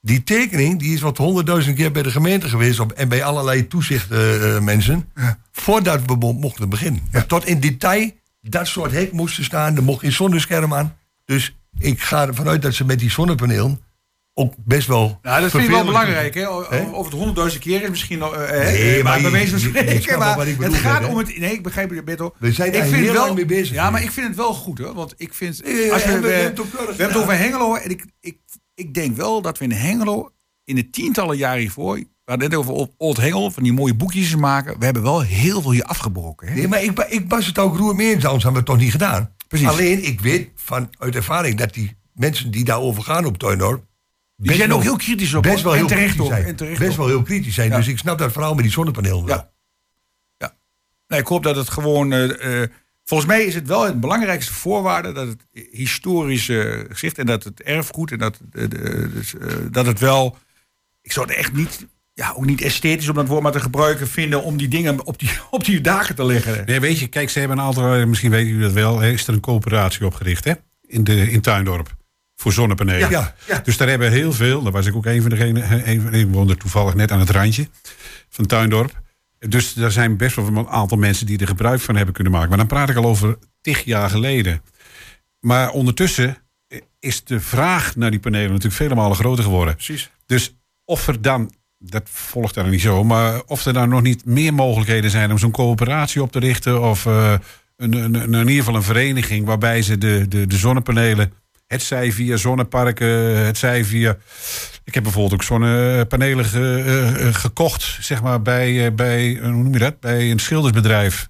Die 0.00 0.22
tekening 0.22 0.78
die 0.78 0.94
is 0.94 1.00
wat 1.00 1.16
honderdduizend 1.16 1.76
keer 1.76 1.92
bij 1.92 2.02
de 2.02 2.10
gemeente 2.10 2.48
geweest 2.48 2.80
op, 2.80 2.92
en 2.92 3.08
bij 3.08 3.24
allerlei 3.24 3.66
toezichtmensen. 3.68 5.08
voordat 5.52 6.04
we 6.06 6.16
mo- 6.16 6.32
mochten 6.32 6.68
beginnen. 6.68 7.02
Tot 7.26 7.46
in 7.46 7.60
detail 7.60 8.10
dat 8.40 8.66
soort 8.66 8.92
hek 8.92 9.12
moesten 9.12 9.44
staan. 9.44 9.76
Er 9.76 9.82
mocht 9.82 10.00
geen 10.00 10.12
zonnescherm 10.12 10.74
aan. 10.74 10.96
Dus 11.24 11.54
ik 11.78 12.02
ga 12.02 12.26
ervan 12.26 12.48
uit 12.48 12.62
dat 12.62 12.74
ze 12.74 12.84
met 12.84 12.98
die 12.98 13.10
zonnepaneel 13.10 13.80
ook 14.34 14.54
best 14.64 14.86
wel. 14.86 15.18
Nou, 15.22 15.40
dat 15.40 15.50
vind 15.50 15.64
ik 15.64 15.70
wel 15.70 15.84
belangrijk. 15.84 16.34
Hè? 16.34 16.48
O- 16.48 16.66
Hè? 16.68 16.80
Over 16.86 17.04
het 17.04 17.12
honderdduizend 17.12 17.62
keer 17.62 17.82
is 17.82 17.88
misschien 17.88 18.18
nog... 18.18 18.34
eh, 18.34 18.50
Nee, 18.58 19.02
maar 19.02 19.20
je- 19.20 19.30
je- 19.30 19.58
spreken. 19.68 20.18
Maar 20.18 20.48
ik 20.48 20.60
het 20.60 20.74
gaat 20.74 21.06
om 21.08 21.16
het... 21.18 21.38
Nee, 21.38 21.52
ik 21.52 21.62
begrijp 21.62 21.90
je, 21.90 22.02
Beto. 22.02 22.34
We 22.38 22.52
zijn 22.52 22.74
ik 22.74 22.82
vind 22.82 22.94
heel 22.94 23.12
wel, 23.12 23.24
lang 23.24 23.34
mee 23.34 23.46
bezig 23.46 23.74
Ja, 23.74 23.90
maar 23.90 24.02
ik 24.02 24.10
vind 24.10 24.26
het 24.26 24.36
wel 24.36 24.54
goed, 24.54 24.78
hoor. 24.78 24.94
Want 24.94 25.14
ik 25.16 25.34
vind... 25.34 25.62
Als 25.92 26.04
we, 26.04 26.12
we 26.12 26.20
we, 26.20 26.28
hebben 26.28 26.54
we 26.54 26.86
het 26.88 26.98
hebben 26.98 27.16
over 27.22 27.38
Hengelo. 27.38 27.74
En 27.74 27.90
ik, 27.90 28.04
ik, 28.20 28.36
ik 28.74 28.94
denk 28.94 29.16
wel 29.16 29.42
dat 29.42 29.58
we 29.58 29.64
in 29.64 29.72
Hengelo... 29.72 30.30
in 30.64 30.74
de 30.74 30.90
tientallen 30.90 31.36
jaren 31.36 31.60
hiervoor... 31.60 31.96
We 31.96 32.30
hadden 32.30 32.50
net 32.50 32.58
over 32.58 32.88
Old- 32.96 33.16
Hengelo, 33.16 33.50
van 33.50 33.62
die 33.62 33.72
mooie 33.72 33.94
boekjes 33.94 34.36
maken. 34.36 34.78
We 34.78 34.84
hebben 34.84 35.02
wel 35.02 35.20
heel 35.20 35.62
veel 35.62 35.70
hier 35.72 35.84
afgebroken. 35.84 36.48
Hè? 36.48 36.54
Nee, 36.54 36.68
maar 36.68 36.82
ik, 36.82 36.98
ik 37.08 37.24
was 37.28 37.46
het 37.46 37.58
ook 37.58 37.76
roer 37.76 37.94
mee 37.94 38.14
eens, 38.14 38.24
anders 38.24 38.42
hebben 38.44 38.52
we 38.52 38.58
het 38.58 38.78
toch 38.78 38.78
niet 38.78 38.90
gedaan. 38.90 39.34
Precies. 39.48 39.68
Alleen, 39.68 40.04
ik 40.04 40.20
weet 40.20 40.50
van, 40.54 40.90
uit 40.98 41.14
ervaring 41.16 41.58
dat 41.58 41.74
die 41.74 41.96
mensen 42.14 42.50
die 42.50 42.64
daarover 42.64 43.02
gaan 43.02 43.24
op 43.24 43.38
Tuindorp... 43.38 43.84
Die 44.48 44.56
zijn 44.56 44.72
ook 44.72 44.82
heel 44.82 44.96
kritisch 44.96 45.34
op. 45.34 45.42
Best 45.42 45.62
wel 45.62 45.72
heel 45.72 45.86
terecht 45.86 46.14
kritisch 46.14 46.26
zijn. 46.42 46.56
Terecht 46.56 46.78
Best 46.78 46.96
wel 46.96 47.06
heel 47.06 47.22
kritisch 47.22 47.54
zijn. 47.54 47.70
Ja. 47.70 47.76
Dus 47.76 47.88
ik 47.88 47.98
snap 47.98 48.18
dat 48.18 48.32
verhaal 48.32 48.54
met 48.54 48.62
die 48.64 48.72
zonnepaneel 48.72 49.24
wel. 49.26 49.36
Ja. 49.36 49.50
ja. 50.38 50.54
Nee, 51.08 51.20
ik 51.20 51.26
hoop 51.26 51.42
dat 51.42 51.56
het 51.56 51.70
gewoon. 51.70 52.12
eh, 52.12 52.62
eh, 52.62 52.68
Volgens 53.04 53.28
mij 53.30 53.44
is 53.44 53.54
het 53.54 53.66
wel 53.68 53.84
het 53.84 54.00
belangrijkste 54.00 54.52
voorwaarde 54.54 55.12
dat 55.12 55.26
het 55.28 55.66
historische 55.70 56.86
gezicht 56.90 57.18
en 57.18 57.26
dat 57.26 57.44
het 57.44 57.62
erfgoed 57.62 58.12
en 58.12 58.18
dat, 58.18 58.38
de- 58.50 59.10
dus, 59.14 59.34
eh, 59.34 59.46
dat 59.70 59.86
het 59.86 60.00
wel. 60.00 60.36
Ik 61.02 61.12
zou 61.12 61.26
het 61.26 61.36
echt 61.36 61.52
niet, 61.52 61.86
ja, 62.14 62.32
ook 62.36 62.44
niet 62.44 62.60
esthetisch 62.60 63.08
om 63.08 63.14
dat 63.14 63.28
woord 63.28 63.42
maar 63.42 63.52
te 63.52 63.60
gebruiken 63.60 64.08
vinden 64.08 64.42
om 64.42 64.56
die 64.56 64.68
dingen 64.68 65.06
op 65.06 65.18
die, 65.18 65.30
op 65.50 65.64
die 65.64 65.80
daken 65.80 66.14
te 66.14 66.24
leggen. 66.24 66.62
Nee, 66.66 66.80
weet 66.80 66.98
je, 66.98 67.06
kijk, 67.06 67.30
ze 67.30 67.38
hebben 67.38 67.58
een 67.58 67.64
aantal, 67.64 67.94
eh, 67.94 68.04
misschien 68.06 68.30
weten 68.30 68.46
jullie 68.48 68.62
dat 68.62 68.72
wel, 68.72 68.98
hè, 69.00 69.10
is 69.10 69.26
er 69.26 69.34
een 69.34 69.40
coöperatie 69.40 70.06
opgericht, 70.06 70.44
hè? 70.44 70.52
In, 70.86 71.04
de, 71.04 71.30
in 71.30 71.40
Tuindorp. 71.40 71.96
Voor 72.42 72.52
zonnepanelen. 72.52 73.10
Ja, 73.10 73.34
ja. 73.46 73.60
Dus 73.64 73.76
daar 73.76 73.88
hebben 73.88 74.10
heel 74.10 74.32
veel, 74.32 74.62
daar 74.62 74.72
was 74.72 74.86
ik 74.86 74.94
ook 74.96 75.06
een 75.06 75.20
van 75.20 75.30
degenen, 75.30 75.88
een 75.90 76.00
van- 76.00 76.14
ik 76.14 76.26
woonde 76.30 76.56
toevallig 76.56 76.94
net 76.94 77.10
aan 77.10 77.18
het 77.20 77.30
randje 77.30 77.68
van 78.28 78.46
Tuindorp. 78.46 79.00
Dus 79.38 79.76
er 79.76 79.92
zijn 79.92 80.16
best 80.16 80.36
wel 80.36 80.46
een 80.46 80.68
aantal 80.68 80.98
mensen 80.98 81.26
die 81.26 81.38
er 81.38 81.46
gebruik 81.46 81.80
van 81.80 81.96
hebben 81.96 82.14
kunnen 82.14 82.32
maken. 82.32 82.48
Maar 82.48 82.58
dan 82.58 82.66
praat 82.66 82.88
ik 82.90 82.96
al 82.96 83.04
over 83.04 83.38
tig 83.60 83.84
jaar 83.84 84.10
geleden. 84.10 84.62
Maar 85.40 85.70
ondertussen 85.70 86.36
is 87.00 87.24
de 87.24 87.40
vraag 87.40 87.96
naar 87.96 88.10
die 88.10 88.20
panelen 88.20 88.46
natuurlijk 88.48 88.74
vele 88.74 88.94
malen 88.94 89.16
groter 89.16 89.44
geworden. 89.44 89.74
Precies. 89.74 90.10
Dus 90.26 90.56
of 90.84 91.08
er 91.08 91.22
dan, 91.22 91.52
dat 91.78 92.02
volgt 92.10 92.54
daar 92.54 92.68
niet 92.68 92.80
zo, 92.80 93.04
maar 93.04 93.42
of 93.46 93.64
er 93.66 93.72
dan 93.72 93.88
nog 93.88 94.02
niet 94.02 94.24
meer 94.24 94.54
mogelijkheden 94.54 95.10
zijn 95.10 95.30
om 95.30 95.38
zo'n 95.38 95.50
coöperatie 95.50 96.22
op 96.22 96.32
te 96.32 96.38
richten. 96.38 96.82
Of 96.82 97.06
eh, 97.06 97.34
een, 97.76 97.92
een, 97.94 98.14
een, 98.14 98.34
in 98.34 98.38
ieder 98.40 98.54
geval 98.64 98.74
een 98.74 98.82
vereniging 98.82 99.46
waarbij 99.46 99.82
ze 99.82 99.98
de, 99.98 100.26
de, 100.28 100.46
de 100.46 100.56
zonnepanelen, 100.56 101.32
het 101.72 101.82
zij 101.82 102.12
via 102.12 102.36
zonneparken, 102.36 103.08
het 103.46 103.58
zij 103.58 103.84
via. 103.84 104.16
Ik 104.84 104.94
heb 104.94 105.02
bijvoorbeeld 105.02 105.32
ook 105.34 105.42
zonnepanelen 105.42 106.44
ge- 106.44 106.82
eh, 106.86 107.26
eh, 107.28 107.34
gekocht, 107.34 107.96
zeg 108.00 108.22
maar, 108.22 108.42
bij, 108.42 108.86
eh, 108.86 108.92
bij, 108.94 109.38
hoe 109.42 109.50
noem 109.50 109.72
je 109.72 109.78
dat? 109.78 110.00
Bij 110.00 110.30
een 110.30 110.38
schildersbedrijf. 110.38 111.28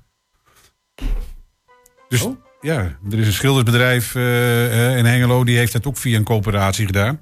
Dus 2.08 2.26
ja, 2.60 2.78
er 3.10 3.18
is 3.18 3.26
een 3.26 3.32
schildersbedrijf 3.32 4.14
in 4.14 5.04
Hengelo, 5.04 5.44
die 5.44 5.56
heeft 5.56 5.72
dat 5.72 5.86
ook 5.86 5.96
via 5.96 6.16
een 6.16 6.24
coöperatie 6.24 6.86
gedaan. 6.86 7.20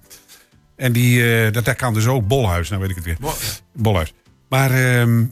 En 0.77 0.93
die, 0.93 1.51
dat, 1.51 1.65
dat 1.65 1.77
kan 1.77 1.95
dus 1.95 2.07
ook 2.07 2.27
Bolhuis, 2.29 2.69
nou 2.69 2.81
weet 2.81 2.91
ik 2.91 2.97
het 2.97 3.05
weer. 3.05 3.17
Bolhuis. 3.75 4.15
Maar, 4.49 4.71
ehm, 4.71 5.25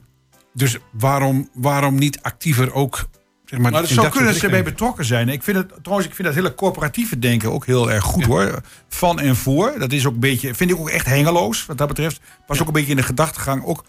dus 0.54 0.76
waarom, 0.92 1.50
waarom 1.54 1.98
niet 1.98 2.18
actiever 2.22 2.72
ook, 2.72 3.08
zeg 3.50 3.60
maar, 3.60 3.80
in 3.80 3.86
zou 3.86 4.00
dat 4.00 4.10
kunnen 4.10 4.32
dat 4.32 4.40
ze 4.40 4.48
bij 4.48 4.62
betrokken 4.62 5.04
zijn. 5.04 5.28
Ik 5.28 5.42
vind 5.42 5.56
het 5.56 5.72
trouwens, 5.82 6.08
ik 6.08 6.14
vind 6.14 6.28
dat 6.28 6.36
hele 6.36 6.54
corporatieve 6.54 7.18
denken 7.18 7.52
ook 7.52 7.66
heel 7.66 7.90
erg 7.90 8.04
goed 8.04 8.24
hoor. 8.24 8.60
Van 8.88 9.20
en 9.20 9.36
voor. 9.36 9.74
Dat 9.78 9.92
is 9.92 10.06
ook 10.06 10.14
een 10.14 10.20
beetje, 10.20 10.54
vind 10.54 10.70
ik 10.70 10.78
ook 10.78 10.88
echt 10.88 11.06
hengeloos 11.06 11.66
wat 11.66 11.78
dat 11.78 11.88
betreft. 11.88 12.20
Pas 12.46 12.60
ook 12.60 12.66
een 12.66 12.72
beetje 12.72 12.90
in 12.90 12.96
de 12.96 13.02
gedachtegang 13.02 13.64
ook 13.64 13.84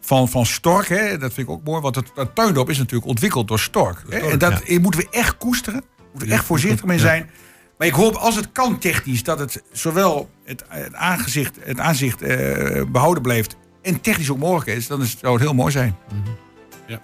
van, 0.00 0.28
van 0.28 0.46
Stork. 0.46 0.88
Hè. 0.88 1.18
Dat 1.18 1.32
vind 1.32 1.48
ik 1.48 1.52
ook 1.52 1.64
mooi. 1.64 1.80
Want 1.80 1.94
het, 1.94 2.34
tuindorp 2.34 2.70
is 2.70 2.78
natuurlijk 2.78 3.10
ontwikkeld 3.10 3.48
door 3.48 3.58
Stork. 3.58 4.02
Hè. 4.08 4.18
En 4.18 4.38
dat 4.38 4.60
eh, 4.60 4.80
moeten 4.80 5.00
we 5.00 5.06
echt 5.10 5.36
koesteren. 5.36 5.84
Moeten 6.10 6.28
we 6.28 6.34
echt 6.34 6.44
voorzichtig 6.44 6.84
mee 6.84 6.98
zijn. 6.98 7.30
Maar 7.78 7.86
ik 7.86 7.94
hoop 7.94 8.14
als 8.14 8.36
het 8.36 8.52
kan 8.52 8.78
technisch 8.78 9.22
dat 9.22 9.38
het 9.38 9.62
zowel 9.72 10.30
het, 10.44 10.64
het 10.68 10.94
aangezicht, 10.94 11.56
het 11.60 11.78
aanzicht 11.78 12.22
eh, 12.22 12.82
behouden 12.88 13.22
blijft 13.22 13.56
en 13.82 14.00
technisch 14.00 14.30
ook 14.30 14.38
mogelijk 14.38 14.78
is, 14.78 14.86
dan 14.86 15.02
is, 15.02 15.16
zou 15.18 15.32
het 15.32 15.42
heel 15.42 15.54
mooi 15.54 15.72
zijn. 15.72 15.96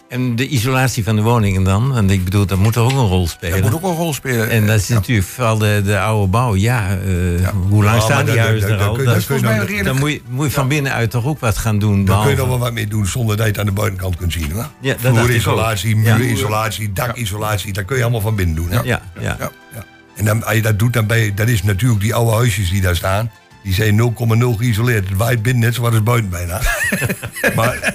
En 0.09 0.37
de 0.37 0.49
isolatie 0.49 1.05
van 1.05 1.17
de 1.17 1.23
woningen 1.23 1.63
dan? 1.63 1.93
Want 1.93 2.11
ik 2.11 2.25
bedoel, 2.25 2.47
dat 2.47 2.59
moet 2.59 2.75
er 2.77 2.83
ook 2.83 2.91
een 2.91 2.97
rol 3.07 3.29
spelen. 3.29 3.63
Dat 3.63 3.71
moet 3.71 3.83
ook 3.83 3.91
een 3.91 3.97
rol 3.97 4.15
spelen. 4.15 4.51
En 4.51 4.67
dat 4.67 4.79
is 4.81 4.89
natuurlijk 4.89 5.27
vooral 5.29 5.59
de, 5.59 5.83
de 5.85 6.01
oude 6.01 6.27
bouw. 6.31 6.55
Ja, 6.57 6.89
eh, 6.91 7.49
hoe 7.69 7.85
lang 7.85 7.97
Ja, 7.97 8.03
staan 8.03 8.25
die 8.25 8.39
huizen 8.39 8.69
er 8.71 8.79
al? 8.85 8.97
Dat- 8.97 9.05
volgens 9.25 9.27
mij 9.29 9.41
dan- 9.41 9.51
een 9.53 9.59
redelijk- 9.61 9.85
Dan 9.85 9.99
moet 9.99 10.11
je, 10.11 10.21
moet 10.29 10.47
je 10.47 10.53
van 10.53 10.69
binnenuit 10.69 11.11
toch 11.11 11.25
ook 11.27 11.39
wat 11.41 11.59
gaan 11.59 11.79
doen. 11.79 12.05
Daar 12.05 12.21
kun 12.23 12.31
je 12.31 12.37
nog 12.37 12.49
wel 12.49 12.59
wat 12.59 12.73
mee 12.73 12.87
doen 12.87 13.07
zonder 13.07 13.37
dat 13.37 13.45
je 13.47 13.51
het 13.53 13.61
aan 13.61 13.67
de 13.67 13.73
buitenkant 13.73 14.17
kunt 14.17 14.33
zien. 14.33 14.53
Hoor. 14.53 14.67
Ja, 14.81 14.95
dat 15.03 15.15
Vloerisolatie, 15.17 15.97
muurisolatie, 15.97 16.93
dakisolatie, 16.93 17.73
dat 17.73 17.85
kun 17.85 17.97
je 17.97 18.03
allemaal 18.03 18.21
van 18.21 18.35
binnen 18.35 18.55
doen. 18.57 18.71
Hè? 18.71 18.75
Ja, 18.77 18.83
ja. 18.83 19.03
Ja. 19.21 19.37
Ja. 19.75 19.85
En 20.17 20.25
dan, 20.25 20.45
als 20.45 20.55
je 20.55 20.63
dat 20.63 20.79
doet, 20.79 20.93
dan 20.93 21.07
ben 21.07 21.19
je, 21.19 21.35
dat 21.35 21.49
is 21.49 21.63
natuurlijk 21.63 22.01
die 22.01 22.15
oude 22.15 22.33
huisjes 22.37 22.71
die 22.71 22.81
daar 22.81 22.97
staan. 22.97 23.31
Die 23.63 23.75
zijn 23.75 23.99
0,0 23.99 24.59
geïsoleerd. 24.59 25.09
Het 25.09 25.17
waait 25.19 25.43
binnen 25.43 25.63
net 25.63 25.75
zoals 25.75 26.03
buiten 26.03 26.31
bijna. 26.31 26.61
maar, 27.57 27.95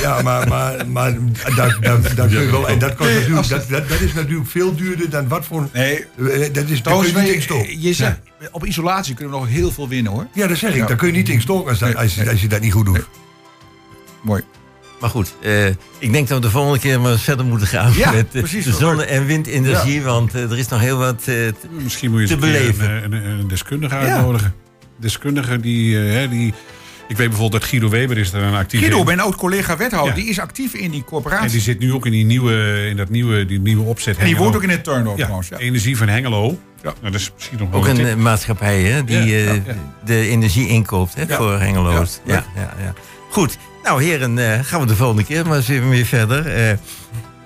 ja, 0.00 0.22
maar, 0.22 0.48
maar, 0.48 0.86
maar 0.88 1.14
dat, 1.56 1.76
dat, 1.80 2.02
dat 2.16 2.28
kun 2.30 2.40
je 2.40 2.50
wel. 2.50 2.68
En 2.68 2.78
dat, 2.78 2.94
kost 2.94 3.10
natuurlijk, 3.14 3.48
dat, 3.48 3.68
dat, 3.68 3.88
dat 3.88 4.00
is 4.00 4.12
natuurlijk 4.12 4.50
veel 4.50 4.74
duurder 4.74 5.10
dan 5.10 5.28
wat 5.28 5.44
voor. 5.44 5.68
Nee, 5.72 5.96
eh, 5.98 6.04
Dat 6.16 6.28
is, 6.28 6.52
daar 6.52 6.64
kun 6.64 6.82
Trouwens, 6.82 7.10
je 7.10 7.16
niet 7.18 7.50
in 7.50 7.80
je 7.80 7.92
zegt, 7.92 8.18
op 8.50 8.64
isolatie 8.66 9.14
kunnen 9.14 9.34
we 9.34 9.40
nog 9.40 9.48
heel 9.48 9.70
veel 9.70 9.88
winnen 9.88 10.12
hoor. 10.12 10.26
Ja, 10.32 10.46
dat 10.46 10.56
zeg 10.56 10.70
ik. 10.70 10.76
Ja. 10.76 10.86
Daar 10.86 10.96
kun 10.96 11.06
je 11.06 11.12
niet 11.14 11.28
in 11.28 11.40
stoken 11.40 11.70
als, 11.70 11.94
als, 11.94 12.14
je- 12.14 12.30
als 12.30 12.40
je 12.40 12.48
dat 12.48 12.60
niet 12.60 12.72
goed 12.72 12.86
doet. 12.86 13.06
Mooi. 14.22 14.42
Maar 15.00 15.10
goed, 15.10 15.34
eh, 15.42 15.66
ik 15.98 16.12
denk 16.12 16.28
dat 16.28 16.38
we 16.38 16.44
de 16.44 16.50
volgende 16.50 16.78
keer 16.78 17.00
maar 17.00 17.18
verder 17.18 17.44
moeten 17.46 17.66
gaan 17.66 17.92
Ja, 17.96 18.10
met 18.12 18.26
eh, 18.32 18.40
precies. 18.40 18.64
de 18.64 18.72
zonne- 18.72 19.04
en 19.04 19.26
windenergie. 19.26 20.02
Want 20.02 20.32
er 20.32 20.58
is 20.58 20.68
nog 20.68 20.80
heel 20.80 20.98
wat. 20.98 21.14
eh, 21.18 21.24
te- 21.24 21.54
Misschien 21.70 22.10
moet 22.10 22.20
je 22.20 22.26
te 22.26 22.36
beleven. 22.36 22.90
een, 23.04 23.12
een, 23.12 23.24
een 23.24 23.48
deskundige 23.48 23.94
uitnodigen. 23.94 24.54
Deskundige 25.02 25.60
die, 25.60 25.98
eh, 26.06 26.12
hè, 26.12 26.28
die... 26.28 26.54
Ik 27.08 27.16
weet 27.18 27.28
bijvoorbeeld 27.28 27.60
dat 27.62 27.70
Guido 27.70 27.88
Weber 27.88 28.18
is 28.18 28.32
er 28.32 28.42
een 28.42 28.54
actief 28.54 28.80
Guido, 28.80 28.98
in. 28.98 29.04
mijn 29.04 29.20
oud 29.20 29.34
collega 29.36 29.76
wethouder, 29.76 30.08
Ja. 30.16 30.20
die 30.20 30.30
is 30.30 30.38
actief 30.38 30.74
in 30.74 30.90
die 30.90 31.00
En 31.00 31.06
corporatie. 31.06 31.50
die 31.50 31.60
zit 31.60 31.78
nu 31.78 31.92
ook 31.92 32.06
in, 32.06 32.12
die 32.12 32.24
nieuwe, 32.24 32.86
in 32.90 32.96
dat 32.96 33.08
nieuwe, 33.08 33.46
die 33.46 33.60
nieuwe 33.60 33.84
opzet. 33.84 34.06
En 34.16 34.18
die 34.20 34.22
Hengelo. 34.24 34.42
woont 34.44 34.56
ook 34.56 34.62
in 34.62 34.68
het 34.70 34.84
Turnhof 34.84 35.16
ja, 35.16 35.22
trouwens. 35.22 35.48
Ja. 35.48 35.56
Energie 35.56 35.96
van 35.96 36.08
Hengelo. 36.08 36.58
Ja. 36.82 36.92
Nou, 37.00 37.12
dat 37.12 37.14
is 37.20 37.30
misschien 37.34 37.58
nog 37.58 37.70
wel 37.70 37.80
ook 37.80 37.86
een 37.86 37.94
tip. 37.94 38.06
eh, 38.06 38.14
maatschappij 38.14 38.82
hè, 38.82 39.04
die 39.04 39.16
Ja, 39.16 39.22
eh, 39.24 39.44
ja, 39.46 39.52
ja. 39.52 39.74
de 40.04 40.26
energie 40.28 40.68
inkoopt 40.68 41.14
hè, 41.14 41.22
Ja. 41.28 41.36
voor 41.36 41.58
Hengeloos. 41.60 42.20
Ja, 42.24 42.34
Ja, 42.34 42.44
ja, 42.54 42.74
ja, 42.84 42.92
Goed, 43.30 43.56
nou 43.82 44.02
heren, 44.04 44.38
eh, 44.52 44.58
gaan 44.64 44.80
we 44.80 44.86
de 44.86 44.96
volgende 44.96 45.24
keer 45.24 45.46
maar 45.46 45.56
eens 45.56 45.68
even 45.68 45.88
weer 45.88 46.04
verder. 46.06 46.46
Eh, 46.46 46.76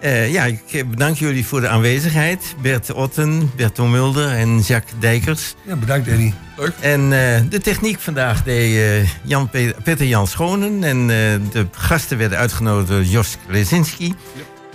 eh, 0.00 0.32
ja, 0.32 0.44
ik 0.44 0.62
eh, 0.72 0.84
bedank 0.86 1.16
jullie 1.16 1.46
voor 1.46 1.60
de 1.60 1.68
aanwezigheid. 1.68 2.54
Bert 2.62 2.92
Otten, 2.92 3.50
Berton 3.56 3.90
Mulder 3.90 4.30
en 4.30 4.58
Jacques 4.58 4.94
Dijkers. 5.00 5.54
Ja, 5.66 5.76
bedankt 5.76 6.08
Eddie. 6.08 6.34
En 6.80 7.00
eh, 7.02 7.40
de 7.50 7.60
techniek 7.60 8.00
vandaag 8.00 8.42
deed 8.42 8.76
eh, 9.04 9.08
Jan 9.22 9.50
Pe- 9.50 9.74
Peter 9.84 10.06
Jan 10.06 10.26
Schonen. 10.26 10.84
En 10.84 11.00
eh, 11.00 11.06
de 11.52 11.66
gasten 11.70 12.18
werden 12.18 12.38
uitgenodigd 12.38 12.88
door 12.88 13.02
Jos 13.04 13.36
Klesinski. 13.48 14.14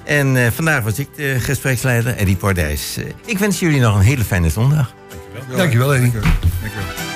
En 0.04 0.38
eh, 0.38 0.52
vandaag 0.52 0.84
was 0.84 1.00
ik 1.00 1.08
de 1.16 1.36
gespreksleider, 1.40 2.16
Eddie 2.16 2.36
Pordijs. 2.36 2.98
Eh, 2.98 3.04
ik 3.26 3.38
wens 3.38 3.60
jullie 3.60 3.80
nog 3.80 3.96
een 3.96 4.02
hele 4.02 4.24
fijne 4.24 4.50
zondag. 4.50 4.94
Dankjewel 5.56 5.94
Eddie. 5.96 6.12
Dank 6.12 6.24
je. 6.24 7.11